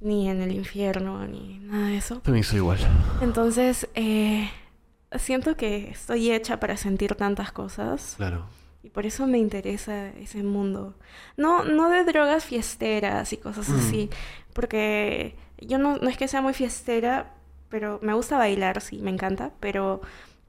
[0.00, 2.20] ni en el infierno, ni nada de eso.
[2.20, 2.78] También soy igual.
[3.20, 4.50] Entonces, eh,
[5.18, 8.14] siento que estoy hecha para sentir tantas cosas.
[8.16, 8.46] Claro.
[8.82, 10.94] Y por eso me interesa ese mundo.
[11.36, 13.78] No, no de drogas fiesteras y cosas Mm.
[13.78, 14.10] así.
[14.54, 17.34] Porque yo no, no es que sea muy fiestera,
[17.68, 19.52] pero me gusta bailar, sí, me encanta.
[19.60, 20.00] Pero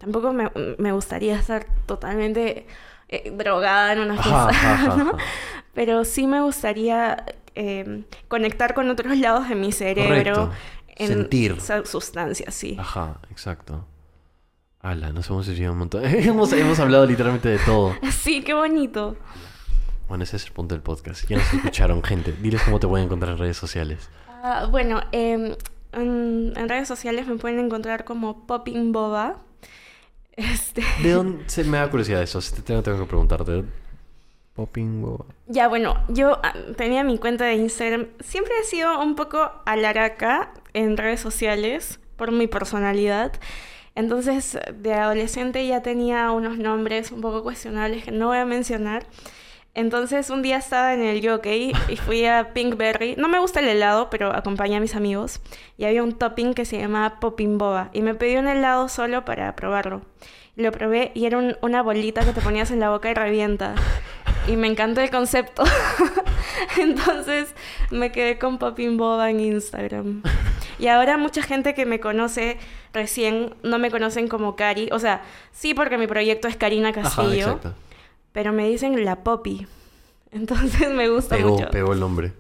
[0.02, 2.66] tampoco me, me gustaría estar totalmente
[3.08, 4.50] eh, drogada en una fiesta.
[4.50, 5.10] ajá, ¿no?
[5.12, 5.18] ajá.
[5.74, 7.24] Pero sí me gustaría
[7.54, 10.34] eh, conectar con otros lados de mi cerebro.
[10.34, 10.52] Correcto.
[10.98, 11.56] Sentir.
[11.58, 12.78] esa sustancia, sí.
[12.80, 13.86] Ajá, exacto.
[14.82, 16.04] Ala, nos hemos desviado un montón.
[16.06, 17.96] hemos, hemos hablado literalmente de todo.
[18.12, 19.16] Sí, qué bonito.
[20.08, 21.28] Bueno, ese es el punto del podcast.
[21.28, 22.34] Ya nos escucharon, gente.
[22.34, 24.10] Diles cómo te pueden encontrar en redes sociales.
[24.28, 25.56] Ah, bueno, em,
[25.94, 29.38] en, en redes sociales me pueden encontrar como Popping Boba.
[30.34, 32.42] Este, ¿De dónde se me da curiosidad eso?
[32.42, 33.64] Si te tengo, tengo que preguntarte.
[34.54, 35.26] Popping boba.
[35.48, 38.08] ya bueno, yo ah, tenía mi cuenta de Instagram.
[38.20, 43.34] Siempre he sido un poco alaraca en redes sociales por mi personalidad.
[43.96, 49.06] Entonces, de adolescente ya tenía unos nombres un poco cuestionables que no voy a mencionar.
[49.74, 53.16] Entonces, un día estaba en el jockey y fui a Pinkberry.
[53.18, 55.40] No me gusta el helado, pero acompañé a mis amigos.
[55.78, 57.90] Y había un topping que se llamaba Popping Boba.
[57.94, 60.02] Y me pedí un helado solo para probarlo.
[60.58, 63.76] Lo probé y era un- una bolita que te ponías en la boca y revienta.
[64.48, 65.64] Y me encantó el concepto.
[66.78, 67.54] Entonces
[67.92, 70.22] me quedé con Popping Boba en Instagram.
[70.80, 72.58] Y ahora mucha gente que me conoce
[72.94, 74.90] recién no me conocen como Cari.
[74.92, 75.22] O sea,
[75.52, 77.32] sí porque mi proyecto es Karina Ajá, Castillo.
[77.48, 77.74] exacto.
[78.32, 79.68] Pero me dicen la Poppy.
[80.32, 81.70] Entonces me gusta Pegó, mucho.
[81.70, 82.34] pegó el nombre.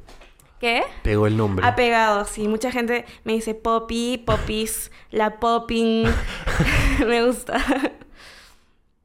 [0.60, 0.84] ¿Qué?
[1.04, 1.66] Pegó el nombre.
[1.66, 2.48] Ha pegado, sí.
[2.48, 6.06] Mucha gente me dice Poppy, Popis, la Popping.
[7.08, 7.58] me gusta.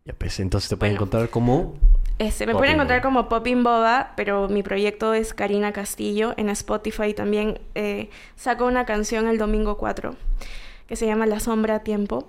[0.04, 1.04] Ya pues, entonces te pueden Bueno.
[1.04, 1.74] encontrar como...
[2.18, 3.08] Este, me Popping pueden encontrar Boba.
[3.08, 6.34] como Popping Boba, pero mi proyecto es Karina Castillo.
[6.36, 10.14] En Spotify también eh, saco una canción el domingo 4
[10.86, 12.28] que se llama La Sombra a Tiempo.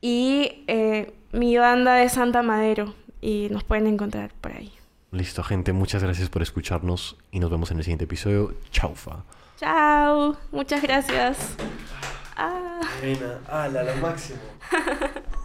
[0.00, 2.94] Y eh, mi banda de Santa Madero.
[3.24, 4.70] Y nos pueden encontrar por ahí.
[5.10, 5.72] Listo, gente.
[5.72, 8.52] Muchas gracias por escucharnos y nos vemos en el siguiente episodio.
[8.70, 9.24] Chaufa.
[9.56, 10.36] Chao.
[10.52, 11.56] Muchas gracias.
[12.36, 12.82] Ah.
[13.00, 14.40] Reina, ala, lo máximo.